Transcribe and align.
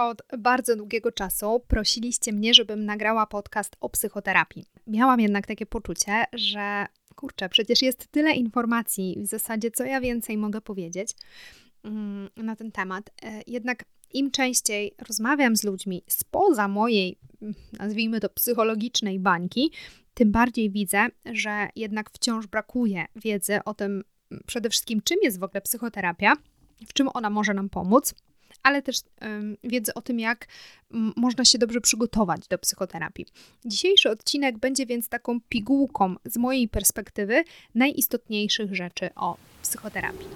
Od 0.00 0.22
bardzo 0.38 0.76
długiego 0.76 1.12
czasu 1.12 1.60
prosiliście 1.68 2.32
mnie, 2.32 2.54
żebym 2.54 2.84
nagrała 2.84 3.26
podcast 3.26 3.76
o 3.80 3.88
psychoterapii. 3.88 4.64
Miałam 4.86 5.20
jednak 5.20 5.46
takie 5.46 5.66
poczucie, 5.66 6.24
że 6.32 6.86
kurczę, 7.14 7.48
przecież 7.48 7.82
jest 7.82 8.06
tyle 8.06 8.32
informacji, 8.32 9.16
w 9.20 9.26
zasadzie 9.26 9.70
co 9.70 9.84
ja 9.84 10.00
więcej 10.00 10.38
mogę 10.38 10.60
powiedzieć 10.60 11.12
mm, 11.84 12.28
na 12.36 12.56
ten 12.56 12.72
temat. 12.72 13.10
E, 13.22 13.42
jednak 13.46 13.84
im 14.12 14.30
częściej 14.30 14.94
rozmawiam 15.08 15.56
z 15.56 15.64
ludźmi 15.64 16.02
spoza 16.08 16.68
mojej, 16.68 17.18
mm, 17.42 17.54
nazwijmy 17.78 18.20
to, 18.20 18.28
psychologicznej 18.28 19.18
bańki, 19.18 19.72
tym 20.14 20.32
bardziej 20.32 20.70
widzę, 20.70 21.06
że 21.32 21.68
jednak 21.76 22.10
wciąż 22.10 22.46
brakuje 22.46 23.06
wiedzy 23.16 23.58
o 23.64 23.74
tym, 23.74 23.90
mm, 24.30 24.42
przede 24.46 24.70
wszystkim, 24.70 25.00
czym 25.04 25.18
jest 25.22 25.38
w 25.38 25.42
ogóle 25.42 25.60
psychoterapia, 25.60 26.32
w 26.86 26.92
czym 26.92 27.08
ona 27.14 27.30
może 27.30 27.54
nam 27.54 27.68
pomóc, 27.68 28.14
ale 28.62 28.82
też 28.82 28.96
wiedzy 29.64 29.94
o 29.94 30.02
tym, 30.02 30.20
jak 30.20 30.46
można 31.16 31.44
się 31.44 31.58
dobrze 31.58 31.80
przygotować 31.80 32.48
do 32.48 32.58
psychoterapii. 32.58 33.26
Dzisiejszy 33.64 34.10
odcinek 34.10 34.58
będzie 34.58 34.86
więc 34.86 35.08
taką 35.08 35.40
pigułką 35.48 36.14
z 36.24 36.36
mojej 36.36 36.68
perspektywy 36.68 37.44
najistotniejszych 37.74 38.74
rzeczy 38.74 39.10
o 39.14 39.36
psychoterapii. 39.62 40.26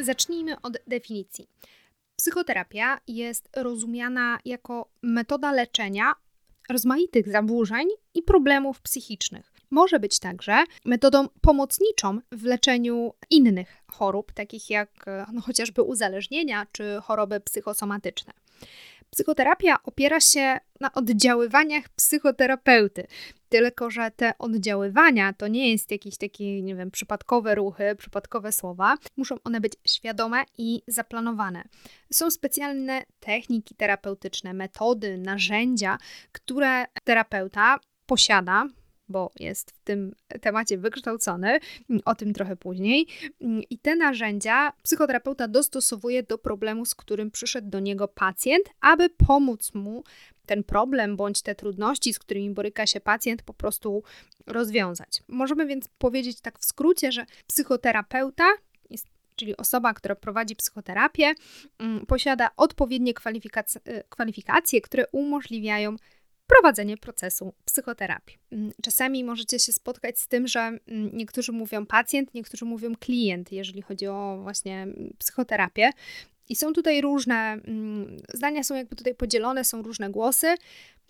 Zacznijmy 0.00 0.60
od 0.60 0.78
definicji. 0.86 1.48
Psychoterapia 2.16 3.00
jest 3.08 3.48
rozumiana 3.56 4.38
jako 4.44 4.90
metoda 5.02 5.52
leczenia 5.52 6.12
rozmaitych 6.70 7.28
zaburzeń 7.28 7.88
i 8.14 8.22
problemów 8.22 8.80
psychicznych. 8.80 9.52
Może 9.70 10.00
być 10.00 10.18
także 10.18 10.64
metodą 10.84 11.28
pomocniczą 11.40 12.18
w 12.32 12.44
leczeniu 12.44 13.14
innych 13.30 13.76
chorób, 13.86 14.32
takich 14.32 14.70
jak 14.70 15.06
no, 15.32 15.40
chociażby 15.40 15.82
uzależnienia 15.82 16.66
czy 16.72 16.98
choroby 17.02 17.40
psychosomatyczne. 17.40 18.32
Psychoterapia 19.10 19.76
opiera 19.84 20.20
się 20.20 20.58
na 20.80 20.92
oddziaływaniach 20.92 21.88
psychoterapeuty. 21.88 23.06
Tylko, 23.50 23.90
że 23.90 24.10
te 24.10 24.32
oddziaływania 24.38 25.32
to 25.32 25.48
nie 25.48 25.70
jest 25.70 25.90
jakieś 25.90 26.16
takie, 26.16 26.62
nie 26.62 26.76
wiem, 26.76 26.90
przypadkowe 26.90 27.54
ruchy, 27.54 27.96
przypadkowe 27.98 28.52
słowa. 28.52 28.96
Muszą 29.16 29.36
one 29.44 29.60
być 29.60 29.72
świadome 29.86 30.44
i 30.58 30.82
zaplanowane. 30.86 31.64
Są 32.12 32.30
specjalne 32.30 33.02
techniki 33.20 33.74
terapeutyczne, 33.74 34.54
metody, 34.54 35.18
narzędzia, 35.18 35.98
które 36.32 36.84
terapeuta 37.04 37.78
posiada, 38.06 38.66
bo 39.10 39.30
jest 39.40 39.70
w 39.70 39.78
tym 39.78 40.14
temacie 40.40 40.78
wykształcony, 40.78 41.58
o 42.04 42.14
tym 42.14 42.32
trochę 42.32 42.56
później. 42.56 43.06
I 43.70 43.78
te 43.78 43.96
narzędzia 43.96 44.72
psychoterapeuta 44.82 45.48
dostosowuje 45.48 46.22
do 46.22 46.38
problemu, 46.38 46.84
z 46.84 46.94
którym 46.94 47.30
przyszedł 47.30 47.70
do 47.70 47.80
niego 47.80 48.08
pacjent, 48.08 48.64
aby 48.80 49.08
pomóc 49.08 49.74
mu 49.74 50.04
ten 50.46 50.64
problem 50.64 51.16
bądź 51.16 51.42
te 51.42 51.54
trudności, 51.54 52.12
z 52.14 52.18
którymi 52.18 52.50
boryka 52.50 52.86
się 52.86 53.00
pacjent, 53.00 53.42
po 53.42 53.54
prostu 53.54 54.02
rozwiązać. 54.46 55.22
Możemy 55.28 55.66
więc 55.66 55.88
powiedzieć 55.88 56.40
tak 56.40 56.58
w 56.58 56.64
skrócie, 56.64 57.12
że 57.12 57.26
psychoterapeuta 57.46 58.44
czyli 59.40 59.56
osoba, 59.56 59.94
która 59.94 60.14
prowadzi 60.14 60.56
psychoterapię, 60.56 61.34
mm, 61.78 62.06
posiada 62.06 62.50
odpowiednie 62.56 63.14
kwalifikacje, 63.14 63.80
kwalifikacje, 64.08 64.80
które 64.80 65.06
umożliwiają 65.12 65.96
prowadzenie 66.50 66.96
procesu 66.96 67.52
psychoterapii. 67.64 68.38
Mm, 68.52 68.72
czasami 68.82 69.24
możecie 69.24 69.58
się 69.58 69.72
spotkać 69.72 70.18
z 70.18 70.28
tym, 70.28 70.46
że 70.46 70.60
mm, 70.60 70.80
niektórzy 71.12 71.52
mówią 71.52 71.86
pacjent, 71.86 72.34
niektórzy 72.34 72.64
mówią 72.64 72.92
klient, 73.00 73.52
jeżeli 73.52 73.82
chodzi 73.82 74.06
o 74.06 74.38
właśnie 74.42 74.82
mm, 74.82 75.14
psychoterapię. 75.18 75.90
I 76.48 76.56
są 76.56 76.72
tutaj 76.72 77.00
różne, 77.00 77.60
zdania 78.34 78.62
są 78.64 78.74
jakby 78.74 78.96
tutaj 78.96 79.14
podzielone, 79.14 79.64
są 79.64 79.82
różne 79.82 80.10
głosy. 80.10 80.46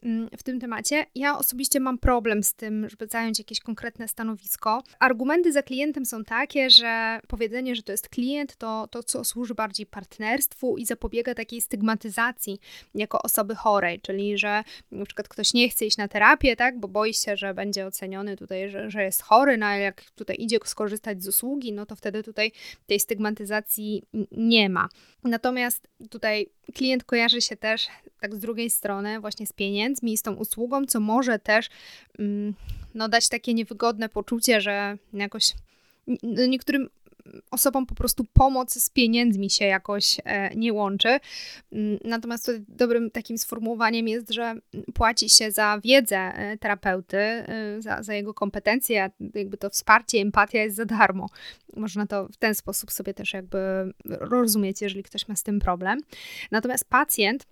Mm, 0.03 0.28
w 0.38 0.43
tym 0.43 0.61
temacie. 0.61 1.06
Ja 1.15 1.38
osobiście 1.38 1.81
mam 1.81 1.99
problem 1.99 2.43
z 2.43 2.55
tym, 2.55 2.88
żeby 2.88 3.06
zająć 3.06 3.38
jakieś 3.38 3.61
konkretne 3.61 4.09
stanowisko. 4.09 4.83
Argumenty 4.99 5.53
za 5.53 5.62
klientem 5.62 6.06
są 6.06 6.25
takie, 6.25 6.71
że 6.71 7.21
powiedzenie, 7.28 7.77
że 7.77 7.83
to 7.83 7.93
jest 7.93 8.09
klient, 8.09 8.56
to 8.56 8.88
to, 8.91 9.03
co 9.03 9.25
służy 9.25 9.55
bardziej 9.55 9.87
partnerstwu 9.87 10.77
i 10.77 10.87
zapobiega 10.87 11.34
takiej 11.34 11.61
stygmatyzacji 11.61 12.59
jako 12.94 13.22
osoby 13.22 13.55
chorej, 13.55 14.00
czyli 14.00 14.38
że 14.38 14.65
na 14.91 15.05
przykład 15.05 15.28
ktoś 15.28 15.55
nie 15.55 15.69
chce 15.69 15.87
iść 15.87 15.97
na 15.97 16.09
terapię, 16.09 16.56
tak, 16.56 16.81
bo 16.81 16.88
boi 16.88 17.15
się, 17.15 17.37
że 17.37 17.55
będzie 17.55 17.87
oceniony 17.87 18.37
tutaj, 18.37 18.71
że, 18.71 18.91
że 18.91 19.03
jest 19.03 19.22
chory, 19.22 19.59
no 19.59 19.67
jak 19.67 20.03
tutaj 20.11 20.37
idzie 20.38 20.59
skorzystać 20.65 21.22
z 21.22 21.28
usługi, 21.28 21.72
no 21.72 21.87
to 21.87 21.97
wtedy 21.97 22.22
tutaj 22.22 22.53
tej 22.87 23.00
stygmatyzacji 23.00 24.03
nie 24.32 24.69
ma. 24.69 24.88
Natomiast 25.25 25.88
tutaj 26.11 26.47
klient 26.72 27.04
kojarzy 27.04 27.41
się 27.41 27.56
też 27.56 27.88
tak 28.20 28.34
z 28.34 28.38
drugiej 28.38 28.70
strony 28.70 29.20
właśnie 29.20 29.47
z 29.47 29.53
pieniędzmi 29.53 30.16
z 30.16 30.22
tą 30.22 30.34
usługą, 30.34 30.86
co 30.86 31.00
może 31.00 31.38
też 31.38 31.69
mm, 32.19 32.54
no, 32.94 33.08
dać 33.08 33.28
takie 33.28 33.54
niewygodne 33.54 34.08
poczucie, 34.08 34.60
że 34.60 34.98
jakoś 35.12 35.54
no, 36.22 36.47
niektórym 36.47 36.88
osobom 37.50 37.86
po 37.86 37.94
prostu 37.94 38.24
pomoc 38.24 38.74
z 38.74 38.91
pieniędzmi 38.91 39.50
się 39.50 39.64
jakoś 39.64 40.16
e, 40.24 40.54
nie 40.54 40.72
łączy. 40.72 41.18
Mm, 41.72 41.98
natomiast 42.04 42.52
dobrym 42.68 43.10
takim 43.10 43.38
sformułowaniem 43.38 44.08
jest, 44.08 44.30
że 44.30 44.54
płaci 44.94 45.28
się 45.28 45.50
za 45.50 45.80
wiedzę 45.84 46.16
e, 46.16 46.58
terapeuty, 46.58 47.16
e, 47.16 47.76
za, 47.78 48.02
za 48.02 48.14
jego 48.14 48.34
kompetencje, 48.34 49.10
jakby 49.34 49.56
to 49.56 49.70
wsparcie, 49.70 50.19
empatia 50.19 50.62
jest 50.62 50.76
za 50.76 50.84
darmo. 50.84 51.28
Można 51.76 52.06
to 52.06 52.28
w 52.28 52.36
ten 52.36 52.54
sposób 52.54 52.92
sobie 52.92 53.14
też 53.14 53.32
jakby 53.32 53.58
rozumieć, 54.06 54.82
jeżeli 54.82 55.02
ktoś 55.02 55.28
ma 55.28 55.36
z 55.36 55.42
tym 55.42 55.60
problem. 55.60 56.00
Natomiast 56.50 56.84
pacjent 56.84 57.46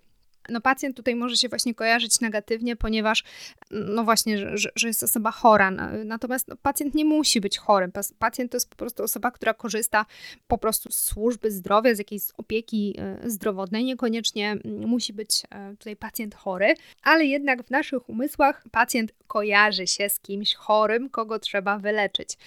no 0.51 0.61
pacjent 0.61 0.97
tutaj 0.97 1.15
może 1.15 1.37
się 1.37 1.49
właśnie 1.49 1.75
kojarzyć 1.75 2.19
negatywnie, 2.19 2.75
ponieważ 2.75 3.23
no 3.71 4.03
właśnie, 4.03 4.57
że, 4.57 4.69
że 4.75 4.87
jest 4.87 5.03
osoba 5.03 5.31
chora. 5.31 5.71
Natomiast 6.05 6.47
no, 6.47 6.55
pacjent 6.55 6.95
nie 6.95 7.05
musi 7.05 7.41
być 7.41 7.57
chorym. 7.57 7.91
Pacjent 8.19 8.51
to 8.51 8.55
jest 8.55 8.69
po 8.69 8.75
prostu 8.75 9.03
osoba, 9.03 9.31
która 9.31 9.53
korzysta 9.53 10.05
po 10.47 10.57
prostu 10.57 10.91
z 10.91 10.95
służby 10.95 11.51
zdrowia, 11.51 11.95
z 11.95 11.97
jakiejś 11.97 12.23
opieki 12.37 12.95
e, 12.97 13.29
zdrowotnej. 13.29 13.83
Niekoniecznie 13.83 14.57
musi 14.65 15.13
być 15.13 15.43
e, 15.49 15.75
tutaj 15.75 15.95
pacjent 15.95 16.35
chory, 16.35 16.73
ale 17.03 17.25
jednak 17.25 17.63
w 17.63 17.69
naszych 17.69 18.09
umysłach 18.09 18.63
pacjent 18.71 19.13
kojarzy 19.27 19.87
się 19.87 20.09
z 20.09 20.19
kimś 20.19 20.55
chorym, 20.55 21.09
kogo 21.09 21.39
trzeba 21.39 21.79
wyleczyć. 21.79 22.37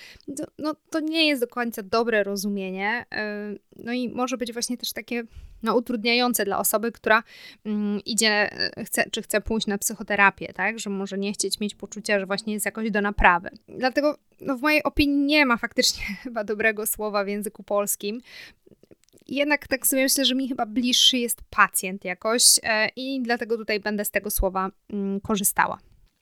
No 0.58 0.74
to 0.90 1.00
nie 1.00 1.28
jest 1.28 1.42
do 1.42 1.48
końca 1.48 1.82
dobre 1.82 2.24
rozumienie. 2.24 3.04
E, 3.14 3.54
no 3.76 3.92
i 3.92 4.08
może 4.08 4.36
być 4.36 4.52
właśnie 4.52 4.76
też 4.76 4.92
takie 4.92 5.24
no, 5.62 5.76
utrudniające 5.76 6.44
dla 6.44 6.58
osoby, 6.58 6.92
która 6.92 7.22
mm, 7.64 7.91
idzie, 8.00 8.50
chce, 8.84 9.10
czy 9.10 9.22
chce 9.22 9.40
pójść 9.40 9.66
na 9.66 9.78
psychoterapię, 9.78 10.52
tak? 10.52 10.78
Że 10.78 10.90
może 10.90 11.18
nie 11.18 11.32
chcieć 11.32 11.60
mieć 11.60 11.74
poczucia, 11.74 12.20
że 12.20 12.26
właśnie 12.26 12.52
jest 12.52 12.66
jakoś 12.66 12.90
do 12.90 13.00
naprawy. 13.00 13.50
Dlatego 13.68 14.18
no, 14.40 14.56
w 14.56 14.62
mojej 14.62 14.82
opinii 14.82 15.26
nie 15.26 15.46
ma 15.46 15.56
faktycznie 15.56 16.04
chyba 16.22 16.44
dobrego 16.44 16.86
słowa 16.86 17.24
w 17.24 17.28
języku 17.28 17.62
polskim. 17.62 18.20
Jednak 19.28 19.68
tak 19.68 19.86
sobie 19.86 20.02
myślę, 20.02 20.24
że 20.24 20.34
mi 20.34 20.48
chyba 20.48 20.66
bliższy 20.66 21.18
jest 21.18 21.42
pacjent 21.50 22.04
jakoś 22.04 22.44
e, 22.62 22.88
i 22.96 23.22
dlatego 23.22 23.56
tutaj 23.56 23.80
będę 23.80 24.04
z 24.04 24.10
tego 24.10 24.30
słowa 24.30 24.70
mm, 24.90 25.20
korzystała. 25.20 25.78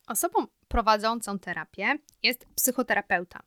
Osobą 0.07 0.47
prowadzącą 0.69 1.39
terapię 1.39 1.99
jest 2.23 2.47
psychoterapeuta. 2.55 3.43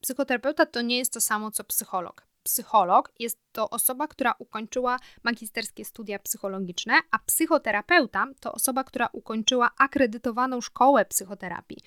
Psychoterapeuta 0.00 0.66
to 0.66 0.82
nie 0.82 0.98
jest 0.98 1.12
to 1.12 1.20
samo 1.20 1.50
co 1.50 1.64
psycholog 1.64 2.26
psycholog 2.44 3.12
jest 3.18 3.38
to 3.52 3.70
osoba, 3.70 4.08
która 4.08 4.34
ukończyła 4.38 4.98
magisterskie 5.22 5.84
studia 5.84 6.18
psychologiczne, 6.18 6.94
a 7.10 7.18
psychoterapeuta 7.18 8.26
to 8.40 8.52
osoba, 8.52 8.84
która 8.84 9.08
ukończyła 9.12 9.70
akredytowaną 9.78 10.60
szkołę 10.60 11.04
psychoterapii. 11.04 11.78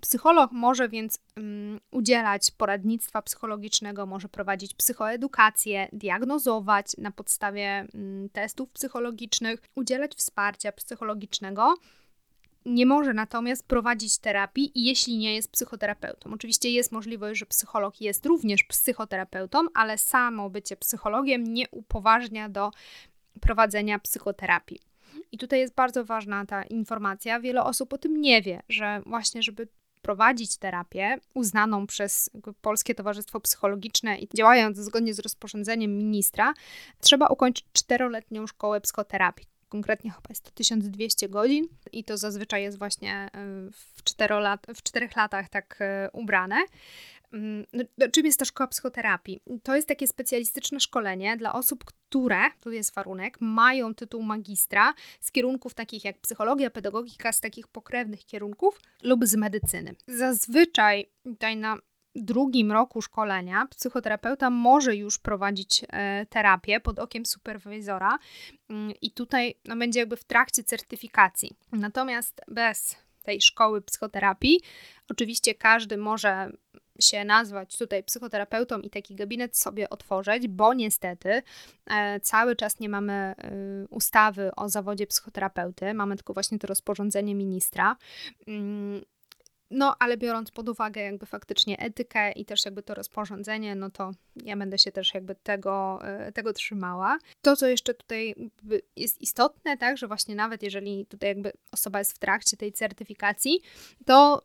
Psycholog 0.00 0.52
może 0.52 0.88
więc 0.88 1.18
um, 1.36 1.80
udzielać 1.90 2.50
poradnictwa 2.50 3.22
psychologicznego, 3.22 4.06
może 4.06 4.28
prowadzić 4.28 4.74
psychoedukację, 4.74 5.88
diagnozować 5.92 6.86
na 6.98 7.10
podstawie 7.10 7.86
um, 7.94 8.28
testów 8.32 8.70
psychologicznych, 8.70 9.62
udzielać 9.74 10.14
wsparcia 10.14 10.72
psychologicznego 10.72 11.74
nie 12.66 12.86
może 12.86 13.14
natomiast 13.14 13.66
prowadzić 13.66 14.18
terapii, 14.18 14.72
jeśli 14.74 15.16
nie 15.18 15.34
jest 15.34 15.52
psychoterapeutą. 15.52 16.32
Oczywiście 16.34 16.70
jest 16.70 16.92
możliwość, 16.92 17.40
że 17.40 17.46
psycholog 17.46 18.00
jest 18.00 18.26
również 18.26 18.64
psychoterapeutą, 18.64 19.58
ale 19.74 19.98
samo 19.98 20.50
bycie 20.50 20.76
psychologiem 20.76 21.44
nie 21.44 21.68
upoważnia 21.70 22.48
do 22.48 22.70
prowadzenia 23.40 23.98
psychoterapii. 23.98 24.80
I 25.32 25.38
tutaj 25.38 25.60
jest 25.60 25.74
bardzo 25.74 26.04
ważna 26.04 26.46
ta 26.46 26.62
informacja. 26.62 27.40
Wiele 27.40 27.64
osób 27.64 27.92
o 27.92 27.98
tym 27.98 28.20
nie 28.20 28.42
wie, 28.42 28.62
że 28.68 29.02
właśnie, 29.06 29.42
żeby 29.42 29.68
prowadzić 30.02 30.56
terapię 30.56 31.18
uznaną 31.34 31.86
przez 31.86 32.30
Polskie 32.60 32.94
Towarzystwo 32.94 33.40
Psychologiczne 33.40 34.18
i 34.18 34.28
działając 34.36 34.78
zgodnie 34.78 35.14
z 35.14 35.18
rozporządzeniem 35.18 35.98
ministra, 35.98 36.54
trzeba 37.00 37.26
ukończyć 37.26 37.66
czteroletnią 37.72 38.46
szkołę 38.46 38.80
psychoterapii. 38.80 39.51
Konkretnie 39.72 40.10
chyba 40.10 40.26
jest 40.28 40.44
to 40.44 40.50
1200 40.50 41.28
godzin 41.28 41.68
i 41.92 42.04
to 42.04 42.16
zazwyczaj 42.16 42.62
jest 42.62 42.78
właśnie 42.78 43.12
e, 43.12 43.30
w, 43.72 44.02
czterolat, 44.04 44.66
w 44.74 44.82
czterech 44.82 45.16
latach 45.16 45.48
tak 45.48 45.78
e, 45.80 46.10
ubrane. 46.12 46.56
Mm, 47.32 47.66
no, 47.72 47.84
no, 47.98 48.08
czym 48.08 48.26
jest 48.26 48.38
ta 48.38 48.44
szkoła 48.44 48.66
psychoterapii? 48.66 49.40
To 49.62 49.76
jest 49.76 49.88
takie 49.88 50.06
specjalistyczne 50.06 50.80
szkolenie 50.80 51.36
dla 51.36 51.52
osób, 51.52 51.84
które, 51.84 52.40
tu 52.60 52.70
jest 52.70 52.94
warunek, 52.94 53.40
mają 53.40 53.94
tytuł 53.94 54.22
magistra 54.22 54.94
z 55.20 55.32
kierunków 55.32 55.74
takich 55.74 56.04
jak 56.04 56.18
psychologia, 56.18 56.70
pedagogika, 56.70 57.32
z 57.32 57.40
takich 57.40 57.68
pokrewnych 57.68 58.24
kierunków 58.24 58.80
lub 59.02 59.26
z 59.26 59.36
medycyny. 59.36 59.94
Zazwyczaj 60.06 61.10
tutaj 61.24 61.56
na 61.56 61.76
drugim 62.14 62.72
roku 62.72 63.02
szkolenia 63.02 63.66
psychoterapeuta 63.70 64.50
może 64.50 64.96
już 64.96 65.18
prowadzić 65.18 65.84
e, 65.88 66.26
terapię 66.26 66.80
pod 66.80 66.98
okiem 66.98 67.26
superwizora 67.26 68.18
mm, 68.68 68.92
i 69.02 69.10
tutaj 69.10 69.54
no, 69.64 69.76
będzie 69.76 70.00
jakby 70.00 70.16
w 70.16 70.24
trakcie 70.24 70.64
certyfikacji. 70.64 71.56
Natomiast 71.72 72.40
bez 72.48 72.96
tej 73.22 73.40
szkoły 73.40 73.82
psychoterapii, 73.82 74.60
oczywiście 75.08 75.54
każdy 75.54 75.96
może 75.96 76.50
się 77.00 77.24
nazwać 77.24 77.78
tutaj 77.78 78.04
psychoterapeutą 78.04 78.80
i 78.80 78.90
taki 78.90 79.14
gabinet 79.14 79.56
sobie 79.56 79.90
otworzyć, 79.90 80.48
bo 80.48 80.74
niestety 80.74 81.42
e, 81.86 82.20
cały 82.20 82.56
czas 82.56 82.80
nie 82.80 82.88
mamy 82.88 83.12
e, 83.12 83.34
ustawy 83.90 84.50
o 84.56 84.68
zawodzie 84.68 85.06
psychoterapeuty, 85.06 85.94
mamy 85.94 86.16
tylko 86.16 86.32
właśnie 86.34 86.58
to 86.58 86.66
rozporządzenie 86.66 87.34
ministra. 87.34 87.96
No, 89.72 89.96
ale 89.98 90.16
biorąc 90.16 90.50
pod 90.50 90.68
uwagę 90.68 91.02
jakby 91.02 91.26
faktycznie 91.26 91.78
etykę 91.78 92.32
i 92.32 92.44
też 92.44 92.64
jakby 92.64 92.82
to 92.82 92.94
rozporządzenie, 92.94 93.74
no 93.74 93.90
to 93.90 94.10
ja 94.44 94.56
będę 94.56 94.78
się 94.78 94.92
też 94.92 95.14
jakby 95.14 95.34
tego, 95.34 95.98
e, 96.02 96.32
tego 96.32 96.52
trzymała. 96.52 97.18
To, 97.42 97.56
co 97.56 97.66
jeszcze 97.66 97.94
tutaj 97.94 98.34
jest 98.96 99.20
istotne, 99.20 99.76
tak, 99.76 99.96
że 99.98 100.06
właśnie 100.06 100.34
nawet 100.34 100.62
jeżeli 100.62 101.06
tutaj 101.06 101.28
jakby 101.28 101.52
osoba 101.72 101.98
jest 101.98 102.12
w 102.12 102.18
trakcie 102.18 102.56
tej 102.56 102.72
certyfikacji, 102.72 103.60
to 104.06 104.42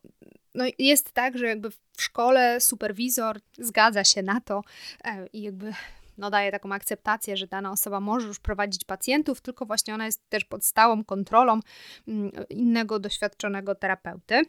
no 0.56 0.66
jest 0.80 1.12
tak, 1.12 1.38
że 1.38 1.48
jakby 1.48 1.72
w 1.72 2.02
szkole 2.02 2.62
superwizor 2.62 3.40
zgadza 3.58 4.04
się 4.04 4.24
na 4.24 4.42
to 4.42 4.62
e, 5.04 5.28
i 5.34 5.42
jakby 5.42 5.74
no, 6.18 6.30
daje 6.30 6.52
taką 6.52 6.74
akceptację, 6.74 7.38
że 7.38 7.48
dana 7.48 7.72
osoba 7.72 8.00
może 8.00 8.28
już 8.28 8.40
prowadzić 8.40 8.84
pacjentów, 8.84 9.42
tylko 9.42 9.66
właśnie 9.66 9.94
ona 9.94 10.06
jest 10.06 10.30
też 10.30 10.46
pod 10.46 10.66
stałą 10.66 11.04
kontrolą 11.04 11.60
mm, 12.08 12.32
innego 12.50 13.00
doświadczonego 13.00 13.76
terapeuty 13.76 14.42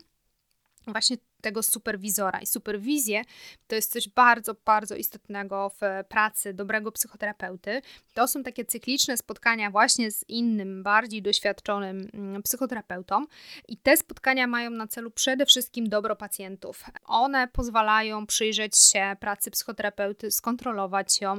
właśnie 0.92 1.16
tego 1.40 1.62
superwizora. 1.62 2.40
I 2.40 2.46
superwizję 2.46 3.22
to 3.66 3.74
jest 3.74 3.92
coś 3.92 4.08
bardzo, 4.08 4.54
bardzo 4.64 4.94
istotnego 4.94 5.70
w 5.80 6.08
pracy 6.08 6.54
dobrego 6.54 6.92
psychoterapeuty. 6.92 7.82
To 8.14 8.28
są 8.28 8.42
takie 8.42 8.64
cykliczne 8.64 9.16
spotkania 9.16 9.70
właśnie 9.70 10.10
z 10.10 10.24
innym, 10.28 10.82
bardziej 10.82 11.22
doświadczonym 11.22 12.08
mm, 12.14 12.42
psychoterapeutą. 12.42 13.26
I 13.68 13.76
te 13.76 13.96
spotkania 13.96 14.46
mają 14.46 14.70
na 14.70 14.86
celu 14.86 15.10
przede 15.10 15.46
wszystkim 15.46 15.88
dobro 15.88 16.16
pacjentów. 16.16 16.84
One 17.04 17.48
pozwalają 17.48 18.26
przyjrzeć 18.26 18.78
się 18.78 19.16
pracy 19.20 19.50
psychoterapeuty, 19.50 20.30
skontrolować 20.30 21.20
ją, 21.20 21.38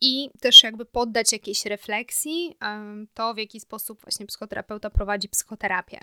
i 0.00 0.30
też 0.40 0.62
jakby 0.62 0.84
poddać 0.84 1.32
jakiejś 1.32 1.66
refleksji 1.66 2.56
to, 3.14 3.34
w 3.34 3.38
jaki 3.38 3.60
sposób 3.60 4.00
właśnie 4.00 4.26
psychoterapeuta 4.26 4.90
prowadzi 4.90 5.28
psychoterapię. 5.28 6.00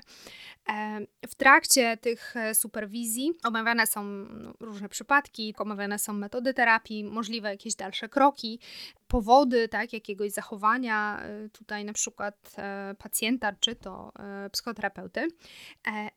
W 1.28 1.36
trakcie 1.36 1.98
tych 1.98 2.36
e, 2.36 2.56
superwizji 2.56 3.34
omawiane 3.44 3.88
są 3.88 4.04
no, 4.04 4.54
różne 4.60 4.90
przypadki, 4.90 5.54
omawiane 5.58 6.00
są 6.00 6.14
metody 6.14 6.54
terapii, 6.54 7.04
możliwe 7.04 7.50
jakieś 7.50 7.76
dalsze 7.76 8.10
kroki, 8.10 8.60
powody 9.08 9.68
tak, 9.68 9.94
jakiegoś 9.94 10.32
zachowania 10.32 11.20
e, 11.20 11.50
tutaj 11.50 11.86
na 11.86 11.94
przykład 11.94 12.56
e, 12.58 12.96
pacjenta 13.00 13.54
czy 13.60 13.76
to 13.76 14.12
psychoterapeuty. 14.52 15.28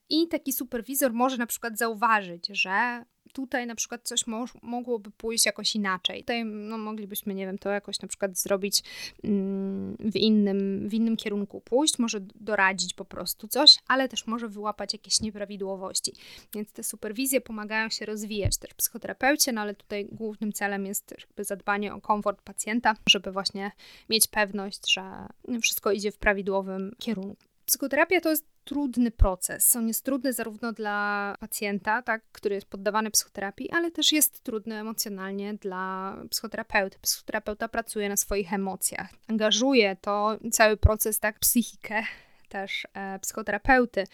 I 0.09 0.29
taki 0.29 0.53
superwizor 0.53 1.13
może 1.13 1.37
na 1.37 1.47
przykład 1.47 1.79
zauważyć, 1.79 2.47
że 2.47 3.05
tutaj 3.29 3.67
na 3.67 3.75
przykład 3.75 4.03
coś 4.03 4.27
mo 4.27 4.45
mogłoby 4.63 5.11
pójść 5.11 5.47
jakoś 5.47 5.75
inaczej. 5.75 6.21
Tutaj 6.21 6.45
no, 6.45 6.79
moglibyśmy, 6.79 7.35
nie 7.35 7.47
wiem, 7.47 7.59
to 7.59 7.71
jakoś 7.71 8.01
na 8.01 8.09
przykład 8.09 8.39
zrobić 8.39 8.83
mm, 9.25 9.97
w, 10.01 10.17
innym, 10.17 10.89
w 10.89 10.95
innym 10.95 11.17
kierunku 11.17 11.61
pójść, 11.61 11.99
może 11.99 12.21
doradzić 12.21 12.95
po 12.95 13.05
prostu 13.05 13.49
coś, 13.49 13.77
ale 13.89 14.09
też 14.09 14.27
może 14.27 14.49
wyłapać 14.49 14.93
jakieś 14.93 15.21
nieprawidłowości. 15.21 16.13
Więc 16.55 16.73
te 16.73 16.83
superwizje 16.83 17.41
pomagają 17.41 17.89
się 17.89 18.07
rozwijać 18.07 18.57
też 18.57 18.75
psychoterapeucie, 18.75 19.53
no 19.53 19.61
ale 19.61 19.75
tutaj 19.75 20.09
głównym 20.13 20.53
celem 20.53 20.87
jest 20.87 21.15
jakby 21.21 21.45
zadbanie 21.45 21.95
o 21.95 22.01
komfort 22.01 22.43
pacjenta, 22.43 22.95
żeby 23.09 23.33
właśnie 23.33 23.73
mieć 24.11 24.27
pewność, 24.27 24.93
że 24.93 25.03
wszystko 25.63 25.93
idzie 25.93 26.13
w 26.13 26.19
prawidłowym 26.19 26.95
kierunku. 26.99 27.48
Psychoterapia 27.69 28.21
to 28.21 28.31
jest 28.31 28.47
trudny 28.65 29.11
proces. 29.11 29.77
On 29.77 29.89
jest 29.89 30.05
trudny 30.05 30.33
zarówno 30.33 30.73
dla 30.73 31.35
pacjenta, 31.41 32.03
tak, 32.03 32.23
który 32.33 32.55
jest 32.55 32.67
poddawany 32.67 33.11
psychoterapii, 33.11 33.71
ale 33.71 33.91
też 33.91 34.13
jest 34.13 34.43
trudny 34.43 34.75
emocjonalnie 34.75 35.55
dla 35.55 36.17
psychoterapeuty. 36.31 36.99
Psychoterapeuta 37.03 37.69
pracuje 37.69 38.09
na 38.09 38.17
swoich 38.17 38.53
emocjach, 38.53 39.11
angażuje 39.27 39.97
to 39.97 40.39
cały 40.53 40.77
proces, 40.77 41.21
tak, 41.21 41.39
psychikę 41.39 42.03
też 42.49 42.87
e, 42.95 43.19
psychoterapeuty. 43.19 44.05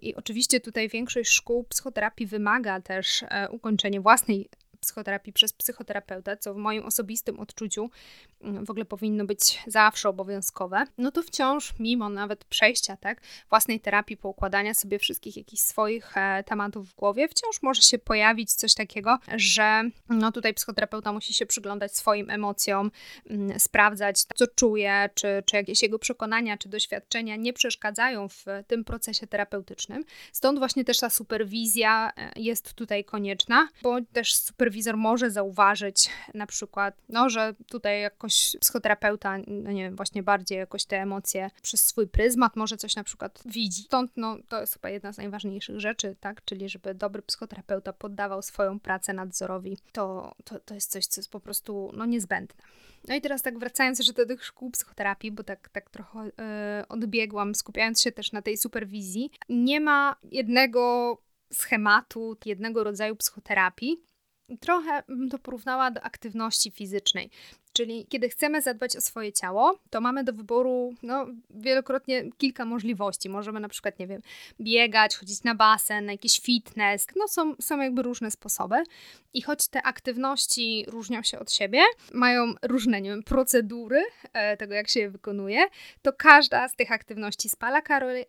I 0.00 0.14
oczywiście 0.14 0.60
tutaj 0.60 0.88
większość 0.88 1.30
szkół 1.30 1.64
psychoterapii 1.64 2.26
wymaga 2.26 2.80
też 2.80 3.22
e, 3.22 3.48
ukończenia 3.50 4.00
własnej 4.00 4.48
psychoterapii 4.76 5.32
przez 5.32 5.52
psychoterapeutę, 5.52 6.36
co 6.36 6.54
w 6.54 6.56
moim 6.56 6.84
osobistym 6.84 7.40
odczuciu 7.40 7.90
mm, 8.40 8.66
w 8.66 8.70
ogóle 8.70 8.84
powinno 8.84 9.24
być 9.24 9.62
zawsze 9.66 10.08
obowiązkowe, 10.08 10.84
no 10.98 11.10
to 11.10 11.22
wciąż, 11.22 11.74
mimo 11.78 12.08
nawet 12.08 12.44
przejścia 12.44 12.96
tak, 12.96 13.20
własnej 13.50 13.80
terapii, 13.80 14.16
poukładania 14.16 14.74
sobie 14.74 14.98
wszystkich 14.98 15.36
jakichś 15.36 15.62
swoich 15.62 16.16
e, 16.16 16.44
tematów 16.44 16.90
w 16.90 16.94
głowie, 16.94 17.28
wciąż 17.28 17.62
może 17.62 17.82
się 17.82 17.98
pojawić 17.98 18.54
coś 18.54 18.74
takiego, 18.74 19.18
że 19.36 19.82
no 20.08 20.32
tutaj 20.32 20.54
psychoterapeuta 20.54 21.12
musi 21.12 21.34
się 21.34 21.46
przyglądać 21.46 21.96
swoim 21.96 22.30
emocjom, 22.30 22.90
mm, 23.30 23.60
sprawdzać, 23.60 24.24
co 24.34 24.46
czuje, 24.46 25.10
czy, 25.14 25.42
czy 25.46 25.56
jakieś 25.56 25.82
jego 25.82 25.98
przekonania, 25.98 26.56
czy 26.56 26.68
doświadczenia 26.68 27.36
nie 27.36 27.52
przeszkadzają 27.52 28.28
w 28.28 28.44
tym 28.66 28.84
procesie 28.84 29.26
terapeutycznym. 29.26 30.04
Stąd 30.32 30.58
właśnie 30.58 30.84
też 30.84 30.98
ta 30.98 31.10
superwizja 31.10 32.12
e, 32.16 32.32
jest 32.36 32.74
tutaj 32.74 33.04
konieczna, 33.04 33.68
bo 33.82 33.98
też 34.12 34.34
superwizja 34.34 34.65
superwizor 34.66 34.96
może 34.96 35.30
zauważyć 35.30 36.10
na 36.34 36.46
przykład, 36.46 37.02
no, 37.08 37.30
że 37.30 37.54
tutaj 37.68 38.00
jakoś 38.00 38.56
psychoterapeuta, 38.60 39.38
no 39.46 39.72
nie 39.72 39.82
wiem, 39.82 39.96
właśnie 39.96 40.22
bardziej 40.22 40.58
jakoś 40.58 40.84
te 40.84 40.96
emocje 40.96 41.50
przez 41.62 41.86
swój 41.86 42.08
pryzmat 42.08 42.56
może 42.56 42.76
coś 42.76 42.96
na 42.96 43.04
przykład 43.04 43.42
widzi. 43.46 43.82
Stąd 43.82 44.10
no, 44.16 44.36
to 44.48 44.60
jest 44.60 44.74
chyba 44.74 44.90
jedna 44.90 45.12
z 45.12 45.16
najważniejszych 45.16 45.80
rzeczy, 45.80 46.16
tak, 46.20 46.44
czyli 46.44 46.68
żeby 46.68 46.94
dobry 46.94 47.22
psychoterapeuta 47.22 47.92
poddawał 47.92 48.42
swoją 48.42 48.80
pracę 48.80 49.12
nadzorowi, 49.12 49.78
to, 49.92 50.34
to, 50.44 50.60
to 50.60 50.74
jest 50.74 50.90
coś, 50.90 51.06
co 51.06 51.20
jest 51.20 51.30
po 51.30 51.40
prostu 51.40 51.90
no, 51.94 52.06
niezbędne. 52.06 52.64
No 53.08 53.14
i 53.14 53.20
teraz 53.20 53.42
tak 53.42 53.58
wracając 53.58 53.98
jeszcze 53.98 54.12
do 54.12 54.26
tych 54.26 54.44
szkół 54.44 54.70
psychoterapii, 54.70 55.32
bo 55.32 55.42
tak, 55.42 55.68
tak 55.68 55.90
trochę 55.90 56.24
yy, 56.24 56.32
odbiegłam, 56.88 57.54
skupiając 57.54 58.00
się 58.00 58.12
też 58.12 58.32
na 58.32 58.42
tej 58.42 58.56
superwizji, 58.56 59.30
nie 59.48 59.80
ma 59.80 60.16
jednego 60.22 61.18
schematu, 61.52 62.36
jednego 62.44 62.84
rodzaju 62.84 63.16
psychoterapii. 63.16 64.06
Trochę 64.60 65.02
bym 65.08 65.28
to 65.28 65.38
porównała 65.38 65.90
do 65.90 66.02
aktywności 66.02 66.70
fizycznej. 66.70 67.30
Czyli 67.76 68.06
kiedy 68.08 68.28
chcemy 68.28 68.62
zadbać 68.62 68.96
o 68.96 69.00
swoje 69.00 69.32
ciało, 69.32 69.78
to 69.90 70.00
mamy 70.00 70.24
do 70.24 70.32
wyboru 70.32 70.94
no, 71.02 71.26
wielokrotnie 71.50 72.30
kilka 72.38 72.64
możliwości. 72.64 73.28
Możemy 73.28 73.60
na 73.60 73.68
przykład, 73.68 73.98
nie 73.98 74.06
wiem, 74.06 74.22
biegać, 74.60 75.16
chodzić 75.16 75.42
na 75.44 75.54
basen, 75.54 76.06
na 76.06 76.12
jakiś 76.12 76.40
fitness. 76.40 77.06
No 77.16 77.28
są, 77.28 77.54
są 77.60 77.80
jakby 77.80 78.02
różne 78.02 78.30
sposoby. 78.30 78.76
I 79.34 79.42
choć 79.42 79.68
te 79.68 79.82
aktywności 79.82 80.84
różnią 80.88 81.22
się 81.22 81.38
od 81.38 81.52
siebie, 81.52 81.80
mają 82.12 82.54
różne, 82.62 83.00
nie 83.00 83.10
wiem, 83.10 83.22
procedury 83.22 84.02
e, 84.32 84.56
tego, 84.56 84.74
jak 84.74 84.88
się 84.88 85.00
je 85.00 85.10
wykonuje, 85.10 85.66
to 86.02 86.12
każda 86.12 86.68
z 86.68 86.76
tych 86.76 86.92
aktywności 86.92 87.48
spala 87.48 87.82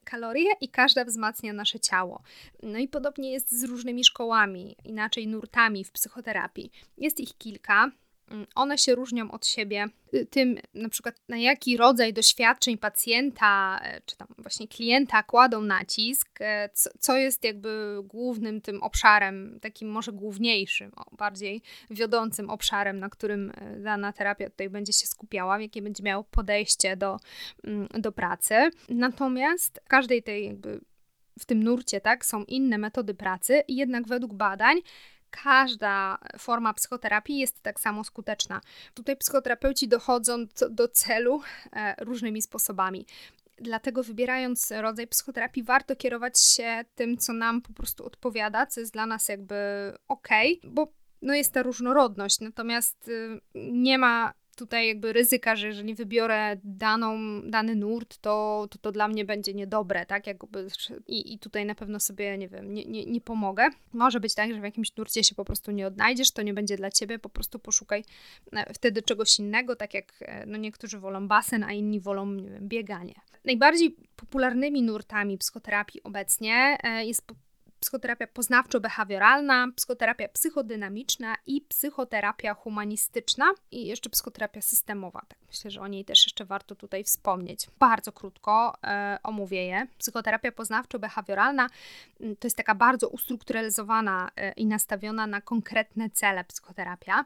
kalorie 0.04 0.51
i 0.62 0.70
każda 0.70 1.06
wzmacnia 1.06 1.54
nasze 1.54 1.80
ciało. 1.80 2.22
No 2.63 2.80
i 2.80 2.88
podobnie 2.88 3.32
jest 3.32 3.60
z 3.60 3.63
różnymi 3.63 4.04
szkołami, 4.04 4.75
inaczej 4.84 5.27
nurtami 5.27 5.84
w 5.84 5.92
psychoterapii. 5.92 6.72
Jest 6.98 7.20
ich 7.20 7.38
kilka. 7.38 7.92
Mm, 8.31 8.46
one 8.55 8.77
się 8.77 8.96
różnią 8.96 9.31
od 9.31 9.48
siebie 9.48 9.86
y, 10.13 10.25
tym, 10.25 10.57
na 10.74 10.89
przykład 10.89 11.15
na 11.29 11.38
jaki 11.38 11.77
rodzaj 11.77 12.13
doświadczeń 12.13 12.77
pacjenta 12.77 13.79
e, 13.84 14.01
czy 14.05 14.17
tam 14.17 14.27
właśnie 14.38 14.67
klienta 14.67 15.24
kładą 15.24 15.62
nacisk, 15.62 16.29
e, 16.41 16.69
co, 17.00 17.17
jest 17.17 17.43
jakby 17.43 18.00
głównym 18.03 18.62
tym 18.62 18.84
obszarem, 18.84 19.60
takim 19.62 19.89
może 19.89 20.12
główniejszym, 20.12 20.91
bardziej 21.12 21.62
wiodącym 21.89 22.50
obszarem, 22.50 23.00
na 23.00 23.10
którym 23.10 23.51
e, 23.55 23.79
dana 23.79 24.13
terapia 24.13 24.50
tutaj 24.50 24.69
będzie 24.69 24.93
się 24.93 25.07
skupiała, 25.07 25.62
jakie 25.62 25.81
będzie 25.81 26.03
miało 26.03 26.24
podejście 26.24 26.98
do, 26.98 27.17
mm, 27.63 27.88
do 27.88 28.12
pracy. 28.12 28.55
Natomiast 28.89 29.81
w 29.86 29.88
każdej 29.88 30.24
tej 30.24 30.46
jakby 30.46 30.81
w 31.39 31.46
tym 31.46 31.63
nurcie, 31.63 32.01
tak, 32.01 32.25
są 32.25 32.43
inne 32.43 32.77
metody 32.77 33.13
pracy, 33.13 33.63
jednak 33.67 34.07
według 34.07 34.34
badań 34.34 34.77
każda 35.44 36.17
forma 36.38 36.74
psychoterapii 36.74 37.38
jest 37.38 37.62
tak 37.62 37.79
samo 37.79 38.03
skuteczna. 38.03 38.62
Tutaj 38.94 39.17
psychoterapeuci 39.17 39.88
dochodzą 39.88 40.46
do, 40.70 40.88
celu 40.88 41.41
e, 41.74 42.06
różnymi 42.06 42.41
sposobami. 42.41 43.06
Dlatego 43.58 44.03
wybierając 44.03 44.72
rodzaj 44.72 45.08
psychoterapii, 45.08 45.63
warto 45.63 45.96
kierować 45.96 46.39
się 46.39 46.86
tym, 46.96 47.17
co 47.17 47.34
nam 47.34 47.62
po 47.62 47.74
prostu 47.74 48.06
odpowiada, 48.06 48.65
co 48.65 48.79
jest 48.79 48.94
dla 48.94 49.06
nas 49.06 49.29
jakby 49.29 49.56
ok, 50.08 50.27
bo 50.63 50.88
no 51.22 51.34
jest 51.34 51.53
ta 51.53 51.63
różnorodność, 51.63 52.39
natomiast 52.39 53.08
y, 53.08 53.41
nie 53.56 53.98
ma 53.98 54.34
tutaj 54.58 54.88
jakby 54.88 55.14
ryzyka, 55.14 55.56
że 55.56 55.68
jeżeli 55.68 55.96
wybiorę 55.96 56.58
daną, 56.64 57.18
dany 57.42 57.76
nurt, 57.76 58.18
to, 58.18 58.68
to 58.70 58.78
to 58.78 58.92
dla 58.92 59.08
mnie 59.08 59.26
będzie 59.26 59.54
niedobre, 59.54 60.06
tak? 60.06 60.28
Jakby 60.28 60.68
i, 61.08 61.34
I 61.34 61.40
tutaj 61.40 61.66
na 61.66 61.76
pewno 61.76 62.00
sobie, 62.00 62.38
nie 62.38 62.48
wiem, 62.48 62.74
nie, 62.74 62.86
nie, 62.86 63.06
nie 63.06 63.22
pomogę. 63.22 63.70
Może 63.94 64.20
być 64.20 64.36
tak, 64.36 64.54
że 64.54 64.60
w 64.60 64.64
jakimś 64.64 64.96
nurcie 64.96 65.24
się 65.24 65.36
po 65.36 65.46
prostu 65.46 65.72
nie 65.72 65.88
odnajdziesz, 65.88 66.32
to 66.32 66.42
nie 66.42 66.54
będzie 66.54 66.78
dla 66.78 66.92
ciebie, 66.92 67.20
po 67.20 67.30
prostu 67.30 67.60
poszukaj 67.60 68.04
e, 68.54 68.74
wtedy 68.74 69.02
czegoś 69.02 69.40
innego, 69.40 69.76
tak 69.76 69.94
jak 69.94 70.14
e, 70.22 70.46
no 70.46 70.58
niektórzy 70.58 71.00
wolą 71.00 71.28
basen, 71.28 71.64
a 71.64 71.74
inni 71.74 72.00
wolą, 72.00 72.26
nie 72.26 72.50
wiem, 72.50 72.68
bieganie. 72.68 73.16
Najbardziej 73.46 73.96
popularnymi 74.16 74.84
nurtami 74.84 75.38
psychoterapii 75.38 76.04
obecnie 76.04 76.78
e, 76.84 77.06
jest 77.06 77.28
psychoterapia 77.79 78.27
poznawczo-behawioralna, 78.27 79.72
psychoterapia 79.75 80.27
psychodynamiczna 80.27 81.36
i 81.46 81.62
psychoterapia 81.62 82.53
humanistyczna 82.53 83.53
i 83.72 83.88
jeszcze 83.88 84.10
psychoterapia 84.10 84.62
systemowa. 84.62 85.22
Tak 85.27 85.39
myślę, 85.48 85.72
że 85.72 85.81
o 85.81 85.88
niej 85.88 86.05
też 86.05 86.25
jeszcze 86.25 86.46
warto 86.46 86.75
tutaj 86.75 87.03
wspomnieć. 87.03 87.67
Bardzo 87.79 88.12
krótko 88.12 88.74
e, 88.84 89.19
omówię 89.24 89.65
je. 89.65 89.88
Psychoterapia 89.98 90.51
poznawczo-behawioralna 90.51 91.67
mm, 92.22 92.36
to 92.36 92.48
jest 92.48 92.57
taka 92.57 92.75
bardzo 92.75 93.10
ustrukturalizowana 93.10 94.29
e, 94.36 94.51
i 94.51 94.65
nastawiona 94.65 95.27
na 95.27 95.41
konkretne 95.41 96.10
cele 96.10 96.43
psychoterapia. 96.43 97.25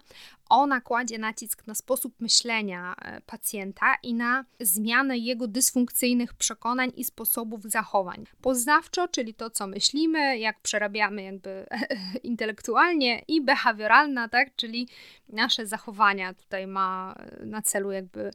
Ona 0.50 0.81
kładzie 0.81 1.17
nacisk 1.17 1.67
na 1.67 1.75
sposób 1.75 2.13
myślenia 2.20 2.96
e, 3.01 3.22
pacjenta 3.22 3.96
i 4.03 4.13
na 4.13 4.46
zmianę 4.60 5.17
jego 5.17 5.48
dysfunkcyjnych 5.48 6.34
przekonań 6.34 6.91
i 6.96 7.03
sposobów 7.03 7.63
zachowań. 7.63 8.25
Poznawczo, 8.41 9.08
czyli 9.08 9.34
to, 9.34 9.50
co 9.50 9.67
myślimy, 9.67 10.39
jak 10.42 10.60
przerabiamy 10.60 11.24
jakby 11.24 11.66
intelektualnie 12.24 13.22
i 13.28 13.42
behawioralna, 13.42 14.30
tak, 14.30 14.56
czyli 14.56 14.88
nasze 15.30 15.68
zachowania 15.68 16.34
tutaj 16.34 16.68
ma 16.68 17.16
na 17.40 17.62
celu 17.62 17.92
jakby 17.92 18.32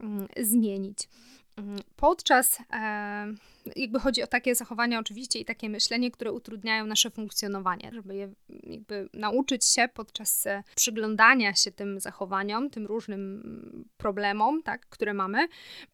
mm, 0.00 0.28
zmienić. 0.36 1.08
Mm, 1.56 1.76
podczas 1.96 2.60
e, 2.72 3.34
jakby 3.76 4.00
chodzi 4.00 4.22
o 4.22 4.26
takie 4.26 4.54
zachowania 4.54 4.98
oczywiście 4.98 5.38
i 5.38 5.44
takie 5.44 5.68
myślenie, 5.68 6.10
które 6.10 6.32
utrudniają 6.32 6.86
nasze 6.86 7.10
funkcjonowanie, 7.10 7.90
żeby 7.92 8.16
je 8.16 8.32
jakby 8.62 9.08
nauczyć 9.12 9.64
się 9.64 9.88
podczas 9.94 10.46
e, 10.46 10.62
przyglądania 10.76 11.54
się 11.54 11.72
tym 11.72 12.00
zachowaniom, 12.00 12.70
tym 12.70 12.86
różnym 12.86 13.84
problemom, 13.96 14.62
tak, 14.62 14.86
które 14.86 15.14
mamy 15.14 15.48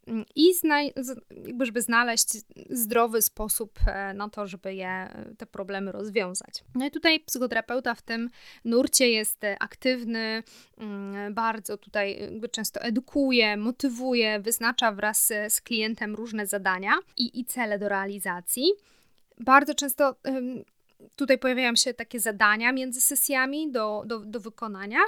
mm, 0.06 0.24
i 0.34 0.52
jakby 1.46 1.66
żeby 1.66 1.82
znaleźć 1.82 2.28
zdrowy 2.70 3.22
sposób 3.22 3.78
e, 3.86 4.14
na 4.14 4.28
to, 4.28 4.46
żeby 4.46 4.74
je, 4.74 5.08
te 5.38 5.46
problemy 5.46 5.92
rozwiązać. 5.92 6.64
No 6.74 6.86
i 6.86 6.90
tutaj 6.90 7.20
psychoterapeuta 7.20 7.94
w 7.94 8.02
tym 8.02 8.30
nurcie 8.64 9.10
jest 9.10 9.40
aktywny, 9.60 10.42
mm, 10.78 11.34
bardzo 11.34 11.78
tutaj 11.78 12.20
jakby 12.20 12.48
często 12.48 12.80
edukuje, 12.80 13.56
motywuje, 13.56 14.40
wyznacza 14.40 14.92
wraz 14.92 15.32
z 15.48 15.60
klientem 15.60 16.14
różne 16.14 16.46
zadania 16.46 16.92
i, 17.16 17.40
i 17.40 17.44
cele 17.60 17.78
do 17.78 17.88
realizacji. 17.88 18.72
Bardzo 19.38 19.74
często 19.74 20.16
tutaj 21.16 21.38
pojawiają 21.38 21.76
się 21.76 21.94
takie 21.94 22.20
zadania 22.20 22.72
między 22.72 23.00
sesjami 23.00 23.72
do, 23.72 24.02
do, 24.06 24.18
do 24.18 24.40
wykonania 24.40 24.98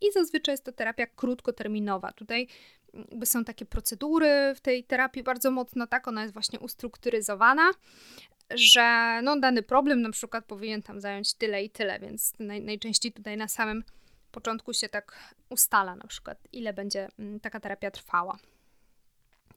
i 0.00 0.12
zazwyczaj 0.12 0.52
jest 0.52 0.64
to 0.64 0.72
terapia 0.72 1.06
krótkoterminowa. 1.06 2.12
Tutaj 2.12 2.48
jakby 2.94 3.26
są 3.26 3.44
takie 3.44 3.64
procedury 3.64 4.54
w 4.56 4.60
tej 4.60 4.84
terapii 4.84 5.22
bardzo 5.22 5.50
mocno, 5.50 5.86
tak, 5.86 6.08
ona 6.08 6.22
jest 6.22 6.34
właśnie 6.34 6.60
ustrukturyzowana, 6.60 7.70
że 8.50 9.20
no, 9.22 9.40
dany 9.40 9.62
problem 9.62 10.02
na 10.02 10.10
przykład 10.10 10.44
powinien 10.44 10.82
tam 10.82 11.00
zająć 11.00 11.34
tyle 11.34 11.64
i 11.64 11.70
tyle, 11.70 12.00
więc 12.00 12.32
naj, 12.38 12.62
najczęściej 12.62 13.12
tutaj 13.12 13.36
na 13.36 13.48
samym 13.48 13.84
początku 14.32 14.72
się 14.72 14.88
tak 14.88 15.34
ustala 15.48 15.96
na 15.96 16.06
przykład, 16.06 16.38
ile 16.52 16.72
będzie 16.72 17.08
mm, 17.18 17.40
taka 17.40 17.60
terapia 17.60 17.90
trwała. 17.90 18.38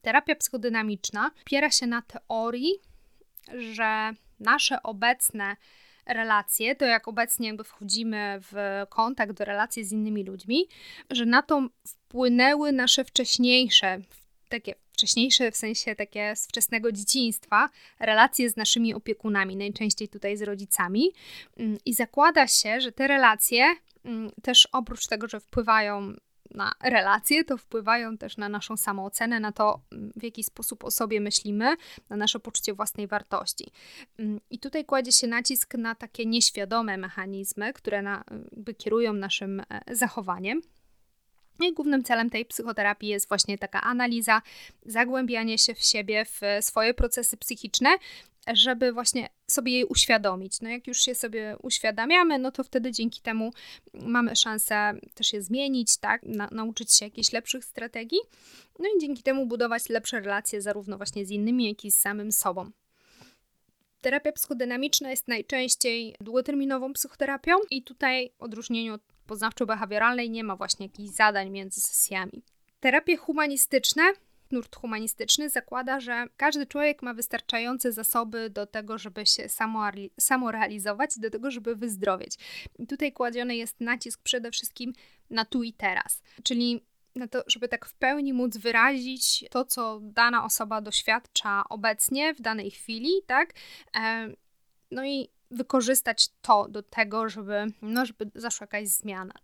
Terapia 0.06 0.34
psychodynamiczna 0.34 1.30
opiera 1.42 1.70
się 1.70 1.86
na 1.86 2.02
teorii, 2.02 2.72
że 3.58 4.10
nasze 4.40 4.82
obecne 4.82 5.56
relacje, 6.06 6.76
to 6.76 6.84
jak 6.84 7.08
obecnie 7.08 7.46
jakby 7.46 7.64
wchodzimy 7.64 8.38
w 8.52 8.82
kontakt, 8.88 9.32
do 9.32 9.44
relacji 9.44 9.84
z 9.84 9.92
innymi 9.92 10.24
ludźmi, 10.24 10.68
że 11.10 11.26
na 11.26 11.42
to 11.42 11.68
wpłynęły 11.86 12.72
nasze 12.72 13.04
wcześniejsze, 13.04 13.98
takie 14.48 14.74
wcześniejsze 14.92 15.50
w 15.52 15.56
sensie 15.56 15.94
takie 15.94 16.36
z 16.36 16.46
wczesnego 16.46 16.92
dzieciństwa, 16.92 17.68
relacje 18.00 18.50
z 18.50 18.56
naszymi 18.56 18.94
opiekunami, 18.94 19.56
najczęściej 19.56 20.08
tutaj 20.08 20.36
z 20.36 20.42
rodzicami. 20.42 21.12
Mm, 21.56 21.78
I 21.84 21.94
zakłada 21.94 22.46
się, 22.46 22.80
że 22.80 22.92
te 22.92 23.06
relacje 23.06 23.64
mm, 24.04 24.30
też 24.42 24.68
oprócz 24.72 25.06
tego, 25.06 25.28
że 25.28 25.40
wpływają 25.40 26.14
na 26.54 26.72
relacje, 26.84 27.44
to 27.44 27.56
wpływają 27.56 28.18
też 28.18 28.36
na 28.36 28.48
naszą 28.48 28.76
samoocenę, 28.76 29.40
na 29.40 29.52
to, 29.52 29.80
mm, 29.92 30.12
w 30.16 30.22
jaki 30.22 30.44
sposób 30.44 30.84
o 30.84 30.90
sobie 30.90 31.20
myślimy, 31.20 31.76
na 32.08 32.16
nasze 32.16 32.40
poczucie 32.40 32.74
własnej 32.74 33.06
wartości. 33.06 33.72
Mm, 34.18 34.40
I 34.50 34.58
tutaj 34.58 34.84
kładzie 34.84 35.12
się 35.12 35.26
nacisk 35.26 35.74
na 35.74 35.94
takie 35.94 36.26
nieświadome 36.26 36.96
mechanizmy, 36.96 37.72
które 37.72 38.02
na, 38.02 38.24
jakby 38.52 38.74
kierują 38.74 39.12
naszym 39.12 39.60
e, 39.60 39.64
zachowaniem. 39.90 40.62
I 41.60 41.72
głównym 41.72 42.04
celem 42.04 42.30
tej 42.30 42.44
psychoterapii 42.44 43.08
jest 43.08 43.28
właśnie 43.28 43.58
taka 43.58 43.80
analiza, 43.80 44.42
zagłębianie 44.86 45.58
się 45.58 45.74
w 45.74 45.84
siebie, 45.84 46.24
w 46.24 46.40
swoje 46.60 46.94
procesy 46.94 47.36
psychiczne, 47.36 47.90
żeby 48.54 48.92
właśnie 48.92 49.28
sobie 49.46 49.72
jej 49.72 49.84
uświadomić. 49.84 50.60
No 50.60 50.68
jak 50.68 50.86
już 50.86 51.06
je 51.06 51.14
sobie 51.14 51.56
uświadamiamy, 51.62 52.38
no 52.38 52.52
to 52.52 52.64
wtedy 52.64 52.92
dzięki 52.92 53.20
temu 53.20 53.52
mamy 53.94 54.36
szansę 54.36 54.94
też 55.14 55.32
je 55.32 55.42
zmienić, 55.42 55.96
tak, 55.96 56.22
Na, 56.22 56.48
nauczyć 56.52 56.94
się 56.94 57.04
jakichś 57.04 57.32
lepszych 57.32 57.64
strategii, 57.64 58.18
no 58.78 58.88
i 58.96 59.00
dzięki 59.00 59.22
temu 59.22 59.46
budować 59.46 59.88
lepsze 59.88 60.20
relacje 60.20 60.62
zarówno 60.62 60.96
właśnie 60.96 61.26
z 61.26 61.30
innymi, 61.30 61.68
jak 61.68 61.84
i 61.84 61.90
z 61.90 61.98
samym 61.98 62.32
sobą. 62.32 62.70
Terapia 64.00 64.32
psychodynamiczna 64.32 65.10
jest 65.10 65.28
najczęściej 65.28 66.14
długoterminową 66.20 66.92
psychoterapią 66.92 67.52
i 67.70 67.82
tutaj 67.82 68.30
w 68.38 68.42
odróżnieniu 68.42 68.94
od 68.94 69.15
poznawczo-behawioralnej 69.26 70.30
nie 70.30 70.44
ma 70.44 70.56
właśnie 70.56 70.86
jakichś 70.86 71.10
zadań 71.10 71.50
między 71.50 71.80
sesjami. 71.80 72.42
Terapie 72.80 73.16
humanistyczne 73.16 74.02
Nurt 74.50 74.76
humanistyczny 74.76 75.50
zakłada, 75.50 76.00
że 76.00 76.26
każdy 76.36 76.66
człowiek 76.66 77.02
ma 77.02 77.14
wystarczające 77.14 77.92
zasoby 77.92 78.50
do 78.50 78.66
tego, 78.66 78.98
żeby 78.98 79.26
się 79.26 79.48
samorealizować, 80.20 81.18
do 81.18 81.30
tego, 81.30 81.50
żeby 81.50 81.76
wyzdrowieć. 81.76 82.34
I 82.78 82.86
tutaj 82.86 83.12
kładziony 83.12 83.56
jest 83.56 83.80
nacisk 83.80 84.22
przede 84.22 84.50
wszystkim 84.50 84.92
na 85.30 85.44
tu 85.44 85.62
i 85.62 85.72
teraz, 85.72 86.22
czyli 86.42 86.84
na 87.14 87.28
to, 87.28 87.42
żeby 87.46 87.68
tak 87.68 87.86
w 87.86 87.94
pełni 87.94 88.32
móc 88.32 88.56
wyrazić 88.56 89.44
to, 89.50 89.64
co 89.64 90.00
dana 90.02 90.44
osoba 90.44 90.80
doświadcza 90.80 91.64
obecnie, 91.68 92.34
w 92.34 92.40
danej 92.40 92.70
chwili, 92.70 93.10
tak? 93.26 93.54
E, 93.96 94.28
no 94.90 95.04
i 95.04 95.28
wykorzystać 95.50 96.28
to 96.42 96.68
do 96.68 96.82
tego, 96.82 97.28
żeby, 97.28 97.66
no, 97.82 98.06
żeby 98.06 98.30
zaszła 98.34 98.64
jakaś 98.64 98.88
zmiana 98.88 99.34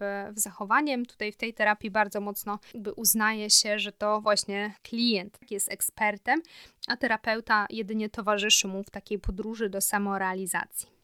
w, 0.00 0.30
w 0.36 0.38
zachowaniem. 0.38 1.06
Tutaj 1.06 1.32
w 1.32 1.36
tej 1.36 1.54
terapii 1.54 1.90
bardzo 1.90 2.20
mocno 2.20 2.58
jakby 2.74 2.92
uznaje 2.92 3.50
się, 3.50 3.78
że 3.78 3.92
to 3.92 4.20
właśnie 4.20 4.74
klient 4.82 5.38
jest 5.50 5.72
ekspertem, 5.72 6.42
a 6.88 6.96
terapeuta 6.96 7.66
jedynie 7.70 8.08
towarzyszy 8.08 8.68
mu 8.68 8.82
w 8.82 8.90
takiej 8.90 9.18
podróży 9.18 9.68
do 9.68 9.80
samorealizacji 9.80 11.01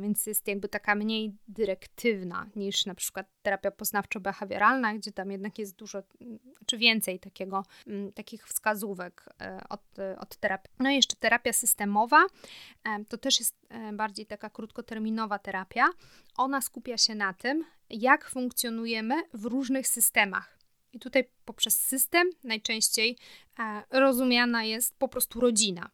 więc 0.00 0.26
jest 0.26 0.48
jakby 0.48 0.68
taka 0.68 0.94
mniej 0.94 1.36
dyrektywna 1.48 2.46
niż 2.56 2.86
na 2.86 2.94
przykład 2.94 3.26
terapia 3.42 3.70
poznawczo-behawioralna, 3.70 4.98
gdzie 4.98 5.12
tam 5.12 5.30
jednak 5.30 5.58
jest 5.58 5.76
dużo, 5.76 6.02
czy 6.66 6.78
więcej 6.78 7.20
takiego, 7.20 7.64
m, 7.86 8.12
takich 8.12 8.46
wskazówek 8.46 9.24
e, 9.40 9.60
od, 9.68 9.80
od 10.18 10.36
terapii. 10.36 10.72
No 10.78 10.90
i 10.90 10.96
jeszcze 10.96 11.16
terapia 11.16 11.52
systemowa, 11.52 12.26
e, 12.84 13.04
to 13.04 13.18
też 13.18 13.38
jest 13.38 13.56
e, 13.68 13.92
bardziej 13.92 14.26
taka 14.26 14.50
krótkoterminowa 14.50 15.38
terapia. 15.38 15.88
Ona 16.36 16.60
skupia 16.60 16.98
się 16.98 17.14
na 17.14 17.32
tym, 17.32 17.64
jak 17.90 18.30
funkcjonujemy 18.30 19.22
w 19.34 19.44
różnych 19.44 19.88
systemach 19.88 20.61
i 20.92 20.98
tutaj 20.98 21.24
poprzez 21.44 21.78
system 21.78 22.30
najczęściej 22.44 23.16
e, 23.58 23.82
rozumiana 23.90 24.64
jest 24.64 24.98
po 24.98 25.08
prostu 25.08 25.40
rodzina. 25.40 25.90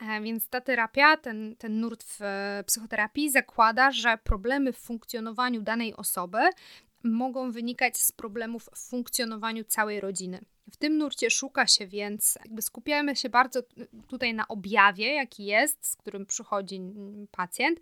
E, 0.00 0.20
więc 0.20 0.48
ta 0.48 0.60
terapia, 0.60 1.16
ten, 1.16 1.56
ten 1.56 1.80
nurt 1.80 2.04
w 2.04 2.22
e, 2.22 2.64
psychoterapii 2.66 3.30
zakłada, 3.30 3.90
że 3.90 4.18
problemy 4.24 4.72
w 4.72 4.78
funkcjonowaniu 4.78 5.62
danej 5.62 5.94
osoby 5.94 6.38
mogą 7.02 7.52
wynikać 7.52 7.96
z 7.98 8.12
problemów 8.12 8.68
w 8.74 8.88
funkcjonowaniu 8.88 9.64
całej 9.64 10.00
rodziny. 10.00 10.40
W 10.72 10.76
tym 10.76 10.98
nurcie 10.98 11.30
szuka 11.30 11.66
się 11.66 11.86
więc, 11.86 12.38
jakby 12.44 12.62
skupiamy 12.62 13.16
się 13.16 13.28
bardzo 13.28 13.60
tutaj 14.08 14.34
na 14.34 14.48
objawie, 14.48 15.14
jaki 15.14 15.44
jest, 15.44 15.86
z 15.86 15.96
którym 15.96 16.26
przychodzi 16.26 16.80
pacjent, 17.30 17.80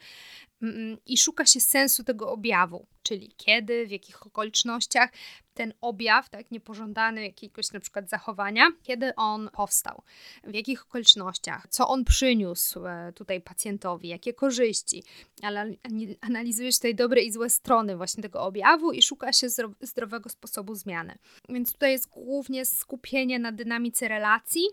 i 1.07 1.19
szuka 1.19 1.47
się 1.47 1.61
sensu 1.61 2.05
tego 2.05 2.33
objawu, 2.33 2.87
czyli 3.03 3.33
kiedy, 3.37 3.87
w 3.87 3.91
jakich 3.91 4.27
okolicznościach 4.27 5.11
ten 5.55 5.73
objaw, 5.81 6.29
tak, 6.29 6.51
niepożądany 6.51 7.23
jakiegoś 7.23 7.73
na 7.73 7.81
przykład 7.81 8.09
zachowania, 8.09 8.69
kiedy 8.83 9.15
on 9.15 9.51
powstał, 9.53 10.03
w 10.45 10.55
jakich 10.55 10.83
okolicznościach, 10.83 11.67
co 11.71 11.89
on 11.89 12.05
przyniósł 12.05 12.87
e, 12.87 13.13
tutaj 13.13 13.41
pacjentowi, 13.41 14.09
jakie 14.09 14.35
korzyści, 14.35 15.05
ale 15.43 15.75
analizuje 16.21 16.73
się 16.73 16.79
tutaj 16.79 16.95
dobre 16.95 17.23
i 17.23 17.33
złe 17.33 17.51
strony 17.51 17.97
właśnie 17.97 18.23
tego 18.23 18.43
objawu 18.43 18.93
i 18.93 19.03
szuka 19.03 19.33
się 19.33 19.47
zdrowego 19.81 20.29
sposobu 20.29 20.75
zmiany. 20.75 21.19
Więc 21.49 21.73
tutaj 21.73 21.93
jest 21.93 22.09
głównie 22.09 22.65
skupienie 22.79 23.39
na 23.39 23.53
dynamice 23.53 24.09
relacji, 24.09 24.69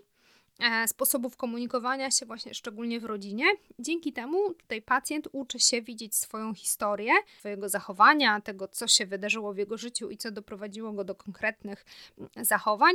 E, 0.60 0.88
sposobów 0.88 1.36
komunikowania 1.36 2.10
się 2.10 2.26
właśnie 2.26 2.54
szczególnie 2.54 3.00
w 3.00 3.04
rodzinie. 3.04 3.44
Dzięki 3.78 4.12
temu 4.12 4.54
tutaj 4.54 4.82
pacjent 4.82 5.28
uczy 5.32 5.58
się 5.58 5.82
widzieć 5.82 6.14
swoją 6.14 6.54
historię, 6.54 7.12
swojego 7.38 7.68
zachowania, 7.68 8.40
tego 8.40 8.68
co 8.68 8.88
się 8.88 9.06
wydarzyło 9.06 9.52
w 9.52 9.58
jego 9.58 9.78
życiu 9.78 10.10
i 10.10 10.16
co 10.16 10.30
doprowadziło 10.30 10.92
go 10.92 11.04
do 11.04 11.14
konkretnych 11.14 11.84
mm, 12.18 12.30
zachowań. 12.44 12.94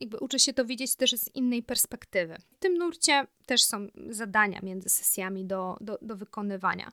Jakby 0.00 0.18
uczy 0.18 0.38
się 0.38 0.52
to 0.52 0.64
widzieć 0.64 0.96
też 0.96 1.10
z 1.10 1.34
innej 1.34 1.62
perspektywy. 1.62 2.36
W 2.50 2.58
tym 2.58 2.78
nurcie 2.78 3.26
też 3.46 3.62
są 3.62 3.86
zadania 4.08 4.60
między 4.62 4.88
sesjami 4.88 5.44
do, 5.44 5.76
do, 5.80 5.98
do 6.02 6.16
wykonywania. 6.16 6.92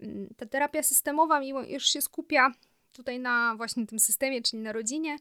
Mm, 0.00 0.28
ta 0.36 0.46
terapia 0.46 0.82
systemowa, 0.82 1.40
mimo 1.40 1.62
iż 1.62 1.86
się 1.86 2.02
skupia 2.02 2.52
tutaj 2.92 3.20
na 3.20 3.54
właśnie 3.56 3.86
tym 3.86 3.98
systemie, 3.98 4.42
czyli 4.42 4.62
na 4.62 4.72
rodzinie, 4.72 5.16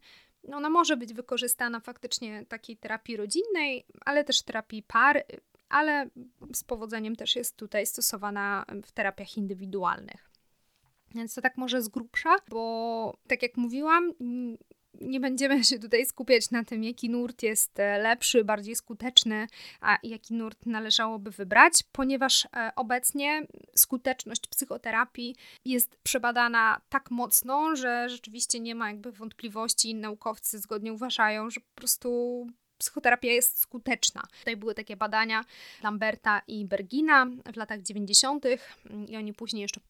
ona 0.47 0.69
może 0.69 0.97
być 0.97 1.13
wykorzystana 1.13 1.79
faktycznie 1.79 2.45
takiej 2.45 2.77
terapii 2.77 3.17
rodzinnej, 3.17 3.85
ale 4.05 4.23
też 4.23 4.41
terapii 4.41 4.83
par, 4.83 5.23
ale 5.69 6.09
z 6.53 6.63
powodzeniem 6.63 7.15
też 7.15 7.35
jest 7.35 7.57
tutaj 7.57 7.85
stosowana 7.85 8.65
w 8.85 8.91
terapiach 8.91 9.37
indywidualnych. 9.37 10.29
Więc 11.15 11.35
to 11.35 11.41
tak 11.41 11.57
może 11.57 11.81
z 11.81 11.89
grubsza, 11.89 12.35
bo 12.49 13.17
tak 13.27 13.43
jak 13.43 13.57
mówiłam, 13.57 14.13
nie 15.01 15.19
będziemy 15.19 15.63
się 15.63 15.79
tutaj 15.79 16.05
skupiać 16.05 16.51
na 16.51 16.63
tym, 16.63 16.83
jaki 16.83 17.09
nurt 17.09 17.43
jest 17.43 17.79
e, 17.79 17.97
lepszy, 17.97 18.43
bardziej 18.43 18.75
skuteczny, 18.75 19.47
a 19.81 19.97
jaki 20.03 20.33
nurt 20.33 20.65
należałoby 20.65 21.31
wybrać, 21.31 21.83
ponieważ 21.91 22.45
e, 22.45 22.71
obecnie 22.75 23.47
skuteczność 23.75 24.47
psychoterapii 24.47 25.35
jest 25.65 25.97
przebadana 26.03 26.81
tak 26.89 27.11
mocno, 27.11 27.75
że 27.75 28.09
rzeczywiście 28.09 28.59
nie 28.59 28.75
ma 28.75 28.87
jakby 28.87 29.11
wątpliwości. 29.11 29.95
Naukowcy 29.95 30.59
zgodnie 30.59 30.93
uważają, 30.93 31.49
że 31.49 31.59
po 31.59 31.75
prostu 31.75 32.47
psychoterapia 32.77 33.31
jest 33.31 33.59
skuteczna. 33.59 34.23
Tutaj 34.39 34.57
były 34.57 34.75
takie 34.75 34.97
badania 34.97 35.45
Lamberta 35.83 36.41
i 36.47 36.65
Bergina 36.65 37.25
w 37.53 37.55
latach 37.55 37.81
90. 37.81 38.45
i 39.07 39.17
oni 39.17 39.33
później 39.33 39.61
jeszcze 39.61 39.81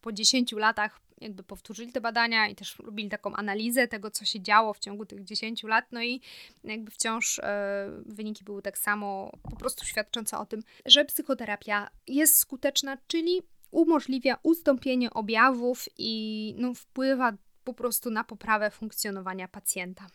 po 0.00 0.12
10 0.12 0.52
latach 0.52 1.00
jakby 1.20 1.42
powtórzyli 1.42 1.92
te 1.92 2.00
badania 2.00 2.48
i 2.48 2.54
też 2.54 2.78
robili 2.78 3.08
taką 3.08 3.34
analizę 3.34 3.88
tego, 3.88 4.10
co 4.10 4.24
się 4.24 4.40
działo 4.40 4.74
w 4.74 4.78
ciągu 4.78 5.06
tych 5.06 5.24
10 5.24 5.62
lat, 5.62 5.84
no 5.92 6.02
i 6.02 6.20
jakby 6.64 6.90
wciąż 6.90 7.38
e, 7.38 7.90
wyniki 8.06 8.44
były 8.44 8.62
tak 8.62 8.78
samo 8.78 9.32
po 9.42 9.56
prostu 9.56 9.84
świadczące 9.84 10.38
o 10.38 10.46
tym, 10.46 10.62
że 10.86 11.04
psychoterapia 11.04 11.90
jest 12.06 12.38
skuteczna, 12.38 12.98
czyli 13.06 13.42
umożliwia 13.70 14.38
ustąpienie 14.42 15.10
objawów 15.10 15.84
i 15.98 16.54
no, 16.58 16.74
wpływa 16.74 17.32
po 17.64 17.74
prostu 17.74 18.10
na 18.10 18.24
poprawę 18.24 18.70
funkcjonowania 18.70 19.48
pacjenta 19.48 20.06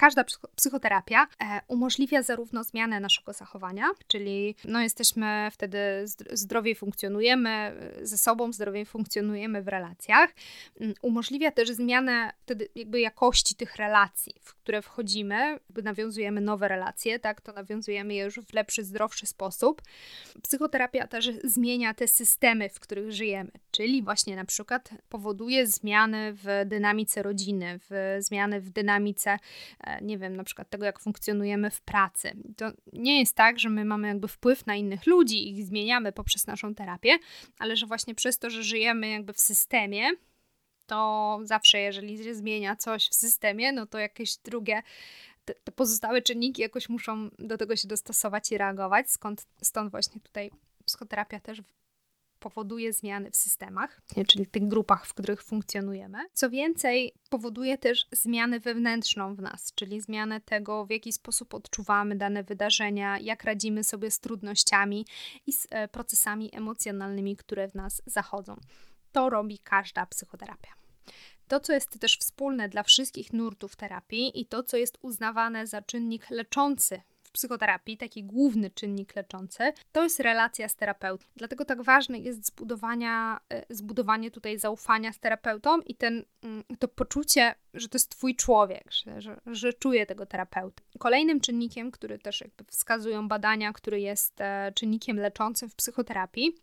każda 0.00 0.24
psychoterapia 0.56 1.26
e, 1.40 1.60
umożliwia 1.68 2.22
zarówno 2.22 2.64
zmianę 2.64 3.00
naszego 3.00 3.32
zachowania, 3.32 3.84
czyli 4.06 4.54
no, 4.64 4.80
jesteśmy 4.80 5.48
wtedy 5.52 5.78
zdrowiej 6.32 6.74
funkcjonujemy 6.74 7.50
e, 7.50 8.06
ze 8.06 8.18
sobą, 8.18 8.52
zdrowiej 8.52 8.86
funkcjonujemy 8.86 9.62
w 9.62 9.68
relacjach. 9.68 10.30
Mm, 10.80 10.94
umożliwia 11.02 11.50
też 11.50 11.70
zmianę 11.70 12.32
wtedy 12.42 12.68
jakby 12.74 13.00
jakości 13.00 13.54
tych 13.54 13.76
relacji, 13.76 14.34
w 14.40 14.54
które 14.54 14.82
wchodzimy, 14.82 15.34
jakby 15.34 15.82
nawiązujemy 15.82 16.40
nowe 16.40 16.68
relacje, 16.68 17.18
tak, 17.18 17.40
to 17.40 17.52
nawiązujemy 17.52 18.14
je 18.14 18.24
już 18.24 18.34
w 18.34 18.54
lepszy, 18.54 18.84
zdrowszy 18.84 19.26
sposób. 19.26 19.82
Psychoterapia 20.42 21.06
też 21.06 21.30
zmienia 21.44 21.94
te 21.94 22.08
systemy, 22.08 22.68
w 22.68 22.80
których 22.80 23.12
żyjemy, 23.12 23.50
czyli 23.70 24.02
właśnie 24.02 24.36
na 24.36 24.44
przykład 24.44 24.90
powoduje 25.08 25.66
zmiany 25.66 26.32
w 26.32 26.62
dynamice 26.66 27.22
rodziny, 27.22 27.80
w 27.90 28.16
zmiany 28.18 28.60
w 28.60 28.70
dynamice 28.70 29.38
e, 29.80 29.89
nie 30.02 30.18
wiem, 30.18 30.36
na 30.36 30.44
przykład 30.44 30.70
tego, 30.70 30.84
jak 30.84 31.00
funkcjonujemy 31.00 31.70
w 31.70 31.80
pracy. 31.80 32.32
To 32.56 32.72
nie 32.92 33.18
jest 33.18 33.36
tak, 33.36 33.58
że 33.58 33.68
my 33.68 33.84
mamy 33.84 34.08
jakby 34.08 34.28
wpływ 34.28 34.66
na 34.66 34.74
innych 34.74 35.06
ludzi 35.06 35.48
i 35.48 35.58
ich 35.58 35.66
zmieniamy 35.66 36.12
poprzez 36.12 36.46
naszą 36.46 36.74
terapię, 36.74 37.18
ale 37.58 37.76
że 37.76 37.86
właśnie 37.86 38.14
przez 38.14 38.38
to, 38.38 38.50
że 38.50 38.62
żyjemy 38.62 39.08
jakby 39.08 39.32
w 39.32 39.40
systemie, 39.40 40.10
to 40.86 41.38
zawsze, 41.42 41.78
jeżeli 41.78 42.24
się 42.24 42.34
zmienia 42.34 42.76
coś 42.76 43.08
w 43.08 43.14
systemie, 43.14 43.72
no 43.72 43.86
to 43.86 43.98
jakieś 43.98 44.36
drugie, 44.36 44.82
te, 45.44 45.54
te 45.54 45.72
pozostałe 45.72 46.22
czynniki 46.22 46.62
jakoś 46.62 46.88
muszą 46.88 47.30
do 47.38 47.58
tego 47.58 47.76
się 47.76 47.88
dostosować 47.88 48.52
i 48.52 48.58
reagować. 48.58 49.10
Skąd, 49.10 49.46
stąd 49.62 49.90
właśnie 49.90 50.20
tutaj 50.20 50.50
psychoterapia 50.84 51.40
też 51.40 51.62
powoduje 52.40 52.92
zmiany 52.92 53.30
w 53.30 53.36
systemach, 53.36 54.02
czyli 54.28 54.46
tych 54.46 54.68
grupach, 54.68 55.06
w 55.06 55.14
których 55.14 55.42
funkcjonujemy. 55.42 56.18
Co 56.32 56.50
więcej, 56.50 57.12
powoduje 57.30 57.78
też 57.78 58.06
zmianę 58.12 58.60
wewnętrzną 58.60 59.34
w 59.34 59.40
nas, 59.40 59.72
czyli 59.74 60.00
zmianę 60.00 60.40
tego, 60.40 60.86
w 60.86 60.90
jaki 60.90 61.12
sposób 61.12 61.54
odczuwamy 61.54 62.16
dane 62.16 62.44
wydarzenia, 62.44 63.18
jak 63.18 63.44
radzimy 63.44 63.84
sobie 63.84 64.10
z 64.10 64.20
trudnościami 64.20 65.06
i 65.46 65.52
z 65.52 65.66
e, 65.70 65.88
procesami 65.88 66.50
emocjonalnymi, 66.52 67.36
które 67.36 67.68
w 67.68 67.74
nas 67.74 68.02
zachodzą. 68.06 68.56
To 69.12 69.30
robi 69.30 69.58
każda 69.58 70.06
psychoterapia. 70.06 70.70
To, 71.48 71.60
co 71.60 71.72
jest 71.72 72.00
też 72.00 72.18
wspólne 72.18 72.68
dla 72.68 72.82
wszystkich 72.82 73.32
nurtów 73.32 73.76
terapii 73.76 74.40
i 74.40 74.46
to, 74.46 74.62
co 74.62 74.76
jest 74.76 74.98
uznawane 75.02 75.66
za 75.66 75.82
czynnik 75.82 76.30
leczący 76.30 77.00
w 77.30 77.32
psychoterapii, 77.32 77.96
taki 77.96 78.24
główny 78.24 78.70
czynnik 78.70 79.16
leczący, 79.16 79.72
to 79.92 80.02
jest 80.02 80.20
relacja 80.20 80.68
z 80.68 80.76
terapeutą. 80.76 81.24
Dlatego 81.36 81.64
tak 81.64 81.82
ważne 81.82 82.18
jest 82.18 82.46
zbudowania, 82.46 83.40
e, 83.52 83.74
zbudowanie 83.74 84.30
tutaj 84.30 84.58
zaufania 84.58 85.12
z 85.12 85.18
terapeutą 85.18 85.80
i 85.80 85.94
ten, 85.94 86.24
mm, 86.42 86.64
to 86.78 86.88
poczucie, 86.88 87.54
że 87.74 87.88
to 87.88 87.96
jest 87.96 88.10
twój 88.10 88.36
człowiek, 88.36 88.92
że, 88.92 89.20
że, 89.20 89.40
że 89.46 89.72
czuje 89.72 90.06
tego 90.06 90.26
terapeuta. 90.26 90.82
Kolejnym 90.98 91.40
czynnikiem, 91.40 91.90
który 91.90 92.18
też 92.18 92.40
jakby 92.40 92.64
wskazują 92.64 93.28
badania, 93.28 93.72
który 93.72 94.00
jest 94.00 94.40
e, 94.40 94.72
czynnikiem 94.74 95.16
leczącym 95.16 95.68
w 95.68 95.74
psychoterapii, 95.74 96.54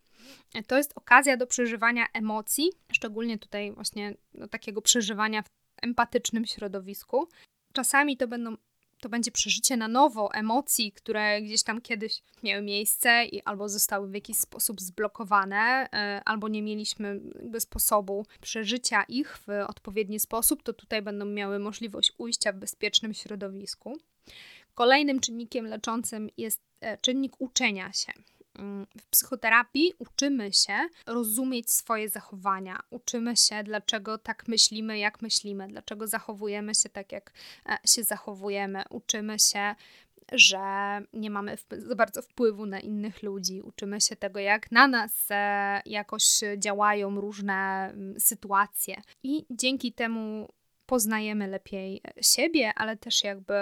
to 0.67 0.77
jest 0.77 0.93
okazja 0.95 1.37
do 1.37 1.47
przeżywania 1.47 2.05
emocji, 2.13 2.71
szczególnie 2.91 3.37
tutaj 3.37 3.71
właśnie 3.71 4.13
do 4.33 4.47
takiego 4.47 4.81
przeżywania 4.81 5.41
w 5.41 5.49
empatycznym 5.81 6.45
środowisku. 6.45 7.27
Czasami 7.73 8.17
to 8.17 8.27
będą 8.27 8.57
to 8.99 9.09
będzie 9.09 9.31
przeżycie 9.31 9.77
na 9.77 9.87
nowo 9.87 10.33
emocji, 10.33 10.91
które 10.91 11.41
gdzieś 11.41 11.63
tam 11.63 11.81
kiedyś 11.81 12.21
miały 12.43 12.61
miejsce 12.61 13.25
i 13.25 13.41
albo 13.41 13.69
zostały 13.69 14.07
w 14.07 14.13
jakiś 14.13 14.37
sposób 14.37 14.81
zblokowane, 14.81 15.87
e, 15.93 16.21
albo 16.25 16.47
nie 16.47 16.61
mieliśmy 16.61 17.19
sposobu 17.59 18.25
przeżycia 18.41 19.03
ich 19.03 19.37
w 19.37 19.49
odpowiedni 19.67 20.19
sposób, 20.19 20.63
to 20.63 20.73
tutaj 20.73 21.01
będą 21.01 21.25
miały 21.25 21.59
możliwość 21.59 22.11
ujścia 22.17 22.51
w 22.53 22.57
bezpiecznym 22.57 23.13
środowisku. 23.13 23.97
Kolejnym 24.73 25.19
czynnikiem 25.19 25.65
leczącym 25.65 26.29
jest 26.37 26.61
e, 26.81 26.97
czynnik 26.97 27.41
uczenia 27.41 27.93
się 27.93 28.11
w 29.01 29.05
psychoterapii 29.09 29.93
uczymy 29.99 30.53
się 30.53 30.77
rozumieć 31.05 31.71
swoje 31.71 32.09
zachowania, 32.09 32.79
uczymy 32.89 33.37
się, 33.37 33.63
dlaczego 33.63 34.17
tak 34.17 34.47
myślimy, 34.47 34.99
jak 34.99 35.21
myślimy, 35.21 35.67
dlaczego 35.67 36.07
zachowujemy 36.07 36.75
się 36.75 36.89
tak, 36.89 37.11
jak 37.11 37.33
e, 37.65 37.77
się 37.87 38.03
zachowujemy, 38.03 38.83
uczymy 38.89 39.39
się 39.39 39.75
że 40.31 40.59
nie 41.13 41.29
mamy 41.29 41.55
za 41.71 41.95
bardzo 41.95 42.21
wpływu 42.21 42.65
na 42.65 42.79
innych 42.79 43.23
ludzi. 43.23 43.61
Uczymy 43.61 44.01
się 44.01 44.15
tego, 44.15 44.39
jak 44.39 44.71
na 44.71 44.87
nas 44.87 45.27
e, 45.31 45.81
jakoś 45.85 46.39
działają 46.57 47.21
różne 47.21 47.89
mm, 47.89 48.19
sytuacje, 48.19 49.01
i 49.23 49.45
dzięki 49.49 49.93
temu 49.93 50.49
poznajemy 50.85 51.47
lepiej 51.47 52.01
e, 52.03 52.23
siebie, 52.23 52.73
ale 52.75 52.97
też 52.97 53.23
jakby 53.23 53.53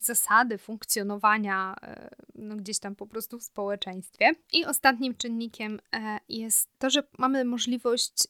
zasady 0.00 0.58
funkcjonowania 0.58 1.76
e, 1.82 2.10
no, 2.34 2.56
gdzieś 2.56 2.78
tam 2.78 2.96
po 2.96 3.06
prostu 3.06 3.38
w 3.38 3.42
społeczeństwie. 3.42 4.32
I 4.52 4.64
ostatnim 4.64 5.14
czynnikiem 5.14 5.80
e, 5.94 6.20
jest 6.28 6.68
to, 6.78 6.90
że 6.90 7.02
mamy 7.18 7.44
możliwość 7.44 8.28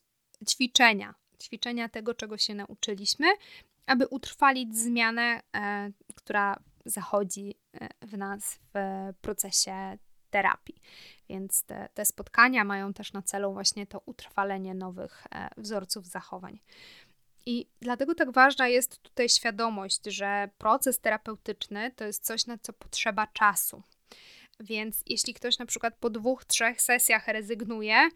ćwiczenia, 0.48 1.14
ćwiczenia 1.42 1.88
tego, 1.88 2.14
czego 2.14 2.38
się 2.38 2.54
nauczyliśmy, 2.54 3.26
aby 3.86 4.08
utrwalić 4.08 4.76
zmianę, 4.76 5.40
e, 5.56 5.90
która 6.14 6.56
zachodzi 6.84 7.54
w 8.02 8.16
nas 8.16 8.58
w 8.74 8.78
procesie 9.20 9.98
terapii. 10.30 10.80
Więc 11.28 11.62
te, 11.62 11.88
te 11.94 12.04
spotkania 12.04 12.64
mają 12.64 12.92
też 12.92 13.12
na 13.12 13.22
celu 13.22 13.52
właśnie 13.52 13.86
to 13.86 14.02
utrwalenie 14.06 14.74
nowych 14.74 15.26
wzorców 15.56 16.06
zachowań. 16.06 16.60
I 17.50 17.66
dlatego 17.80 18.14
tak 18.14 18.30
ważna 18.30 18.68
jest 18.68 19.02
tutaj 19.02 19.28
świadomość, 19.28 20.00
że 20.06 20.50
proces 20.58 21.00
terapeutyczny 21.00 21.90
to 21.96 22.04
jest 22.04 22.24
coś, 22.24 22.46
na 22.46 22.58
co 22.58 22.72
potrzeba 22.72 23.26
czasu. 23.26 23.82
Więc 24.60 25.02
jeśli 25.06 25.34
ktoś 25.34 25.58
na 25.58 25.66
przykład 25.66 25.94
po 26.00 26.10
dwóch, 26.10 26.44
trzech 26.44 26.82
sesjach 26.82 27.28
rezygnuje, 27.28 28.08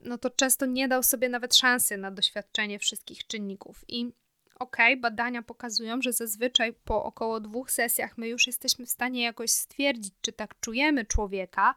no 0.00 0.18
to 0.18 0.30
często 0.30 0.66
nie 0.66 0.88
dał 0.88 1.02
sobie 1.02 1.28
nawet 1.28 1.54
szansy 1.54 1.96
na 1.96 2.10
doświadczenie 2.10 2.78
wszystkich 2.78 3.26
czynników. 3.26 3.84
I 3.88 4.12
ok, 4.58 4.76
badania 4.98 5.42
pokazują, 5.42 6.02
że 6.02 6.12
zazwyczaj 6.12 6.72
po 6.72 7.04
około 7.04 7.40
dwóch 7.40 7.70
sesjach 7.70 8.18
my 8.18 8.28
już 8.28 8.46
jesteśmy 8.46 8.86
w 8.86 8.90
stanie 8.90 9.22
jakoś 9.22 9.50
stwierdzić, 9.50 10.14
czy 10.20 10.32
tak 10.32 10.60
czujemy 10.60 11.04
człowieka, 11.04 11.74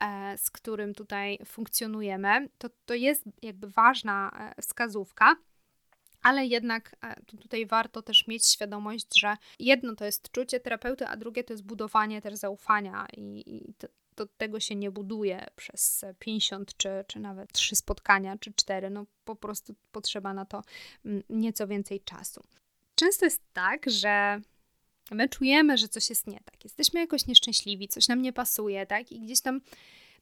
e, 0.00 0.38
z 0.38 0.50
którym 0.50 0.94
tutaj 0.94 1.38
funkcjonujemy. 1.46 2.48
To, 2.58 2.68
to 2.86 2.94
jest 2.94 3.24
jakby 3.42 3.70
ważna 3.70 4.30
e, 4.56 4.62
wskazówka. 4.62 5.36
Ale 6.22 6.46
jednak 6.46 6.96
e, 7.02 7.22
tutaj 7.22 7.66
warto 7.66 8.02
też 8.02 8.26
mieć 8.26 8.46
świadomość, 8.46 9.06
że 9.18 9.36
jedno 9.58 9.94
to 9.94 10.04
jest 10.04 10.30
czucie 10.30 10.60
terapeuty, 10.60 11.06
a 11.06 11.16
drugie 11.16 11.44
to 11.44 11.52
jest 11.52 11.64
budowanie 11.64 12.22
też 12.22 12.34
zaufania 12.34 13.06
i, 13.16 13.42
i 13.56 13.74
to, 13.78 13.88
to 14.14 14.26
tego 14.26 14.60
się 14.60 14.74
nie 14.74 14.90
buduje 14.90 15.46
przez 15.56 16.04
50 16.18 16.76
czy, 16.76 16.88
czy 17.06 17.20
nawet 17.20 17.52
3 17.52 17.76
spotkania, 17.76 18.38
czy 18.38 18.52
4. 18.52 18.90
No 18.90 19.06
po 19.24 19.36
prostu 19.36 19.74
potrzeba 19.92 20.34
na 20.34 20.44
to 20.44 20.62
mm, 21.04 21.22
nieco 21.30 21.66
więcej 21.66 22.00
czasu. 22.00 22.42
Często 22.94 23.26
jest 23.26 23.42
tak, 23.52 23.90
że 23.90 24.40
my 25.10 25.28
czujemy, 25.28 25.78
że 25.78 25.88
coś 25.88 26.10
jest 26.10 26.26
nie 26.26 26.40
tak. 26.44 26.64
Jesteśmy 26.64 27.00
jakoś 27.00 27.26
nieszczęśliwi, 27.26 27.88
coś 27.88 28.08
nam 28.08 28.22
nie 28.22 28.32
pasuje, 28.32 28.86
tak? 28.86 29.12
I 29.12 29.20
gdzieś 29.20 29.40
tam 29.40 29.60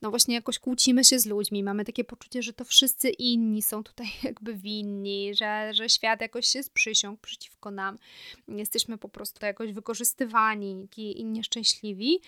no 0.03 0.11
właśnie 0.11 0.35
jakoś 0.35 0.59
kłócimy 0.59 1.05
się 1.05 1.19
z 1.19 1.27
ludźmi, 1.27 1.63
mamy 1.63 1.85
takie 1.85 2.05
poczucie, 2.05 2.43
że 2.43 2.53
to 2.53 2.65
wszyscy 2.65 3.11
inni 3.11 3.63
są 3.63 3.85
tutaj 3.85 4.07
jakby 4.23 4.55
winni, 4.55 5.35
że, 5.35 5.75
że 5.75 5.89
świat 5.89 6.21
jakoś 6.21 6.55
jest 6.55 6.73
przysiąg 6.73 7.21
przeciwko 7.21 7.71
nam. 7.71 7.99
Jesteśmy 8.49 8.99
po 8.99 9.09
prostu 9.09 9.47
jakoś 9.47 9.73
wykorzystywani 9.73 10.89
i 10.97 11.25
nieszczęśliwi, 11.25 12.21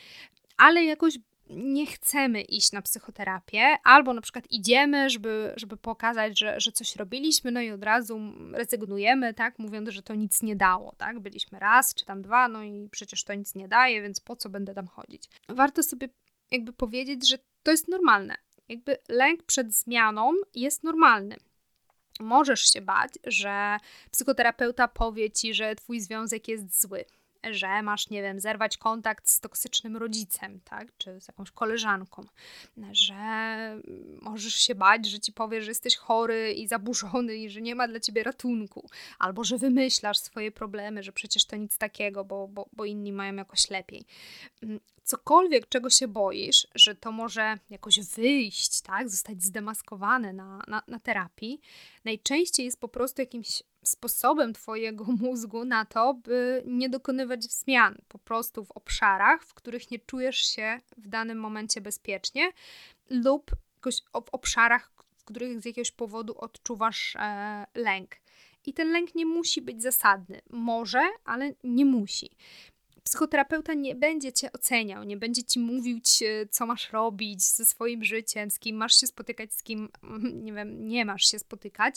ale 0.56 0.84
jakoś 0.84 1.18
nie 1.50 1.86
chcemy 1.86 2.42
iść 2.42 2.72
na 2.72 2.82
psychoterapię, 2.82 3.76
albo 3.84 4.14
na 4.14 4.20
przykład 4.20 4.50
idziemy, 4.50 5.10
żeby, 5.10 5.52
żeby 5.56 5.76
pokazać, 5.76 6.38
że, 6.38 6.60
że 6.60 6.72
coś 6.72 6.96
robiliśmy, 6.96 7.50
no 7.50 7.60
i 7.60 7.70
od 7.70 7.84
razu 7.84 8.20
rezygnujemy, 8.52 9.34
tak, 9.34 9.58
mówiąc, 9.58 9.88
że 9.88 10.02
to 10.02 10.14
nic 10.14 10.42
nie 10.42 10.56
dało, 10.56 10.94
tak, 10.98 11.20
byliśmy 11.20 11.58
raz 11.58 11.94
czy 11.94 12.04
tam 12.04 12.22
dwa, 12.22 12.48
no 12.48 12.62
i 12.62 12.88
przecież 12.90 13.24
to 13.24 13.34
nic 13.34 13.54
nie 13.54 13.68
daje, 13.68 14.02
więc 14.02 14.20
po 14.20 14.36
co 14.36 14.48
będę 14.48 14.74
tam 14.74 14.86
chodzić. 14.86 15.28
Warto 15.48 15.82
sobie 15.82 16.08
jakby 16.50 16.72
powiedzieć, 16.72 17.28
że 17.28 17.38
to 17.62 17.70
jest 17.70 17.88
normalne. 17.88 18.34
Jakby 18.68 18.98
lęk 19.08 19.42
przed 19.42 19.74
zmianą 19.74 20.32
jest 20.54 20.84
normalny. 20.84 21.36
Możesz 22.20 22.72
się 22.72 22.80
bać, 22.80 23.10
że 23.26 23.76
psychoterapeuta 24.10 24.88
powie 24.88 25.30
ci, 25.30 25.54
że 25.54 25.74
twój 25.74 26.00
związek 26.00 26.48
jest 26.48 26.80
zły, 26.80 27.04
że 27.50 27.82
masz, 27.82 28.10
nie 28.10 28.22
wiem, 28.22 28.40
zerwać 28.40 28.76
kontakt 28.76 29.28
z 29.28 29.40
toksycznym 29.40 29.96
rodzicem, 29.96 30.60
tak, 30.60 30.88
czy 30.98 31.20
z 31.20 31.28
jakąś 31.28 31.50
koleżanką, 31.50 32.24
że 32.92 33.14
możesz 34.22 34.54
się 34.54 34.74
bać, 34.74 35.06
że 35.06 35.20
ci 35.20 35.32
powie, 35.32 35.62
że 35.62 35.70
jesteś 35.70 35.96
chory 35.96 36.52
i 36.52 36.68
zaburzony 36.68 37.36
i 37.36 37.50
że 37.50 37.60
nie 37.60 37.74
ma 37.74 37.88
dla 37.88 38.00
ciebie 38.00 38.22
ratunku, 38.22 38.90
albo 39.18 39.44
że 39.44 39.58
wymyślasz 39.58 40.18
swoje 40.18 40.52
problemy, 40.52 41.02
że 41.02 41.12
przecież 41.12 41.44
to 41.44 41.56
nic 41.56 41.78
takiego, 41.78 42.24
bo, 42.24 42.48
bo, 42.48 42.68
bo 42.72 42.84
inni 42.84 43.12
mają 43.12 43.34
jakoś 43.34 43.70
lepiej. 43.70 44.04
Mm, 44.62 44.80
cokolwiek, 45.04 45.68
czego 45.68 45.90
się 45.90 46.08
boisz, 46.08 46.66
że 46.74 46.94
to 46.94 47.12
może 47.12 47.58
jakoś 47.70 48.00
wyjść, 48.00 48.80
tak, 48.80 49.10
zostać 49.10 49.42
zdemaskowane 49.42 50.32
na, 50.32 50.62
na, 50.68 50.82
na 50.88 50.98
terapii, 50.98 51.60
najczęściej 52.04 52.66
jest 52.66 52.80
po 52.80 52.88
prostu 52.88 53.22
jakimś 53.22 53.62
sposobem 53.84 54.52
Twojego 54.52 55.04
mózgu 55.22 55.64
na 55.64 55.84
to, 55.84 56.14
by 56.14 56.62
nie 56.66 56.88
dokonywać 56.88 57.44
zmian 57.44 57.98
po 58.08 58.18
prostu 58.18 58.64
w 58.64 58.70
obszarach, 58.70 59.44
w 59.44 59.54
których 59.54 59.90
nie 59.90 59.98
czujesz 59.98 60.36
się 60.36 60.80
w 60.96 61.08
danym 61.08 61.38
momencie 61.38 61.80
bezpiecznie, 61.80 62.52
lub 63.10 63.50
w 64.14 64.30
obszarach, 64.32 64.90
w 65.18 65.24
których 65.24 65.60
z 65.60 65.64
jakiegoś 65.64 65.90
powodu 65.90 66.34
odczuwasz 66.38 67.16
e, 67.16 67.66
lęk. 67.74 68.16
I 68.66 68.74
ten 68.74 68.92
lęk 68.92 69.14
nie 69.14 69.26
musi 69.26 69.62
być 69.62 69.82
zasadny. 69.82 70.40
Może, 70.50 71.02
ale 71.24 71.54
nie 71.64 71.84
musi. 71.84 72.30
Psychoterapeuta 73.04 73.74
nie 73.74 73.94
będzie 73.94 74.32
cię 74.32 74.52
oceniał, 74.52 75.04
nie 75.04 75.16
będzie 75.16 75.44
ci 75.44 75.60
mówił, 75.60 76.00
co 76.50 76.66
masz 76.66 76.92
robić 76.92 77.44
ze 77.44 77.64
swoim 77.64 78.04
życiem, 78.04 78.50
z 78.50 78.58
kim 78.58 78.76
masz 78.76 79.00
się 79.00 79.06
spotykać, 79.06 79.54
z 79.54 79.62
kim 79.62 79.88
nie 80.32 80.52
wiem, 80.52 80.88
nie 80.88 81.04
masz 81.04 81.24
się 81.24 81.38
spotykać, 81.38 81.96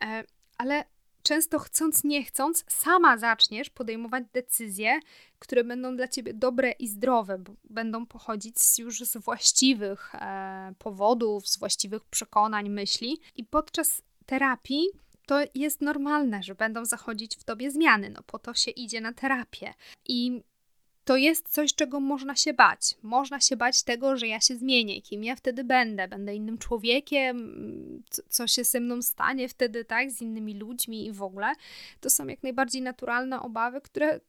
e, 0.00 0.24
ale 0.58 0.84
często 1.22 1.58
chcąc, 1.58 2.04
nie 2.04 2.24
chcąc, 2.24 2.64
sama 2.68 3.18
zaczniesz 3.18 3.70
podejmować 3.70 4.24
decyzje, 4.32 5.00
które 5.38 5.64
będą 5.64 5.96
dla 5.96 6.08
ciebie 6.08 6.34
dobre 6.34 6.70
i 6.70 6.88
zdrowe, 6.88 7.38
bo 7.38 7.52
będą 7.64 8.06
pochodzić 8.06 8.56
już 8.78 9.00
z 9.00 9.16
właściwych 9.16 10.14
e, 10.14 10.72
powodów, 10.78 11.48
z 11.48 11.58
właściwych 11.58 12.04
przekonań, 12.04 12.68
myśli. 12.68 13.20
I 13.36 13.44
podczas 13.44 14.02
terapii 14.26 14.86
to 15.26 15.40
jest 15.54 15.80
normalne, 15.80 16.42
że 16.42 16.54
będą 16.54 16.84
zachodzić 16.84 17.36
w 17.36 17.44
tobie 17.44 17.70
zmiany. 17.70 18.10
No 18.10 18.22
po 18.22 18.38
to 18.38 18.54
się 18.54 18.70
idzie 18.70 19.00
na 19.00 19.12
terapię. 19.12 19.74
I 20.08 20.42
to 21.08 21.16
jest 21.16 21.48
coś, 21.48 21.74
czego 21.74 22.00
można 22.00 22.36
się 22.36 22.54
bać. 22.54 22.94
Można 23.02 23.40
się 23.40 23.56
bać 23.56 23.82
tego, 23.82 24.16
że 24.16 24.26
ja 24.26 24.40
się 24.40 24.56
zmienię, 24.56 25.02
kim 25.02 25.24
ja 25.24 25.36
wtedy 25.36 25.64
będę, 25.64 26.08
będę 26.08 26.34
innym 26.34 26.58
człowiekiem, 26.58 28.04
co 28.28 28.46
się 28.46 28.64
ze 28.64 28.80
mną 28.80 29.02
stanie 29.02 29.48
wtedy, 29.48 29.84
tak, 29.84 30.10
z 30.10 30.22
innymi 30.22 30.54
ludźmi 30.54 31.06
i 31.06 31.12
w 31.12 31.22
ogóle. 31.22 31.52
To 32.00 32.10
są 32.10 32.26
jak 32.26 32.42
najbardziej 32.42 32.82
naturalne 32.82 33.40
obawy, 33.40 33.80
które 33.80 34.20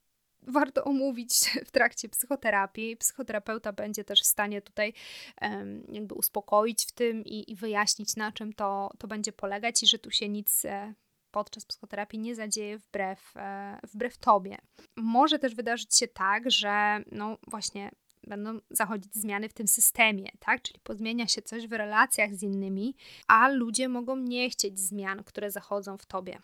warto 0.41 0.83
omówić 0.83 1.33
w 1.67 1.71
trakcie 1.71 2.09
psychoterapii. 2.09 2.97
Psychoterapeuta 2.97 3.73
będzie 3.73 4.03
też 4.03 4.21
w 4.21 4.27
stanie 4.27 4.61
tutaj 4.61 4.93
um, 5.41 5.83
jakby 5.91 6.15
uspokoić 6.15 6.85
w 6.85 6.91
tym 6.91 7.25
i, 7.25 7.51
i, 7.51 7.55
wyjaśnić, 7.55 8.15
na 8.15 8.31
czym 8.31 8.53
to, 8.53 8.91
to 8.97 9.07
będzie 9.07 9.31
polegać 9.31 9.83
i 9.83 9.87
że 9.87 9.99
tu 9.99 10.11
się 10.11 10.29
nic 10.29 10.65
e, 10.65 10.93
podczas 11.31 11.65
psychoterapii 11.65 12.19
nie 12.19 12.35
zadzieje 12.35 12.77
wbrew, 12.77 13.33
e, 13.35 13.79
wbrew 13.93 14.17
tobie. 14.17 14.57
Może 14.95 15.39
też 15.39 15.55
wydarzyć 15.55 15.97
się 15.97 16.07
tak, 16.07 16.51
że 16.51 17.03
no 17.11 17.37
właśnie 17.47 17.91
będą 18.27 18.59
zachodzić 18.69 19.15
zmiany 19.15 19.49
w 19.49 19.53
tym 19.53 19.67
systemie, 19.67 20.31
tak? 20.39 20.61
Czyli 20.61 20.79
pozmienia 20.83 21.27
się 21.27 21.41
coś 21.41 21.67
w 21.67 21.73
relacjach 21.73 22.35
z 22.35 22.43
innymi, 22.43 22.95
a 23.27 23.49
ludzie 23.49 23.89
mogą 23.89 24.15
nie 24.15 24.49
chcieć 24.49 24.79
zmian, 24.79 25.23
które 25.23 25.51
zachodzą 25.51 25.97
w 25.97 26.05
tobie 26.05 26.39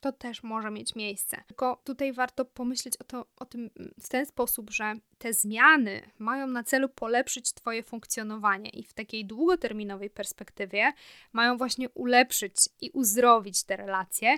to 0.00 0.12
też 0.12 0.42
może 0.42 0.70
mieć 0.70 0.94
miejsce. 0.94 1.42
Tylko 1.46 1.80
tutaj 1.84 2.12
warto 2.12 2.44
pomyśleć 2.44 2.96
o, 2.96 3.04
to, 3.04 3.26
o 3.36 3.44
tym 3.44 3.70
w 4.02 4.08
ten 4.08 4.26
sposób, 4.26 4.70
że 4.70 4.94
te 5.18 5.32
zmiany 5.32 6.10
mają 6.18 6.46
na 6.46 6.64
celu 6.64 6.88
polepszyć 6.88 7.52
Twoje 7.52 7.82
funkcjonowanie 7.82 8.70
i 8.70 8.84
w 8.84 8.92
takiej 8.92 9.24
długoterminowej 9.24 10.10
perspektywie 10.10 10.92
mają 11.32 11.56
właśnie 11.56 11.90
ulepszyć 11.90 12.54
i 12.80 12.90
uzdrowić 12.90 13.64
te 13.64 13.76
relacje, 13.76 14.36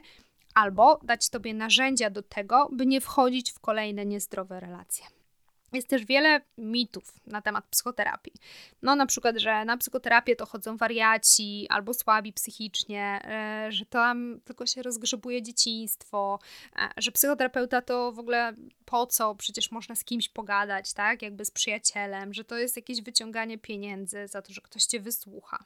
albo 0.55 1.01
dać 1.03 1.29
Tobie 1.29 1.55
narzędzia 1.55 2.11
do 2.11 2.23
tego, 2.23 2.69
by 2.73 2.87
nie 2.87 3.01
wchodzić 3.01 3.53
w 3.53 3.61
kolejne 3.61 4.07
niezdrowe 4.07 4.61
relacje. 4.61 5.07
Jest 5.73 5.89
też 5.89 6.05
wiele 6.05 6.41
mitów 6.59 7.15
na 7.27 7.43
temat 7.43 7.65
psychoterapii. 7.71 8.33
No, 8.83 8.97
na 8.97 9.07
przykład, 9.07 9.39
że 9.39 9.65
na 9.65 9.77
psychoterapię 9.77 10.37
to 10.37 10.47
chodzą 10.47 10.77
wariaci 10.77 11.67
albo 11.69 11.95
słabi 11.95 12.33
psychicznie, 12.33 13.21
e, 13.25 13.73
że 13.73 13.87
tam 13.87 14.41
tylko 14.45 14.67
się 14.67 14.83
rozgrzebuje 14.83 15.43
dzieciństwo, 15.43 16.39
e, 16.77 16.89
że 16.97 17.13
psychoterapeuta 17.13 17.83
to 17.83 18.13
w 18.13 18.19
ogóle 18.19 18.55
po 18.85 19.07
co, 19.07 19.35
przecież 19.35 19.71
można 19.71 19.95
z 19.95 20.05
kimś 20.05 20.29
pogadać, 20.29 20.93
tak, 20.93 21.23
jakby 21.23 21.45
z 21.45 21.51
przyjacielem, 21.51 22.35
że 22.35 22.45
to 22.45 22.59
jest 22.59 22.77
jakieś 22.77 23.03
wyciąganie 23.03 23.59
pieniędzy 23.59 24.29
za 24.29 24.43
to, 24.43 24.53
że 24.53 24.61
ktoś 24.61 24.85
cię 24.85 25.01
wysłucha. 25.01 25.65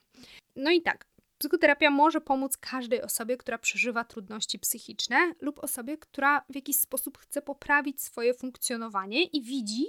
No 0.56 0.70
i 0.70 0.82
tak, 0.82 1.06
Psychoterapia 1.44 1.90
może 1.90 2.20
pomóc 2.20 2.56
każdej 2.56 3.02
osobie, 3.02 3.36
która 3.36 3.58
przeżywa 3.58 4.04
trudności 4.04 4.58
psychiczne 4.58 5.34
lub 5.40 5.64
osobie, 5.64 5.98
która 5.98 6.44
w 6.50 6.54
jakiś 6.54 6.76
sposób 6.76 7.18
chce 7.18 7.42
poprawić 7.42 8.02
swoje 8.02 8.34
funkcjonowanie 8.34 9.24
i 9.24 9.42
widzi, 9.42 9.84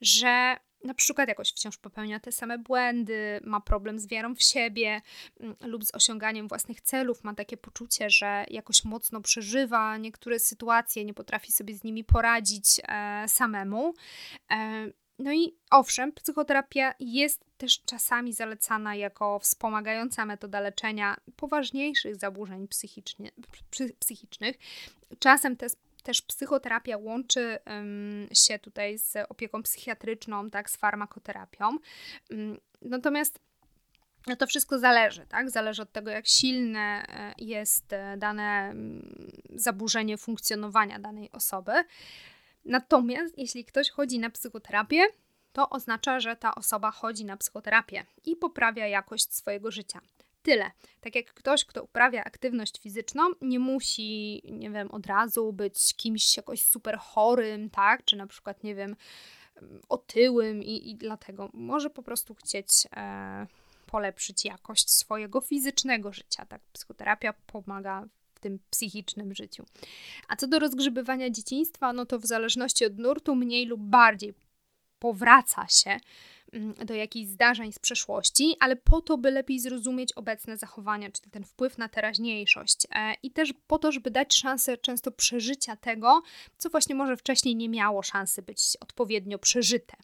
że 0.00 0.56
na 0.84 0.94
przykład 0.94 1.28
jakoś 1.28 1.50
wciąż 1.52 1.78
popełnia 1.78 2.20
te 2.20 2.32
same 2.32 2.58
błędy, 2.58 3.40
ma 3.44 3.60
problem 3.60 3.98
z 3.98 4.06
wiarą 4.06 4.34
w 4.34 4.42
siebie 4.42 5.00
mm, 5.40 5.56
lub 5.60 5.84
z 5.84 5.94
osiąganiem 5.94 6.48
własnych 6.48 6.80
celów, 6.80 7.24
ma 7.24 7.34
takie 7.34 7.56
poczucie, 7.56 8.10
że 8.10 8.44
jakoś 8.50 8.84
mocno 8.84 9.20
przeżywa 9.20 9.96
niektóre 9.96 10.38
sytuacje, 10.38 11.04
nie 11.04 11.14
potrafi 11.14 11.52
sobie 11.52 11.74
z 11.74 11.84
nimi 11.84 12.04
poradzić 12.04 12.80
e, 12.88 13.24
samemu. 13.28 13.94
E, 14.50 14.86
no 15.20 15.32
i 15.32 15.56
owszem, 15.70 16.12
psychoterapia 16.12 16.94
jest 17.00 17.44
też 17.58 17.82
czasami 17.84 18.32
zalecana 18.32 18.94
jako 18.94 19.38
wspomagająca 19.38 20.26
metoda 20.26 20.60
leczenia 20.60 21.16
poważniejszych 21.36 22.16
zaburzeń 22.16 22.68
psychicznych. 24.00 24.54
Czasem 25.18 25.56
te, 25.56 25.66
też 26.02 26.22
psychoterapia 26.22 26.96
łączy 26.96 27.58
um, 27.66 28.28
się 28.32 28.58
tutaj 28.58 28.98
z 28.98 29.16
opieką 29.28 29.62
psychiatryczną, 29.62 30.50
tak, 30.50 30.70
z 30.70 30.76
farmakoterapią. 30.76 31.78
Um, 32.30 32.58
natomiast 32.82 33.40
no 34.26 34.36
to 34.36 34.46
wszystko 34.46 34.78
zależy, 34.78 35.26
tak? 35.26 35.50
Zależy 35.50 35.82
od 35.82 35.92
tego, 35.92 36.10
jak 36.10 36.26
silne 36.26 37.04
e, 37.08 37.34
jest 37.38 37.92
e, 37.92 38.16
dane 38.16 38.70
mm, 38.70 39.30
zaburzenie 39.54 40.16
funkcjonowania 40.16 40.98
danej 40.98 41.30
osoby. 41.32 41.72
Natomiast 42.64 43.38
jeśli 43.38 43.64
ktoś 43.64 43.90
chodzi 43.90 44.18
na 44.18 44.30
psychoterapię, 44.30 45.06
to 45.52 45.70
oznacza, 45.70 46.20
że 46.20 46.36
ta 46.36 46.54
osoba 46.54 46.90
chodzi 46.90 47.24
na 47.24 47.36
psychoterapię 47.36 48.04
i 48.24 48.36
poprawia 48.36 48.86
jakość 48.86 49.34
swojego 49.34 49.70
życia. 49.70 50.00
Tyle. 50.42 50.70
Tak 51.00 51.14
jak 51.14 51.34
ktoś, 51.34 51.64
kto 51.64 51.82
uprawia 51.82 52.24
aktywność 52.24 52.80
fizyczną, 52.80 53.22
nie 53.40 53.58
musi, 53.58 54.42
nie 54.44 54.70
wiem, 54.70 54.90
od 54.90 55.06
razu 55.06 55.52
być 55.52 55.94
kimś 55.96 56.36
jakoś 56.36 56.64
super 56.64 56.98
chorym, 56.98 57.70
tak? 57.70 58.04
Czy 58.04 58.16
na 58.16 58.26
przykład, 58.26 58.64
nie 58.64 58.74
wiem, 58.74 58.96
otyłym 59.88 60.62
i, 60.62 60.90
i 60.90 60.96
dlatego 60.96 61.50
może 61.52 61.90
po 61.90 62.02
prostu 62.02 62.34
chcieć 62.34 62.86
e, 62.96 63.46
polepszyć 63.86 64.44
jakość 64.44 64.90
swojego 64.90 65.40
fizycznego 65.40 66.12
życia. 66.12 66.46
Tak, 66.46 66.62
psychoterapia 66.72 67.32
pomaga 67.32 68.04
w 68.40 68.42
tym 68.42 68.58
psychicznym 68.70 69.34
życiu. 69.34 69.64
A 70.28 70.36
co 70.36 70.46
do 70.46 70.58
rozgrzebywania 70.58 71.30
dzieciństwa, 71.30 71.92
no 71.92 72.06
to 72.06 72.18
w 72.18 72.26
zależności 72.26 72.84
od 72.84 72.98
nurtu 72.98 73.34
mniej 73.34 73.66
lub 73.66 73.80
bardziej 73.80 74.34
powraca 75.00 75.68
się 75.68 76.00
Mm, 76.52 76.74
do 76.74 76.94
jakichś 76.94 77.30
zdarzeń 77.30 77.72
z 77.72 77.78
przeszłości, 77.78 78.56
ale 78.60 78.76
po 78.76 79.00
to, 79.00 79.18
by 79.18 79.30
lepiej 79.30 79.60
zrozumieć 79.60 80.12
obecne 80.12 80.56
zachowania, 80.56 81.10
czyli 81.10 81.30
ten 81.30 81.44
wpływ 81.44 81.78
na 81.78 81.88
teraźniejszość 81.88 82.86
e, 82.94 83.14
i 83.22 83.30
też 83.30 83.54
po 83.66 83.78
to, 83.78 83.92
żeby 83.92 84.10
dać 84.10 84.36
szansę 84.36 84.76
często 84.76 85.10
przeżycia 85.10 85.76
tego, 85.76 86.22
co 86.58 86.70
właśnie 86.70 86.94
może 86.94 87.16
wcześniej 87.16 87.56
nie 87.56 87.68
miało 87.68 88.02
szansy 88.02 88.42
być 88.42 88.76
odpowiednio 88.80 89.38
przeżyte. 89.38 89.96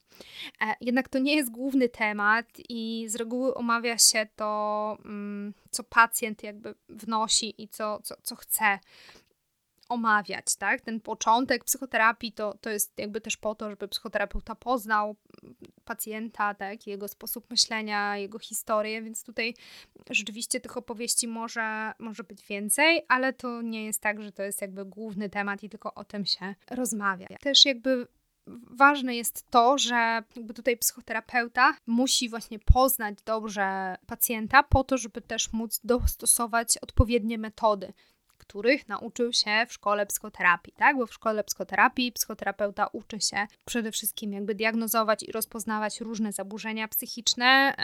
E, 0.61 0.74
jednak 0.80 1.09
to 1.09 1.18
nie 1.18 1.37
jest 1.37 1.50
główny 1.50 1.88
temat 1.88 2.46
i 2.68 3.04
z 3.09 3.14
reguły 3.14 3.54
omawia 3.54 3.98
się 3.98 4.26
to, 4.37 4.98
mm, 5.04 5.54
co 5.70 5.85
pacjent 5.85 6.42
jakby 6.42 6.74
wnosi 6.88 7.62
i 7.62 7.68
co, 7.68 8.00
co, 8.02 8.14
co 8.22 8.37
chce 8.37 8.78
omawiać, 9.88 10.57
tak? 10.57 10.81
Ten 10.81 11.01
początek 11.01 11.64
psychoterapii 11.64 12.33
to, 12.33 12.55
to 12.61 12.70
jest 12.70 12.99
jakby 12.99 13.20
też 13.20 13.37
po 13.37 13.55
to, 13.55 13.70
żeby 13.70 13.88
psychoterapeuta 13.88 14.55
poznał 14.55 15.16
pacjenta, 15.85 16.55
tak? 16.55 16.87
Jego 16.87 17.09
sposób 17.09 17.51
myślenia, 17.51 18.16
jego 18.16 18.38
historię, 18.38 19.03
więc 19.03 19.25
tutaj 19.25 19.55
rzeczywiście 20.11 20.61
tych 20.61 20.77
opowieści 20.77 21.29
może, 21.29 21.92
może 21.99 22.25
być 22.25 22.46
więcej, 22.46 23.03
ale 23.09 23.33
to 23.33 23.62
nie 23.62 23.85
jest 23.85 24.01
tak, 24.01 24.22
że 24.22 24.33
to 24.33 24.42
jest 24.42 24.61
jakby 24.61 24.85
główny 24.85 25.31
temat 25.31 25.62
i 25.62 25.68
tylko 25.68 25.94
o 25.94 26.05
tym 26.05 26.27
się 26.27 26.55
rozmawia. 26.70 27.27
Też 27.40 27.64
jakby 27.64 28.07
ważne 28.70 29.16
jest 29.16 29.51
to, 29.51 29.79
że 29.79 30.22
jakby 30.37 30.55
tutaj 30.55 30.77
psychoterapeuta 30.77 31.77
musi 31.87 32.29
właśnie 32.29 32.59
poznać 32.59 33.18
dobrze 33.25 33.96
pacjenta 34.07 34.62
po 34.62 34.85
to, 34.85 34.99
żeby 34.99 35.20
też 35.20 35.53
móc 35.53 35.81
dostosować 35.85 36.79
odpowiednie 36.79 37.38
metody 37.38 37.92
których 38.37 38.88
nauczył 38.88 39.33
się 39.33 39.66
w 39.68 39.72
szkole 39.72 40.07
psychoterapii, 40.07 40.72
tak? 40.77 40.96
Bo 40.96 41.07
w 41.07 41.14
szkole 41.14 41.44
psychoterapii 41.44 42.12
psychoterapeuta 42.12 42.87
uczy 42.87 43.20
się 43.20 43.46
przede 43.64 43.92
wszystkim 43.92 44.33
jakby 44.33 44.55
diagnozować 44.55 45.22
i 45.22 45.33
rozpoznawać 45.33 46.01
różne 46.01 46.33
zaburzenia 46.33 46.88
psychiczne, 46.88 47.75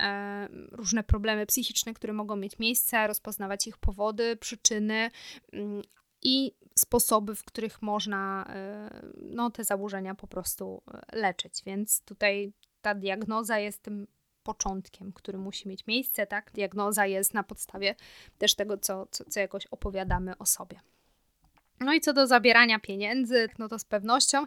różne 0.72 1.02
problemy 1.02 1.46
psychiczne, 1.46 1.94
które 1.94 2.12
mogą 2.12 2.36
mieć 2.36 2.58
miejsce, 2.58 3.06
rozpoznawać 3.06 3.66
ich 3.66 3.78
powody, 3.78 4.36
przyczyny, 4.36 5.10
mm, 5.52 5.82
i 6.22 6.52
sposoby, 6.78 7.34
w 7.34 7.44
których 7.44 7.82
można 7.82 8.46
no, 9.16 9.50
te 9.50 9.64
zaburzenia 9.64 10.14
po 10.14 10.26
prostu 10.26 10.82
e, 10.94 11.16
leczyć. 11.16 11.62
Więc 11.66 12.04
tutaj 12.04 12.52
ta 12.80 12.94
diagnoza 12.94 13.58
jest 13.58 13.82
tym 13.82 14.06
początkiem, 14.42 15.12
który 15.12 15.38
musi 15.38 15.68
mieć 15.68 15.86
miejsce, 15.86 16.26
tak? 16.26 16.50
Diagnoza 16.54 17.06
jest 17.06 17.34
na 17.34 17.42
podstawie 17.42 17.94
też 18.38 18.54
tego, 18.54 18.78
co, 18.78 19.06
co, 19.10 19.24
co 19.24 19.40
jakoś 19.40 19.66
opowiadamy 19.66 20.38
o 20.38 20.46
sobie. 20.46 20.80
No 21.80 21.92
i 21.92 22.00
co 22.00 22.12
do 22.12 22.26
zabierania 22.26 22.78
pieniędzy, 22.78 23.48
no 23.58 23.68
to 23.68 23.78
z 23.78 23.84
pewnością 23.84 24.44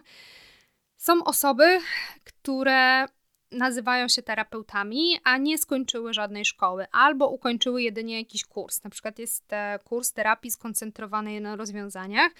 są 0.96 1.24
osoby, 1.24 1.80
które 2.24 3.06
nazywają 3.52 4.08
się 4.08 4.22
terapeutami, 4.22 5.20
a 5.24 5.36
nie 5.36 5.58
skończyły 5.58 6.14
żadnej 6.14 6.44
szkoły, 6.44 6.86
albo 6.92 7.28
ukończyły 7.28 7.82
jedynie 7.82 8.18
jakiś 8.18 8.44
kurs. 8.44 8.84
Na 8.84 8.90
przykład 8.90 9.18
jest 9.18 9.52
e, 9.52 9.78
kurs 9.84 10.12
terapii 10.12 10.50
skoncentrowanej 10.50 11.40
na 11.40 11.56
rozwiązaniach, 11.56 12.32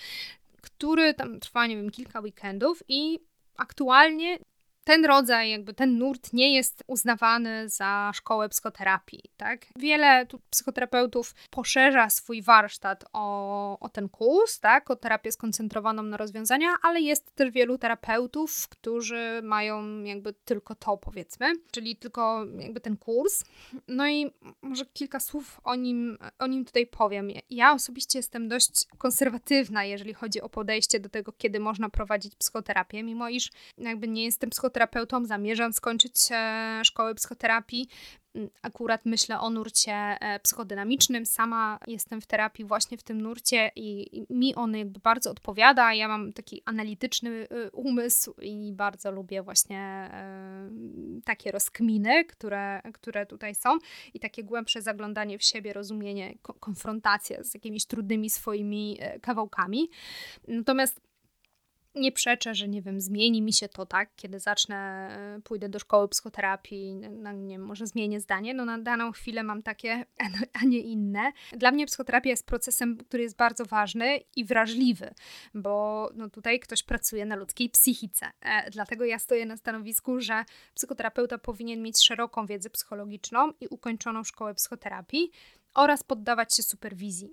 który 0.62 1.14
tam 1.14 1.40
trwa, 1.40 1.66
nie 1.66 1.76
wiem, 1.76 1.90
kilka 1.90 2.20
weekendów 2.20 2.82
i 2.88 3.18
aktualnie 3.56 4.38
ten 4.86 5.04
rodzaj, 5.04 5.50
jakby 5.50 5.74
ten 5.74 5.98
nurt 5.98 6.32
nie 6.32 6.54
jest 6.54 6.84
uznawany 6.86 7.68
za 7.68 8.10
szkołę 8.14 8.48
psychoterapii, 8.48 9.22
tak? 9.36 9.66
Wiele 9.76 10.26
tu 10.26 10.40
psychoterapeutów 10.50 11.34
poszerza 11.50 12.10
swój 12.10 12.42
warsztat 12.42 13.04
o, 13.12 13.78
o 13.78 13.88
ten 13.88 14.08
kurs, 14.08 14.60
tak? 14.60 14.90
O 14.90 14.96
terapię 14.96 15.32
skoncentrowaną 15.32 16.02
na 16.02 16.16
rozwiązania, 16.16 16.68
ale 16.82 17.00
jest 17.00 17.34
też 17.34 17.50
wielu 17.50 17.78
terapeutów, 17.78 18.68
którzy 18.68 19.40
mają 19.42 20.02
jakby 20.02 20.32
tylko 20.32 20.74
to, 20.74 20.96
powiedzmy, 20.96 21.52
czyli 21.70 21.96
tylko 21.96 22.46
jakby 22.58 22.80
ten 22.80 22.96
kurs. 22.96 23.44
No 23.88 24.08
i 24.08 24.30
może 24.62 24.86
kilka 24.86 25.20
słów 25.20 25.60
o 25.64 25.74
nim, 25.74 26.18
o 26.38 26.46
nim 26.46 26.64
tutaj 26.64 26.86
powiem. 26.86 27.28
Ja 27.50 27.72
osobiście 27.72 28.18
jestem 28.18 28.48
dość 28.48 28.86
konserwatywna, 28.98 29.84
jeżeli 29.84 30.14
chodzi 30.14 30.40
o 30.40 30.48
podejście 30.48 31.00
do 31.00 31.08
tego, 31.08 31.32
kiedy 31.32 31.60
można 31.60 31.88
prowadzić 31.88 32.34
psychoterapię, 32.36 33.02
mimo 33.02 33.28
iż 33.28 33.50
jakby 33.78 34.08
nie 34.08 34.24
jestem 34.24 34.50
psychoterapeutą, 34.50 35.24
zamierzam 35.24 35.72
skończyć 35.72 36.14
e, 36.30 36.80
szkołę 36.84 37.14
psychoterapii. 37.14 37.88
Akurat 38.62 39.00
myślę 39.04 39.40
o 39.40 39.50
nurcie 39.50 39.92
e, 39.92 40.40
psychodynamicznym. 40.40 41.26
Sama 41.26 41.78
jestem 41.86 42.20
w 42.20 42.26
terapii 42.26 42.64
właśnie 42.64 42.98
w 42.98 43.02
tym 43.02 43.20
nurcie 43.20 43.70
i, 43.76 44.26
mi 44.30 44.54
on 44.54 44.76
jakby 44.76 45.00
bardzo 45.00 45.30
odpowiada. 45.30 45.94
Ja 45.94 46.08
mam 46.08 46.32
taki 46.32 46.62
analityczny 46.64 47.30
y, 47.30 47.70
umysł 47.72 48.34
i 48.40 48.72
bardzo 48.72 49.10
lubię 49.10 49.42
właśnie 49.42 49.78
e, 49.78 50.70
takie 51.24 51.52
rozkminy, 51.52 52.24
które, 52.24 52.82
które 52.94 53.26
tutaj 53.26 53.54
są 53.54 53.78
i 54.14 54.20
takie 54.20 54.44
głębsze 54.44 54.82
zaglądanie 54.82 55.38
w 55.38 55.44
siebie, 55.44 55.72
rozumienie, 55.72 56.34
konfrontacja 56.42 57.44
z 57.44 57.54
jakimiś 57.54 57.86
trudnymi 57.86 58.30
swoimi 58.30 58.98
kawałkami. 59.22 59.90
Natomiast 60.48 61.05
nie 61.96 62.12
przeczę, 62.12 62.54
że 62.54 62.68
nie 62.68 62.82
wiem, 62.82 63.00
zmieni 63.00 63.42
mi 63.42 63.52
się 63.52 63.68
to 63.68 63.86
tak, 63.86 64.10
kiedy 64.16 64.40
zacznę, 64.40 64.76
e, 64.76 65.40
pójdę 65.40 65.68
do 65.68 65.78
szkoły 65.78 66.08
psychoterapii, 66.08 66.94
no 66.94 67.32
nie 67.32 67.54
wiem, 67.54 67.66
może 67.66 67.86
zmienię 67.86 68.20
zdanie, 68.20 68.54
no 68.54 68.64
na 68.64 68.78
daną 68.78 69.12
chwilę 69.12 69.42
mam 69.42 69.62
takie, 69.62 70.04
a 70.62 70.64
nie 70.64 70.80
inne. 70.80 71.32
Dla 71.52 71.70
mnie 71.70 71.86
psychoterapia 71.86 72.30
jest 72.30 72.46
procesem, 72.46 72.96
który 72.96 73.22
jest 73.22 73.36
bardzo 73.36 73.64
ważny 73.64 74.20
i 74.36 74.44
wrażliwy, 74.44 75.14
bo 75.54 76.10
no 76.14 76.30
tutaj 76.30 76.60
ktoś 76.60 76.82
pracuje 76.82 77.26
na 77.26 77.36
ludzkiej 77.36 77.70
psychice. 77.70 78.26
E, 78.40 78.70
dlatego 78.70 79.04
ja 79.04 79.18
stoję 79.18 79.46
na 79.46 79.56
stanowisku, 79.56 80.20
że 80.20 80.44
psychoterapeuta 80.74 81.38
powinien 81.38 81.82
mieć 81.82 82.04
szeroką 82.04 82.46
wiedzę 82.46 82.70
psychologiczną 82.70 83.52
i 83.60 83.68
ukończoną 83.68 84.24
szkołę 84.24 84.54
psychoterapii 84.54 85.30
oraz 85.74 86.02
poddawać 86.02 86.56
się 86.56 86.62
superwizji. 86.62 87.30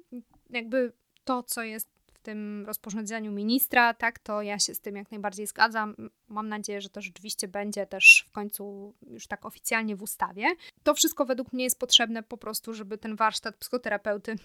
Jakby 0.50 0.94
to, 1.24 1.44
co 1.44 1.64
jest 1.64 1.93
tym 2.24 2.66
rozporządzeniu 2.66 3.32
ministra, 3.32 3.94
tak, 3.94 4.20
to 4.20 4.42
ja 4.42 4.60
się 4.60 4.76
z 4.76 4.82
tym 4.82 4.96
jak 4.96 5.12
najbardziej 5.12 5.48
zgadzam. 5.48 5.96
Mam 6.28 6.50
nadzieję, 6.50 6.82
że 6.82 6.90
to 6.90 7.02
rzeczywiście 7.02 7.48
będzie 7.48 7.86
też 7.86 8.26
w 8.28 8.32
końcu 8.32 8.94
już 9.08 9.28
tak 9.28 9.46
oficjalnie 9.46 9.96
w 9.96 10.02
ustawie. 10.02 10.48
To 10.84 10.94
wszystko 10.94 11.26
według 11.26 11.54
mnie 11.54 11.64
jest 11.64 11.80
potrzebne 11.80 12.24
po 12.24 12.38
prostu, 12.38 12.74
żeby 12.74 12.98
ten 12.98 13.16
warsztat 13.16 13.56
psychoterapeuty 13.56 14.36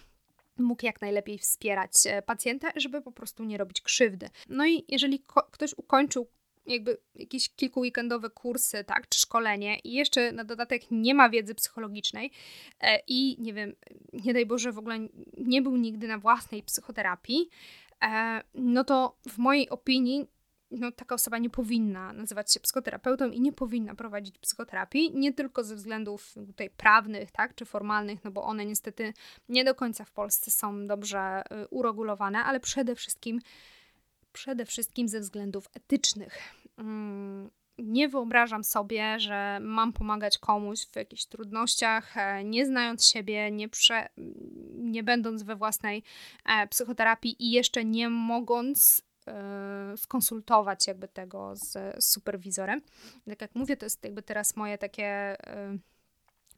mógł 0.58 0.86
jak 0.86 1.00
najlepiej 1.00 1.38
wspierać 1.38 1.92
e, 2.06 2.22
pacjenta, 2.22 2.68
żeby 2.76 3.02
po 3.02 3.12
prostu 3.12 3.44
nie 3.44 3.58
robić 3.58 3.80
krzywdy. 3.80 4.28
No 4.48 4.66
i 4.66 4.84
jeżeli 4.88 5.24
ktoś 5.50 5.74
ukończył 5.76 6.26
jakby 6.68 6.98
jakieś 7.14 7.48
kilkuweekendowe 7.48 8.30
kursy, 8.30 8.84
tak, 8.84 9.08
czy 9.08 9.20
szkolenie 9.20 9.78
i 9.78 9.92
jeszcze 9.92 10.32
na 10.32 10.44
dodatek 10.44 10.82
nie 10.90 11.14
ma 11.14 11.30
wiedzy 11.30 11.54
psychologicznej 11.54 12.32
e, 12.80 13.00
i 13.06 13.36
nie 13.38 13.52
wiem, 13.52 13.74
nie 14.12 14.34
daj 14.34 14.46
Boże 14.46 14.72
w 14.72 14.78
ogóle 14.78 14.98
nie 15.38 15.62
był 15.62 15.76
nigdy 15.76 16.08
na 16.08 16.18
własnej 16.18 16.62
psychoterapii, 16.62 17.48
e, 18.04 18.42
no 18.54 18.84
to 18.84 19.16
w 19.28 19.38
mojej 19.38 19.68
opinii 19.68 20.26
no, 20.70 20.92
taka 20.92 21.14
osoba 21.14 21.38
nie 21.38 21.50
powinna 21.50 22.12
nazywać 22.12 22.52
się 22.52 22.60
psychoterapeutą 22.60 23.30
i 23.30 23.40
nie 23.40 23.52
powinna 23.52 23.94
prowadzić 23.94 24.38
psychoterapii, 24.38 25.10
nie 25.14 25.32
tylko 25.32 25.64
ze 25.64 25.76
względów 25.76 26.34
tutaj 26.46 26.70
prawnych, 26.70 27.30
tak, 27.30 27.54
czy 27.54 27.64
formalnych, 27.64 28.24
no 28.24 28.30
bo 28.30 28.42
one 28.42 28.66
niestety 28.66 29.12
nie 29.48 29.64
do 29.64 29.74
końca 29.74 30.04
w 30.04 30.10
Polsce 30.10 30.50
są 30.50 30.86
dobrze 30.86 31.42
y, 31.64 31.68
uregulowane, 31.68 32.38
ale 32.38 32.60
przede 32.60 32.94
wszystkim 32.94 33.40
przede 34.32 34.64
wszystkim 34.64 35.08
ze 35.08 35.20
względów 35.20 35.68
etycznych. 35.74 36.38
Nie 37.78 38.08
wyobrażam 38.08 38.64
sobie, 38.64 39.20
że 39.20 39.58
mam 39.62 39.92
pomagać 39.92 40.38
komuś 40.38 40.86
w 40.86 40.96
jakichś 40.96 41.24
trudnościach, 41.24 42.16
e, 42.16 42.44
nie 42.44 42.66
znając 42.66 43.06
siebie, 43.06 43.50
nie, 43.50 43.68
prze, 43.68 44.08
nie 44.74 45.02
będąc 45.02 45.42
we 45.42 45.56
własnej 45.56 46.02
e, 46.44 46.66
psychoterapii 46.66 47.36
i 47.38 47.50
jeszcze 47.50 47.84
nie 47.84 48.08
mogąc 48.08 49.02
e, 49.26 49.96
skonsultować 49.96 50.86
jakby 50.86 51.08
tego 51.08 51.56
z 51.56 52.04
superwizorem. 52.04 52.80
Tak 53.28 53.40
jak 53.40 53.54
mówię, 53.54 53.76
to 53.76 53.86
jest 53.86 54.04
jakby 54.04 54.22
teraz 54.22 54.56
moje 54.56 54.78
takie 54.78 55.36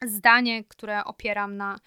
zdanie, 0.06 0.64
które 0.64 1.04
opieram 1.04 1.56
na, 1.56 1.80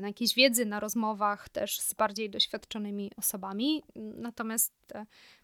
na 0.00 0.06
jakiejś 0.06 0.34
wiedzy, 0.34 0.66
na 0.66 0.80
rozmowach 0.80 1.48
też 1.48 1.80
z 1.80 1.92
bardziej 1.94 2.30
doświadczonymi 2.30 3.10
osobami. 3.16 3.82
Natomiast 3.96 4.92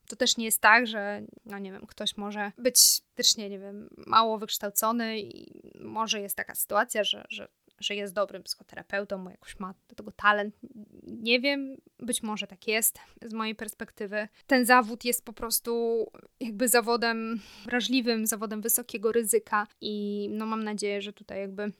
to 0.08 0.16
też 0.16 0.36
nie 0.36 0.44
jest 0.44 0.60
tak, 0.60 0.86
że, 0.86 1.22
no 1.44 1.58
nie 1.58 1.72
wiem, 1.72 1.86
ktoś 1.86 2.16
może 2.16 2.52
być 2.58 3.00
też 3.14 3.36
nie, 3.36 3.58
wiem, 3.58 3.88
mało 4.06 4.38
wykształcony 4.38 5.20
i 5.20 5.62
może 5.80 6.20
jest 6.20 6.36
taka 6.36 6.54
sytuacja, 6.54 7.04
że, 7.04 7.24
że 7.28 7.48
że 7.82 7.94
jest 7.94 8.14
dobrym 8.14 8.42
psychoterapeutą, 8.42 9.30
jakoś 9.30 9.58
ma 9.58 9.74
do 9.88 9.94
tego 9.94 10.12
talent. 10.12 10.54
Nie 11.02 11.40
wiem, 11.40 11.76
być 11.98 12.22
może 12.22 12.46
tak 12.46 12.68
jest 12.68 12.98
z 13.22 13.32
mojej 13.32 13.54
perspektywy. 13.54 14.28
Ten 14.46 14.66
zawód 14.66 15.04
jest 15.04 15.24
po 15.24 15.32
prostu 15.32 16.06
jakby 16.40 16.68
zawodem 16.68 17.40
wrażliwym, 17.64 18.26
zawodem 18.26 18.60
wysokiego 18.60 19.12
ryzyka 19.12 19.66
i 19.80 20.28
no 20.32 20.46
mam 20.46 20.64
nadzieję, 20.64 21.02
że 21.02 21.12
tutaj 21.12 21.40
jakby 21.40 21.72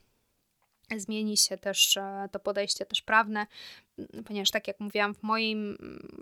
zmieni 1.01 1.37
się 1.37 1.59
też 1.59 1.97
e, 1.97 2.29
to 2.33 2.39
podejście 2.39 2.87
też 2.87 3.03
prawne, 3.03 3.47
ponieważ 4.25 4.51
tak 4.51 4.69
jak 4.69 4.81
mówiłam, 4.81 5.15
w 5.15 5.23
moim, 5.23 5.77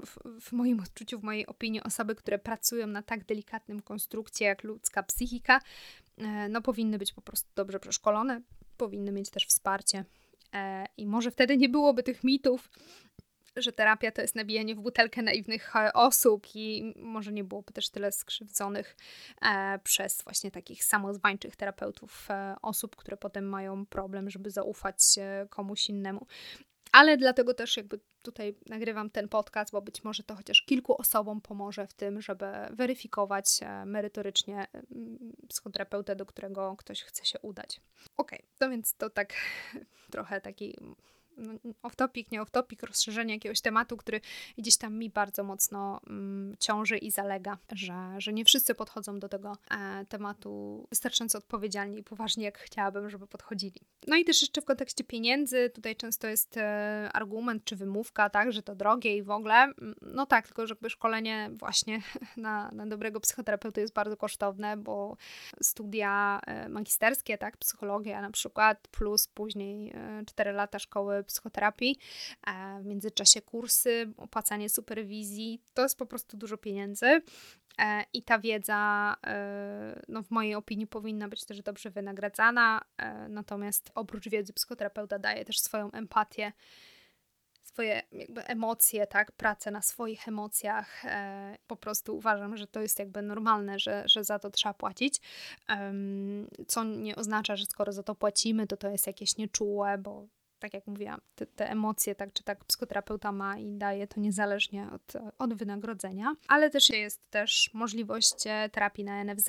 w, 0.06 0.40
w, 0.40 0.52
moim 0.52 0.80
odczuciu, 0.86 1.20
w 1.20 1.22
mojej 1.22 1.46
opinii, 1.46 1.82
osoby, 1.82 2.14
które 2.14 2.38
pracują 2.38 2.86
na 2.86 3.02
tak 3.02 3.24
delikatnym 3.24 3.82
konstrukcji 3.82 4.46
jak 4.46 4.64
ludzka 4.64 5.02
psychika, 5.02 5.60
e, 6.18 6.48
no 6.48 6.62
powinny 6.62 6.98
być 6.98 7.12
po 7.12 7.20
prostu 7.20 7.48
dobrze 7.54 7.80
przeszkolone, 7.80 8.40
powinny 8.76 9.12
mieć 9.12 9.30
też 9.30 9.46
wsparcie. 9.46 10.04
E, 10.54 10.86
I 10.96 11.06
może 11.06 11.30
wtedy 11.30 11.56
nie 11.56 11.68
byłoby 11.68 12.02
tych 12.02 12.24
mitów, 12.24 12.70
że 13.62 13.72
terapia 13.72 14.12
to 14.12 14.22
jest 14.22 14.34
nabijanie 14.34 14.74
w 14.74 14.80
butelkę 14.80 15.22
naiwnych 15.22 15.76
e, 15.76 15.92
osób 15.92 16.46
i 16.54 16.94
może 16.96 17.32
nie 17.32 17.44
byłoby 17.44 17.72
też 17.72 17.90
tyle 17.90 18.12
skrzywdzonych 18.12 18.96
e, 19.42 19.78
przez 19.78 20.22
właśnie 20.22 20.50
takich 20.50 20.84
samozwańczych 20.84 21.56
terapeutów 21.56 22.28
osób, 22.62 22.96
które 22.96 23.16
potem 23.16 23.48
mają 23.48 23.86
problem, 23.86 24.30
żeby 24.30 24.50
zaufać 24.50 24.98
komuś 25.50 25.88
innemu. 25.88 26.26
Ale 26.92 27.16
dlatego 27.16 27.54
też 27.54 27.76
jakby 27.76 28.00
tutaj 28.22 28.54
nagrywam 28.66 29.10
ten 29.10 29.28
podcast, 29.28 29.72
bo 29.72 29.82
być 29.82 30.04
może 30.04 30.22
to 30.22 30.34
chociaż 30.34 30.62
kilku 30.62 31.00
osobom 31.00 31.40
pomoże 31.40 31.86
w 31.86 31.94
tym, 31.94 32.22
żeby 32.22 32.46
weryfikować 32.70 33.60
e, 33.62 33.84
merytorycznie 33.86 34.66
psychoterapeutę, 35.48 36.16
do 36.16 36.26
którego 36.26 36.76
ktoś 36.76 37.02
chce 37.02 37.24
się 37.24 37.38
udać. 37.38 37.80
Ok, 38.16 38.30
to 38.58 38.70
więc 38.70 38.94
to 38.94 39.10
tak 39.10 39.34
trochę 40.12 40.40
taki 40.40 40.76
no, 41.40 41.52
off-topic, 41.82 42.32
nie 42.32 42.42
off-topic, 42.42 42.86
rozszerzenie 42.86 43.34
jakiegoś 43.34 43.60
tematu, 43.60 43.96
który 43.96 44.20
gdzieś 44.58 44.76
tam 44.76 44.98
mi 44.98 45.10
bardzo 45.10 45.44
mocno 45.44 46.00
mm, 46.06 46.56
ciąży 46.60 46.98
i 46.98 47.10
zalega, 47.10 47.58
że, 47.72 47.94
że 48.18 48.32
nie 48.32 48.44
wszyscy 48.44 48.74
podchodzą 48.74 49.18
do 49.18 49.28
tego 49.28 49.56
e, 49.70 50.04
tematu 50.04 50.86
wystarczająco 50.90 51.38
odpowiedzialnie 51.38 51.98
i 51.98 52.02
poważnie, 52.02 52.44
jak 52.44 52.58
chciałabym, 52.58 53.10
żeby 53.10 53.26
podchodzili. 53.26 53.80
No 54.06 54.16
i 54.16 54.24
też 54.24 54.42
jeszcze 54.42 54.60
w 54.60 54.64
kontekście 54.64 55.04
pieniędzy, 55.04 55.70
tutaj 55.70 55.96
często 55.96 56.28
jest 56.28 56.56
e, 56.56 57.10
argument 57.12 57.64
czy 57.64 57.76
wymówka, 57.76 58.30
tak, 58.30 58.52
że 58.52 58.62
to 58.62 58.74
drogie 58.74 59.16
i 59.16 59.22
w 59.22 59.30
ogóle. 59.30 59.54
Mm, 59.54 59.94
no 60.02 60.26
tak, 60.26 60.46
tylko 60.46 60.66
że 60.66 60.74
jakby 60.74 60.90
szkolenie 60.90 61.50
właśnie 61.52 62.02
na, 62.36 62.70
na 62.70 62.86
dobrego 62.86 63.20
psychoterapeuty 63.20 63.80
jest 63.80 63.94
bardzo 63.94 64.16
kosztowne, 64.16 64.76
bo 64.76 65.16
studia 65.62 66.40
e, 66.46 66.68
magisterskie, 66.68 67.38
tak, 67.38 67.56
psychologia 67.56 68.20
na 68.20 68.30
przykład, 68.30 68.88
plus 68.88 69.28
później 69.28 69.92
e, 69.94 70.22
4 70.26 70.52
lata 70.52 70.78
szkoły 70.78 71.24
psychoterapii, 71.30 71.98
w 72.80 72.84
międzyczasie 72.84 73.42
kursy, 73.42 74.12
opłacanie 74.16 74.68
superwizji, 74.68 75.62
to 75.74 75.82
jest 75.82 75.98
po 75.98 76.06
prostu 76.06 76.36
dużo 76.36 76.56
pieniędzy. 76.56 77.22
E, 77.80 78.04
I 78.12 78.22
ta 78.22 78.38
wiedza, 78.38 79.16
e, 79.26 80.02
no 80.08 80.22
w 80.22 80.30
mojej 80.30 80.54
opinii, 80.54 80.86
powinna 80.86 81.28
być 81.28 81.44
też 81.44 81.62
dobrze 81.62 81.90
wynagradzana. 81.90 82.80
E, 82.98 83.28
natomiast 83.28 83.90
oprócz 83.94 84.28
wiedzy, 84.28 84.52
psychoterapeuta 84.52 85.18
daje 85.18 85.44
też 85.44 85.60
swoją 85.60 85.92
empatię, 85.92 86.52
swoje 87.62 88.02
jakby 88.12 88.44
emocje, 88.44 89.06
tak, 89.06 89.32
pracę 89.32 89.70
na 89.70 89.82
swoich 89.82 90.28
emocjach. 90.28 91.02
Po 91.66 91.76
prostu 91.76 92.16
uważam, 92.16 92.56
że 92.56 92.66
to 92.66 92.80
jest 92.80 92.98
jakby 92.98 93.22
normalne, 93.22 93.78
że, 93.78 94.02
że 94.06 94.24
za 94.24 94.38
to 94.38 94.50
trzeba 94.50 94.74
płacić. 94.74 95.20
Co 96.66 96.84
nie 96.84 97.16
oznacza, 97.16 97.56
że 97.56 97.64
skoro 97.64 97.92
za 97.92 98.02
to 98.02 98.14
płacimy, 98.14 98.66
to 98.66 98.76
to 98.76 98.90
jest 98.90 99.06
jakieś 99.06 99.36
nieczułe, 99.36 99.98
bo 99.98 100.26
tak 100.60 100.74
jak 100.74 100.86
mówiłam, 100.86 101.20
te, 101.34 101.46
te, 101.46 101.70
emocje, 101.70 102.14
tak 102.14 102.32
czy 102.32 102.42
tak 102.44 102.64
psychoterapeuta 102.64 103.32
ma 103.32 103.58
i 103.58 103.72
daje 103.72 104.06
to 104.06 104.20
niezależnie 104.20 104.86
od, 104.92 105.12
od 105.38 105.54
wynagrodzenia, 105.54 106.34
ale 106.48 106.70
też 106.70 106.90
jest 106.90 107.30
też 107.30 107.70
możliwość 107.74 108.46
e, 108.46 108.68
terapii 108.68 109.04
na 109.04 109.24
NFZ 109.24 109.48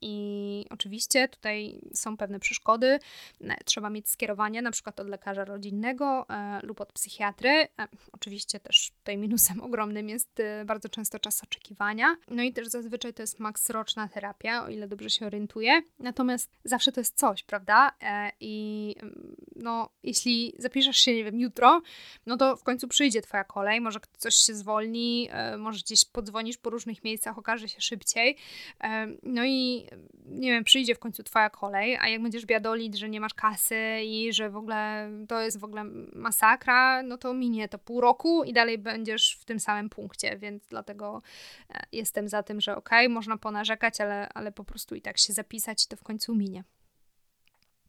i 0.00 0.66
oczywiście 0.70 1.28
tutaj 1.28 1.80
są 1.94 2.16
pewne 2.16 2.40
przeszkody. 2.40 2.98
E, 3.40 3.64
trzeba 3.64 3.90
mieć 3.90 4.08
skierowanie 4.08 4.62
na 4.62 4.70
przykład 4.70 5.00
od 5.00 5.08
lekarza 5.08 5.44
rodzinnego 5.44 6.26
e, 6.28 6.60
lub 6.62 6.80
od 6.80 6.92
psychiatry. 6.92 7.50
E, 7.50 7.68
oczywiście 8.12 8.60
też 8.60 8.92
tutaj 8.98 9.18
minusem 9.18 9.62
ogromnym 9.70 10.08
jest 10.08 10.40
e, 10.40 10.64
bardzo 10.64 10.88
często 10.88 11.18
czas 11.18 11.42
oczekiwania. 11.42 12.16
No 12.28 12.42
i 12.42 12.52
też 12.52 12.68
zazwyczaj 12.68 13.14
to 13.14 13.22
jest 13.22 13.38
maks 13.38 13.70
roczna 13.70 14.08
terapia, 14.08 14.64
o 14.64 14.68
ile 14.68 14.88
dobrze 14.88 15.10
się 15.10 15.26
orientuję. 15.26 15.82
Natomiast 15.98 16.50
zawsze 16.64 16.92
to 16.92 17.00
jest 17.00 17.18
coś, 17.18 17.42
prawda? 17.42 17.92
E, 18.02 18.32
I 18.40 18.94
mm, 19.02 19.36
no, 19.56 19.88
jeśli 20.02 20.49
zapiszesz 20.58 20.96
się, 20.96 21.14
nie 21.14 21.24
wiem, 21.24 21.40
jutro, 21.40 21.82
no 22.26 22.36
to 22.36 22.56
w 22.56 22.62
końcu 22.62 22.88
przyjdzie 22.88 23.22
Twoja 23.22 23.44
kolej, 23.44 23.80
może 23.80 24.00
coś 24.18 24.34
się 24.34 24.54
zwolni, 24.54 25.28
e, 25.30 25.56
może 25.56 25.80
gdzieś 25.80 26.04
podzwonisz 26.04 26.58
po 26.58 26.70
różnych 26.70 27.04
miejscach, 27.04 27.38
okaże 27.38 27.68
się 27.68 27.80
szybciej. 27.80 28.36
E, 28.84 29.06
no 29.22 29.44
i 29.44 29.86
nie 30.26 30.50
wiem, 30.50 30.64
przyjdzie 30.64 30.94
w 30.94 30.98
końcu 30.98 31.22
Twoja 31.22 31.50
kolej, 31.50 31.96
a 32.00 32.08
jak 32.08 32.22
będziesz 32.22 32.46
biadolić, 32.46 32.98
że 32.98 33.08
nie 33.08 33.20
masz 33.20 33.34
kasy 33.34 34.00
i 34.04 34.32
że 34.32 34.50
w 34.50 34.56
ogóle 34.56 35.10
to 35.28 35.40
jest 35.40 35.60
w 35.60 35.64
ogóle 35.64 35.84
masakra, 36.12 37.02
no 37.02 37.18
to 37.18 37.34
minie 37.34 37.68
to 37.68 37.78
pół 37.78 38.00
roku 38.00 38.44
i 38.44 38.52
dalej 38.52 38.78
będziesz 38.78 39.38
w 39.40 39.44
tym 39.44 39.60
samym 39.60 39.90
punkcie, 39.90 40.38
więc 40.38 40.66
dlatego 40.68 41.22
e, 41.70 41.82
jestem 41.92 42.28
za 42.28 42.42
tym, 42.42 42.60
że 42.60 42.76
okej, 42.76 43.06
okay, 43.06 43.14
można 43.14 43.36
ponarzekać, 43.36 44.00
ale, 44.00 44.28
ale 44.28 44.52
po 44.52 44.64
prostu 44.64 44.94
i 44.94 45.02
tak 45.02 45.18
się 45.18 45.32
zapisać 45.32 45.84
i 45.84 45.88
to 45.88 45.96
w 45.96 46.02
końcu 46.02 46.34
minie. 46.34 46.64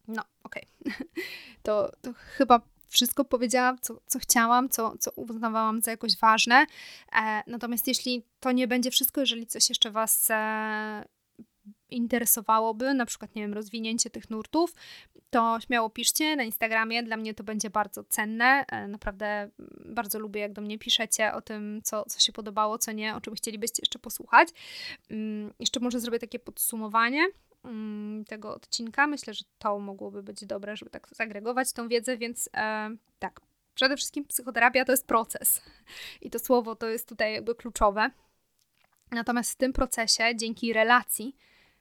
No, 0.08 0.22
okej. 0.44 0.66
Okay. 0.80 0.94
To, 1.62 1.92
to 2.02 2.12
chyba 2.12 2.60
wszystko 2.88 3.24
powiedziałam, 3.24 3.78
co, 3.80 4.00
co 4.06 4.18
chciałam, 4.18 4.68
co, 4.68 4.98
co 4.98 5.10
uznawałam 5.10 5.80
za 5.80 5.90
jakoś 5.90 6.18
ważne. 6.18 6.66
E, 7.12 7.42
natomiast 7.46 7.88
jeśli 7.88 8.22
to 8.40 8.52
nie 8.52 8.68
będzie 8.68 8.90
wszystko, 8.90 9.20
jeżeli 9.20 9.46
coś 9.46 9.68
jeszcze 9.68 9.90
Was 9.90 10.30
e, 10.30 11.04
interesowałoby, 11.90 12.94
na 12.94 13.06
przykład, 13.06 13.34
nie 13.34 13.42
wiem, 13.42 13.54
rozwinięcie 13.54 14.10
tych 14.10 14.30
nurtów, 14.30 14.74
to 15.30 15.58
śmiało 15.60 15.90
piszcie 15.90 16.36
na 16.36 16.42
Instagramie. 16.42 17.02
Dla 17.02 17.16
mnie 17.16 17.34
to 17.34 17.44
będzie 17.44 17.70
bardzo 17.70 18.04
cenne. 18.04 18.64
E, 18.68 18.88
naprawdę 18.88 19.50
bardzo 19.84 20.18
lubię, 20.18 20.40
jak 20.40 20.52
do 20.52 20.62
mnie 20.62 20.78
piszecie 20.78 21.32
o 21.32 21.40
tym, 21.40 21.80
co, 21.84 22.04
co 22.04 22.20
się 22.20 22.32
podobało, 22.32 22.78
co 22.78 22.92
nie, 22.92 23.16
o 23.16 23.20
czym 23.20 23.34
chcielibyście 23.34 23.82
jeszcze 23.82 23.98
posłuchać. 23.98 24.48
Mm, 25.10 25.52
jeszcze 25.58 25.80
może 25.80 26.00
zrobię 26.00 26.18
takie 26.18 26.38
podsumowanie 26.38 27.26
tego 28.26 28.54
odcinka. 28.54 29.06
Myślę, 29.06 29.34
że 29.34 29.44
to 29.58 29.78
mogłoby 29.78 30.22
być 30.22 30.46
dobre, 30.46 30.76
żeby 30.76 30.90
tak 30.90 31.08
zagregować 31.10 31.72
tą 31.72 31.88
wiedzę, 31.88 32.16
więc 32.16 32.48
e, 32.56 32.90
tak. 33.18 33.40
Przede 33.74 33.96
wszystkim 33.96 34.24
psychoterapia 34.24 34.84
to 34.84 34.92
jest 34.92 35.06
proces 35.06 35.62
i 36.20 36.30
to 36.30 36.38
słowo 36.38 36.76
to 36.76 36.88
jest 36.88 37.08
tutaj 37.08 37.32
jakby 37.32 37.54
kluczowe. 37.54 38.10
Natomiast 39.10 39.52
w 39.52 39.56
tym 39.56 39.72
procesie, 39.72 40.36
dzięki 40.36 40.72
relacji 40.72 41.36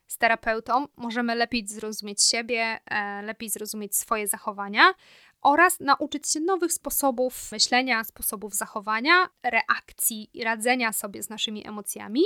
z 0.08 0.18
terapeutą, 0.18 0.88
możemy 0.96 1.36
lepiej 1.36 1.68
zrozumieć 1.68 2.24
siebie, 2.24 2.80
e, 2.86 3.22
lepiej 3.22 3.50
zrozumieć 3.50 3.96
swoje 3.96 4.28
zachowania 4.28 4.94
oraz 5.42 5.80
nauczyć 5.80 6.30
się 6.30 6.40
nowych 6.40 6.74
sposobów 6.74 7.52
myślenia, 7.52 8.04
sposobów 8.04 8.56
zachowania, 8.56 9.30
reakcji 9.44 10.30
i 10.34 10.44
radzenia 10.44 10.94
sobie 10.94 11.24
z 11.24 11.30
naszymi 11.30 11.68
emocjami 11.68 12.22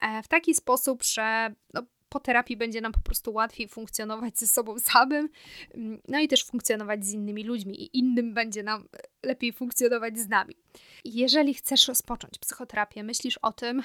e, 0.00 0.22
w 0.22 0.28
taki 0.28 0.54
sposób, 0.54 1.02
że 1.02 1.54
no, 1.74 1.82
po 2.08 2.20
terapii 2.20 2.56
będzie 2.56 2.80
nam 2.80 2.92
po 2.92 3.00
prostu 3.00 3.32
łatwiej 3.32 3.68
funkcjonować 3.68 4.38
ze 4.38 4.46
sobą 4.46 4.78
samym, 4.78 5.28
mm, 5.74 6.00
no 6.08 6.20
i 6.20 6.28
też 6.28 6.44
funkcjonować 6.44 7.06
z 7.06 7.12
innymi 7.12 7.44
ludźmi, 7.44 7.82
i 7.82 7.98
innym 7.98 8.34
będzie 8.34 8.62
nam 8.62 8.88
lepiej 9.22 9.52
funkcjonować 9.52 10.18
z 10.18 10.28
nami. 10.28 10.54
Jeżeli 11.04 11.54
chcesz 11.54 11.88
rozpocząć 11.88 12.38
psychoterapię, 12.38 13.02
myślisz 13.02 13.38
o 13.38 13.52
tym, 13.52 13.82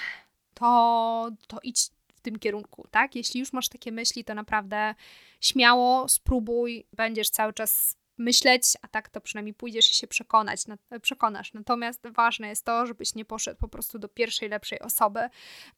to, 0.53 1.29
to 1.47 1.57
idź 1.63 1.89
w 2.15 2.21
tym 2.21 2.39
kierunku, 2.39 2.87
tak? 2.91 3.15
Jeśli 3.15 3.39
już 3.39 3.53
masz 3.53 3.69
takie 3.69 3.91
myśli, 3.91 4.23
to 4.23 4.33
naprawdę 4.33 4.95
śmiało 5.41 6.09
spróbuj, 6.09 6.85
będziesz 6.93 7.29
cały 7.29 7.53
czas 7.53 7.97
myśleć, 8.17 8.63
a 8.81 8.87
tak 8.87 9.09
to 9.09 9.21
przynajmniej 9.21 9.53
pójdziesz 9.53 9.91
i 9.91 9.93
się 9.93 10.07
przekonać, 10.07 10.61
przekonasz. 11.01 11.53
Natomiast 11.53 12.07
ważne 12.07 12.47
jest 12.47 12.65
to, 12.65 12.85
żebyś 12.85 13.15
nie 13.15 13.25
poszedł 13.25 13.59
po 13.59 13.67
prostu 13.67 13.99
do 13.99 14.09
pierwszej, 14.09 14.49
lepszej 14.49 14.79
osoby. 14.79 15.19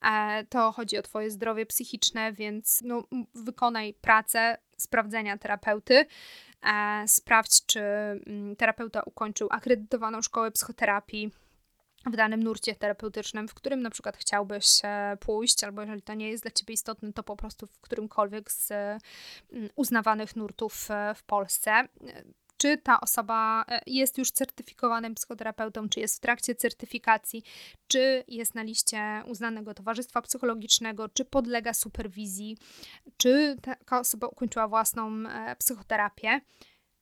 E, 0.02 0.46
to 0.50 0.72
chodzi 0.72 0.98
o 0.98 1.02
Twoje 1.02 1.32
zdrowie 1.32 1.66
psychiczne, 1.66 2.34
więc 2.34 2.82
no, 2.82 3.04
wykonaj 3.36 3.94
pracę 3.94 4.58
sprawdzenia 4.78 5.38
terapeuty. 5.38 6.06
E, 6.64 7.04
sprawdź, 7.08 7.66
czy 7.66 7.80
mm, 7.80 8.56
terapeuta 8.56 9.02
ukończył 9.02 9.48
akredytowaną 9.52 10.22
szkołę 10.22 10.52
psychoterapii 10.52 11.32
w 12.06 12.16
danym 12.16 12.44
nurcie 12.44 12.76
terapeutycznym, 12.76 13.48
w 13.48 13.54
którym 13.54 13.82
na 13.82 13.90
przykład 13.90 14.18
chciałbyś 14.18 14.82
pójść, 15.20 15.64
albo 15.64 15.82
jeżeli 15.82 16.02
to 16.02 16.14
nie 16.14 16.30
jest 16.30 16.44
dla 16.44 16.52
ciebie 16.52 16.74
istotne, 16.74 17.14
to 17.14 17.24
po 17.24 17.36
prostu 17.36 17.68
w 17.68 17.80
którymkolwiek 17.80 18.52
z 18.52 18.72
mm, 18.72 19.00
uznawanych 19.76 20.36
nurtów 20.36 20.88
w 21.16 21.24
Polsce. 21.24 21.88
Czy 22.58 22.78
ta 22.78 23.02
osoba 23.02 23.66
e, 23.68 23.82
jest 23.88 24.18
już 24.18 24.32
certyfikowanym 24.32 25.16
psychoterapeutą, 25.16 25.90
czy 25.90 26.00
jest 26.00 26.18
w 26.18 26.20
trakcie 26.20 26.56
certyfikacji, 26.56 27.44
czy 27.88 28.24
jest 28.28 28.56
na 28.56 28.64
liście 28.64 29.24
uznanego 29.28 29.74
towarzystwa 29.74 30.22
psychologicznego, 30.22 31.10
czy 31.10 31.26
podlega 31.26 31.74
superwizji, 31.74 32.58
czy 33.18 33.58
taka 33.62 34.00
osoba 34.00 34.28
ukończyła 34.28 34.68
własną 34.68 35.30
e, 35.30 35.56
psychoterapię 35.56 36.42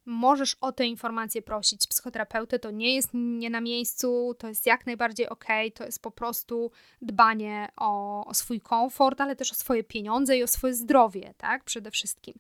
możesz 0.06 0.56
o 0.62 0.72
te 0.72 0.86
informacje 0.86 1.42
prosić 1.42 1.88
psychoterapeutę, 1.88 2.60
to 2.60 2.72
nie 2.72 2.96
jest 2.96 3.10
nie 3.14 3.50
na 3.50 3.62
miejscu, 3.62 4.36
to 4.40 4.48
jest 4.48 4.66
jak 4.66 4.86
najbardziej 4.86 5.30
ok, 5.30 5.46
to 5.76 5.86
jest 5.86 6.02
po 6.02 6.12
prostu 6.12 6.72
dbanie 7.02 7.70
o, 7.78 8.26
o, 8.26 8.34
swój 8.34 8.62
komfort, 8.62 9.22
ale 9.22 9.36
też 9.36 9.52
o 9.52 9.56
swoje 9.56 9.84
pieniądze 9.84 10.38
i 10.38 10.44
o 10.44 10.48
swoje 10.48 10.74
zdrowie, 10.74 11.34
tak, 11.38 11.64
przede 11.64 11.92
wszystkim. 11.92 12.34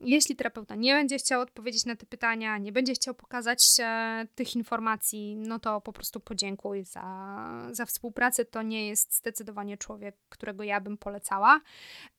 Jeśli 0.00 0.36
terapeuta 0.36 0.74
nie 0.74 0.94
będzie 0.94 1.16
chciał 1.18 1.40
odpowiedzieć 1.40 1.86
na 1.86 1.96
te 1.96 2.06
pytania, 2.06 2.58
nie 2.58 2.72
będzie 2.72 2.94
chciał 2.94 3.14
pokazać 3.14 3.76
e, 3.80 4.26
tych 4.34 4.56
informacji, 4.56 5.36
no 5.36 5.58
to 5.58 5.80
po 5.80 5.92
prostu 5.92 6.20
podziękuj 6.20 6.84
za, 6.84 7.68
za 7.72 7.86
współpracę, 7.86 8.44
to 8.44 8.62
nie 8.62 8.88
jest 8.88 9.16
zdecydowanie 9.16 9.78
człowiek, 9.78 10.16
którego 10.28 10.62
ja 10.62 10.80
bym 10.80 10.98
polecała. 10.98 11.60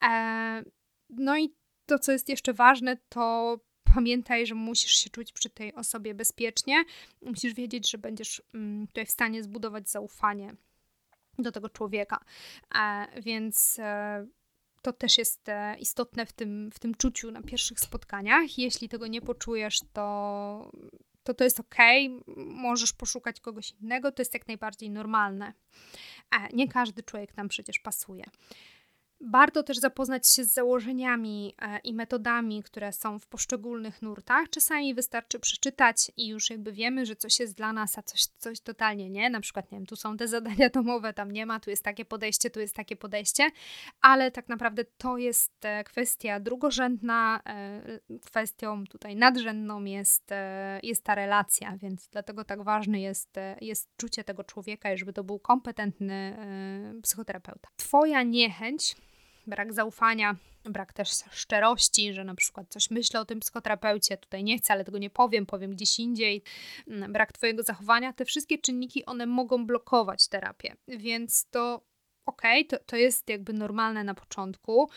E, 0.03 0.63
no 1.09 1.37
i 1.37 1.55
to, 1.85 1.99
co 1.99 2.11
jest 2.11 2.29
jeszcze 2.29 2.53
ważne, 2.53 2.97
to 3.09 3.57
pamiętaj, 3.95 4.47
że 4.47 4.55
musisz 4.55 4.91
się 4.91 5.09
czuć 5.09 5.31
przy 5.31 5.49
tej 5.49 5.75
osobie 5.75 6.13
bezpiecznie. 6.13 6.83
Musisz 7.21 7.53
wiedzieć, 7.53 7.91
że 7.91 7.97
będziesz 7.97 8.41
mm, 8.53 8.87
tutaj 8.87 9.05
w 9.05 9.11
stanie 9.11 9.43
zbudować 9.43 9.89
zaufanie 9.89 10.55
do 11.39 11.51
tego 11.51 11.69
człowieka. 11.69 12.19
E, 12.75 13.07
więc 13.21 13.79
e, 13.79 14.27
to 14.81 14.93
też 14.93 15.17
jest 15.17 15.49
e, 15.49 15.75
istotne 15.79 16.25
w 16.25 16.33
tym, 16.33 16.71
w 16.73 16.79
tym 16.79 16.95
czuciu 16.95 17.31
na 17.31 17.41
pierwszych 17.41 17.79
spotkaniach. 17.79 18.57
Jeśli 18.57 18.89
tego 18.89 19.07
nie 19.07 19.21
poczujesz, 19.21 19.79
to 19.93 20.71
to, 21.23 21.33
to 21.33 21.43
jest 21.43 21.59
ok, 21.59 21.75
możesz 22.37 22.93
poszukać 22.93 23.39
kogoś 23.39 23.71
innego, 23.71 24.11
to 24.11 24.21
jest 24.21 24.33
jak 24.33 24.47
najbardziej 24.47 24.89
normalne. 24.89 25.53
Nie 26.53 26.67
każdy 26.67 27.03
człowiek 27.03 27.37
nam 27.37 27.47
przecież 27.47 27.79
pasuje. 27.79 28.23
Warto 29.31 29.63
też 29.63 29.77
zapoznać 29.77 30.29
się 30.29 30.43
z 30.43 30.53
założeniami 30.53 31.55
e, 31.61 31.79
i 31.79 31.93
metodami, 31.93 32.63
które 32.63 32.93
są 32.93 33.19
w 33.19 33.27
poszczególnych 33.27 34.01
nurtach. 34.01 34.49
Czasami 34.49 34.93
wystarczy 34.93 35.39
przeczytać 35.39 36.11
i 36.17 36.27
już 36.27 36.49
jakby 36.49 36.71
wiemy, 36.71 37.05
że 37.05 37.15
coś 37.15 37.39
jest 37.39 37.57
dla 37.57 37.73
nas, 37.73 37.97
a 37.97 38.03
coś, 38.03 38.25
coś 38.25 38.59
totalnie 38.59 39.09
nie. 39.09 39.29
Na 39.29 39.39
przykład, 39.39 39.71
nie 39.71 39.77
wiem, 39.77 39.85
tu 39.85 39.95
są 39.95 40.17
te 40.17 40.27
zadania 40.27 40.69
domowe, 40.69 41.13
tam 41.13 41.31
nie 41.31 41.45
ma, 41.45 41.59
tu 41.59 41.69
jest 41.69 41.83
takie 41.83 42.05
podejście, 42.05 42.49
tu 42.49 42.59
jest 42.59 42.75
takie 42.75 42.95
podejście, 42.95 43.49
ale 44.01 44.31
tak 44.31 44.49
naprawdę 44.49 44.85
to 44.97 45.17
jest 45.17 45.65
e, 45.65 45.83
kwestia 45.83 46.39
drugorzędna. 46.39 47.41
E, 47.45 47.81
kwestią 48.25 48.83
tutaj 48.83 49.15
nadrzędną 49.15 49.83
jest, 49.83 50.29
jest 50.83 51.03
ta 51.03 51.15
relacja, 51.15 51.77
więc 51.77 52.09
dlatego 52.09 52.43
tak 52.43 52.63
ważny 52.63 52.99
jest, 52.99 53.35
jest 53.61 53.89
czucie 53.97 54.23
tego 54.23 54.43
człowieka 54.43 54.97
żeby 54.97 55.13
to 55.13 55.23
był 55.23 55.39
kompetentny 55.39 56.37
psychoterapeuta. 57.01 57.69
Twoja 57.77 58.23
niechęć 58.23 58.95
brak 59.47 59.73
zaufania, 59.73 60.35
brak 60.65 60.93
też 60.93 61.09
szczerości, 61.31 62.13
że 62.13 62.23
na 62.23 62.35
przykład 62.35 62.67
coś 62.69 62.89
myślę 62.89 63.19
o 63.19 63.25
tym 63.25 63.39
psychoterapeucie, 63.39 64.17
tutaj 64.17 64.43
nie 64.43 64.57
chcę, 64.57 64.73
ale 64.73 64.83
tego 64.83 64.97
nie 64.97 65.09
powiem, 65.09 65.45
powiem 65.45 65.71
gdzieś 65.71 65.99
indziej, 65.99 66.43
mm, 66.87 67.13
brak 67.13 67.31
Twojego 67.33 67.63
zachowania, 67.63 68.13
te 68.13 68.25
wszystkie 68.25 68.57
czynniki, 68.57 69.05
one 69.05 69.25
mogą 69.25 69.65
blokować 69.65 70.27
terapię, 70.27 70.75
więc 70.87 71.49
to 71.49 71.81
ok, 72.25 72.41
to, 72.69 72.77
to 72.85 72.95
jest 72.95 73.29
jakby 73.29 73.53
normalne 73.53 74.03
na 74.03 74.13
początku. 74.13 74.89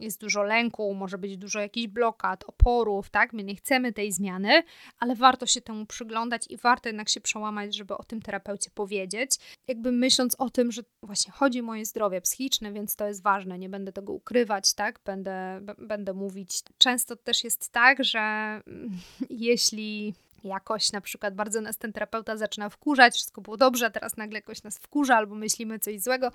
Jest 0.00 0.20
dużo 0.20 0.42
lęku, 0.42 0.94
może 0.94 1.18
być 1.18 1.36
dużo 1.36 1.60
jakichś 1.60 1.86
blokad, 1.86 2.44
oporów, 2.44 3.10
tak? 3.10 3.32
My 3.32 3.44
nie 3.44 3.56
chcemy 3.56 3.92
tej 3.92 4.12
zmiany, 4.12 4.62
ale 4.98 5.14
warto 5.14 5.46
się 5.46 5.60
temu 5.60 5.86
przyglądać 5.86 6.46
i 6.50 6.56
warto 6.56 6.88
jednak 6.88 7.08
się 7.08 7.20
przełamać, 7.20 7.76
żeby 7.76 7.96
o 7.96 8.04
tym 8.04 8.22
terapeucie 8.22 8.70
powiedzieć. 8.74 9.30
Jakby 9.68 9.92
myśląc 9.92 10.34
o 10.38 10.50
tym, 10.50 10.72
że 10.72 10.82
właśnie 11.02 11.32
chodzi 11.32 11.60
o 11.60 11.62
moje 11.62 11.84
zdrowie 11.84 12.20
psychiczne, 12.20 12.72
więc 12.72 12.96
to 12.96 13.06
jest 13.06 13.22
ważne, 13.22 13.58
nie 13.58 13.68
będę 13.68 13.92
tego 13.92 14.12
ukrywać, 14.12 14.74
tak? 14.74 15.00
Będę, 15.04 15.60
będę 15.78 16.12
mówić. 16.12 16.62
Często 16.78 17.16
też 17.16 17.44
jest 17.44 17.72
tak, 17.72 18.04
że 18.04 18.60
jeśli 19.30 20.14
jakoś 20.44 20.92
na 20.92 21.00
przykład 21.00 21.34
bardzo 21.34 21.60
nas 21.60 21.78
ten 21.78 21.92
terapeuta 21.92 22.36
zaczyna 22.36 22.68
wkurzać, 22.68 23.14
wszystko 23.14 23.40
było 23.40 23.56
dobrze, 23.56 23.86
a 23.86 23.90
teraz 23.90 24.16
nagle 24.16 24.38
jakoś 24.38 24.62
nas 24.62 24.78
wkurza 24.78 25.16
albo 25.16 25.34
myślimy 25.34 25.78
coś 25.78 26.00
złego, 26.00 26.32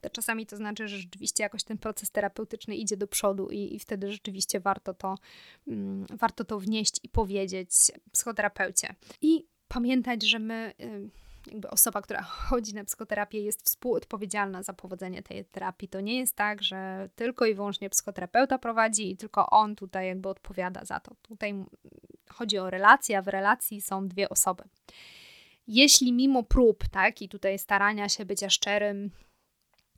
to 0.00 0.10
czasami 0.10 0.46
to 0.46 0.56
znaczy, 0.56 0.88
że 0.88 0.96
rzeczywiście 0.98 1.42
jakoś 1.42 1.64
ten 1.64 1.78
proces 1.78 2.10
terapeutyczny 2.10 2.76
idzie 2.76 2.96
do 2.96 3.06
przodu 3.06 3.48
i, 3.50 3.74
i 3.74 3.78
wtedy 3.78 4.12
rzeczywiście 4.12 4.60
warto 4.60 4.94
to, 4.94 5.14
um, 5.66 6.06
warto 6.10 6.44
to 6.44 6.58
wnieść 6.58 7.00
i 7.02 7.08
powiedzieć 7.08 7.70
psychoterapeucie. 8.12 8.94
I 9.22 9.46
pamiętać, 9.68 10.22
że 10.22 10.38
my... 10.38 10.74
Y, 10.80 11.10
jakby 11.46 11.70
osoba, 11.70 12.02
która 12.02 12.22
chodzi 12.22 12.74
na 12.74 12.84
psychoterapię, 12.84 13.40
jest 13.40 13.64
współodpowiedzialna 13.64 14.62
za 14.62 14.72
powodzenie 14.72 15.22
tej 15.22 15.44
terapii. 15.44 15.88
To 15.88 16.00
nie 16.00 16.18
jest 16.18 16.36
tak, 16.36 16.62
że 16.62 17.08
tylko 17.16 17.46
i 17.46 17.54
wyłącznie 17.54 17.90
psychoterapeuta 17.90 18.58
prowadzi 18.58 19.10
i 19.10 19.16
tylko 19.16 19.50
on 19.50 19.76
tutaj 19.76 20.06
jakby 20.06 20.28
odpowiada 20.28 20.84
za 20.84 21.00
to. 21.00 21.14
Tutaj 21.22 21.64
chodzi 22.32 22.58
o 22.58 22.70
relację, 22.70 23.18
a 23.18 23.22
w 23.22 23.28
relacji 23.28 23.80
są 23.80 24.08
dwie 24.08 24.28
osoby. 24.28 24.64
Jeśli 25.66 26.12
mimo 26.12 26.42
prób, 26.42 26.84
tak, 26.88 27.22
i 27.22 27.28
tutaj 27.28 27.58
starania 27.58 28.08
się 28.08 28.24
bycia 28.24 28.50
szczerym, 28.50 29.10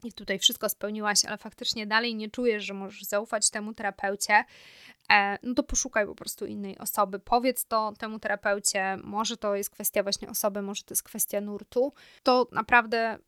i 0.04 0.12
tutaj 0.12 0.38
wszystko 0.38 0.68
spełniłaś, 0.68 1.24
ale 1.24 1.38
faktycznie 1.38 1.86
dalej 1.86 2.14
nie 2.14 2.30
czujesz, 2.30 2.64
że 2.64 2.74
możesz 2.74 3.02
zaufać 3.02 3.50
temu 3.50 3.74
terapeucie, 3.74 4.44
e, 5.10 5.38
no 5.42 5.54
to 5.54 5.62
poszukaj 5.62 6.06
po 6.06 6.14
prostu 6.14 6.46
innej 6.46 6.78
osoby. 6.78 7.18
Powiedz 7.18 7.64
to 7.64 7.92
temu 7.98 8.18
terapeucie, 8.18 8.96
może 9.04 9.36
to 9.36 9.54
jest 9.54 9.70
kwestia 9.70 10.02
właśnie 10.02 10.28
osoby, 10.28 10.62
może 10.62 10.82
to 10.82 10.92
jest 10.92 11.02
kwestia 11.02 11.40
nurtu. 11.40 11.92
To 12.22 12.48
naprawdę 12.52 13.18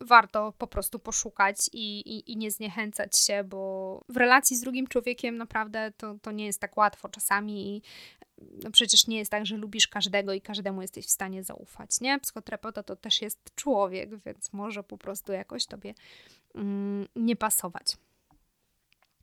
warto 0.00 0.52
po 0.58 0.66
prostu 0.66 0.98
poszukać 0.98 1.56
i, 1.72 2.00
i, 2.00 2.32
i, 2.32 2.36
nie 2.36 2.50
zniechęcać 2.50 3.18
się, 3.18 3.44
bo 3.44 4.00
w 4.08 4.16
relacji 4.16 4.56
z 4.56 4.60
drugim 4.60 4.86
człowiekiem 4.86 5.36
naprawdę 5.36 5.92
to, 5.96 6.14
to 6.22 6.32
nie 6.32 6.46
jest 6.46 6.60
tak 6.60 6.76
łatwo 6.76 7.08
czasami 7.08 7.76
i 7.76 7.82
no 8.38 8.70
przecież 8.70 9.06
nie 9.06 9.18
jest 9.18 9.30
tak, 9.30 9.46
że 9.46 9.56
lubisz 9.56 9.88
każdego 9.88 10.32
i 10.32 10.40
każdemu 10.40 10.82
jesteś 10.82 11.06
w 11.06 11.10
stanie 11.10 11.44
zaufać, 11.44 12.00
nie? 12.00 12.20
Psychoterapeuta 12.20 12.82
to 12.82 12.96
też 12.96 13.22
jest 13.22 13.54
człowiek, 13.54 14.24
więc 14.24 14.52
może 14.52 14.82
po 14.82 14.98
prostu 14.98 15.32
jakoś 15.32 15.66
tobie 15.66 15.94
mm, 16.54 17.08
nie 17.16 17.36
pasować. 17.36 17.96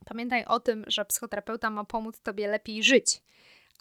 Pamiętaj 0.05 0.45
o 0.45 0.59
tym, 0.59 0.83
że 0.87 1.05
psychoterapeuta 1.05 1.69
ma 1.69 1.83
pomóc 1.83 2.19
tobie 2.19 2.47
lepiej 2.47 2.83
żyć, 2.83 3.21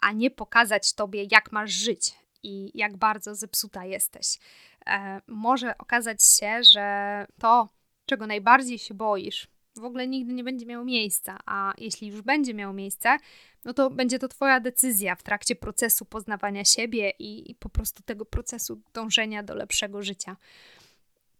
a 0.01 0.11
nie 0.11 0.31
pokazać 0.31 0.93
tobie, 0.93 1.27
jak 1.31 1.51
masz 1.51 1.71
żyć 1.71 2.13
i 2.43 2.71
jak 2.73 2.97
bardzo 2.97 3.35
zepsuta 3.35 3.85
jesteś. 3.85 4.39
E, 4.87 5.21
może 5.27 5.77
okazać 5.77 6.23
się, 6.25 6.63
że 6.63 7.27
to, 7.39 7.69
czego 8.05 8.27
najbardziej 8.27 8.79
się 8.79 8.93
boisz, 8.93 9.47
w 9.75 9.83
ogóle 9.83 10.07
nigdy 10.07 10.33
nie 10.33 10.43
będzie 10.43 10.65
miało 10.65 10.85
miejsca, 10.85 11.37
a 11.45 11.73
jeśli 11.77 12.07
już 12.07 12.21
będzie 12.21 12.53
miało 12.53 12.73
miejsce, 12.73 13.17
no 13.65 13.73
to 13.73 13.89
będzie 13.89 14.19
to 14.19 14.27
Twoja 14.27 14.59
decyzja 14.59 15.15
w 15.15 15.23
trakcie 15.23 15.55
procesu 15.55 16.05
poznawania 16.05 16.65
siebie 16.65 17.13
i, 17.19 17.51
i 17.51 17.55
po 17.55 17.69
prostu 17.69 18.03
tego 18.03 18.25
procesu 18.25 18.81
dążenia 18.93 19.43
do 19.43 19.55
lepszego 19.55 20.01
życia. 20.01 20.37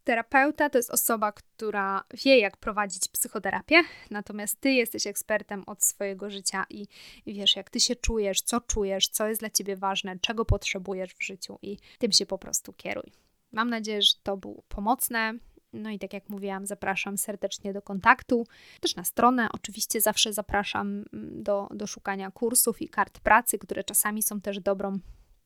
Terapeuta 0.03 0.69
to 0.69 0.77
jest 0.77 0.89
osoba, 0.89 1.31
która 1.31 2.03
wie, 2.25 2.39
jak 2.39 2.57
prowadzić 2.57 3.07
psychoterapię, 3.07 3.81
natomiast 4.11 4.61
ty 4.61 4.71
jesteś 4.71 5.07
ekspertem 5.07 5.63
od 5.67 5.83
swojego 5.83 6.29
życia 6.29 6.65
i, 6.69 6.87
i 7.25 7.33
wiesz, 7.33 7.55
jak 7.55 7.69
ty 7.69 7.79
się 7.79 7.95
czujesz, 7.95 8.41
co 8.41 8.61
czujesz, 8.61 9.07
co 9.07 9.27
jest 9.27 9.41
dla 9.41 9.49
ciebie 9.49 9.75
ważne, 9.75 10.19
czego 10.19 10.45
potrzebujesz 10.45 11.13
w 11.13 11.23
życiu 11.23 11.59
i 11.61 11.77
tym 11.99 12.11
się 12.11 12.25
po 12.25 12.37
prostu 12.37 12.73
kieruj. 12.73 13.11
Mam 13.51 13.69
nadzieję, 13.69 14.01
że 14.01 14.13
to 14.23 14.37
było 14.37 14.63
pomocne. 14.67 15.33
No 15.73 15.89
i 15.89 15.99
tak 15.99 16.13
jak 16.13 16.29
mówiłam, 16.29 16.65
zapraszam 16.65 17.17
serdecznie 17.17 17.73
do 17.73 17.81
kontaktu, 17.81 18.47
też 18.79 18.95
na 18.95 19.03
stronę. 19.03 19.47
Oczywiście 19.53 20.01
zawsze 20.01 20.33
zapraszam 20.33 20.87
mm, 20.87 21.43
do, 21.43 21.67
do 21.71 21.87
szukania 21.87 22.31
kursów 22.31 22.81
i 22.81 22.89
kart 22.89 23.19
pracy, 23.19 23.57
które 23.59 23.83
czasami 23.83 24.23
są 24.23 24.41
też 24.41 24.59
dobrą 24.59 24.99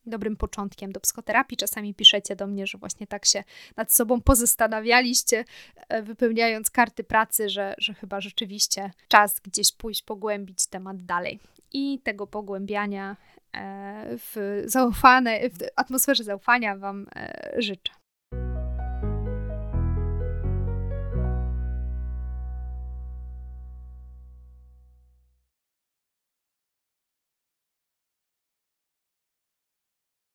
dobrym 0.06 0.38
początkiem 0.38 0.92
do 0.92 1.00
psychoterapii. 1.00 1.58
Czasami 1.58 1.94
piszecie 1.94 2.36
do 2.36 2.48
mnie, 2.48 2.68
że 2.68 2.78
właśnie 2.78 3.08
tak 3.08 3.26
się 3.26 3.44
nad 3.76 3.94
sobą 3.94 4.22
pozastanawialiście, 4.22 5.46
e, 5.90 6.04
wypełniając 6.04 6.72
karty 6.72 7.04
pracy, 7.04 7.50
że, 7.50 7.76
że 7.78 7.94
chyba 7.94 8.22
rzeczywiście 8.22 8.92
czas 9.08 9.40
gdzieś 9.40 9.72
pójść, 9.72 10.04
pogłębić 10.04 10.68
temat 10.68 11.06
dalej. 11.06 11.40
I 11.74 12.00
tego 12.04 12.28
pogłębiania 12.28 13.18
e, 13.54 14.18
w 14.18 14.64
zaufane, 14.66 15.50
w 15.50 15.58
atmosferze 15.76 16.24
zaufania 16.24 16.78
Wam 16.78 17.08
e, 17.16 17.52
życzę. 17.58 18.05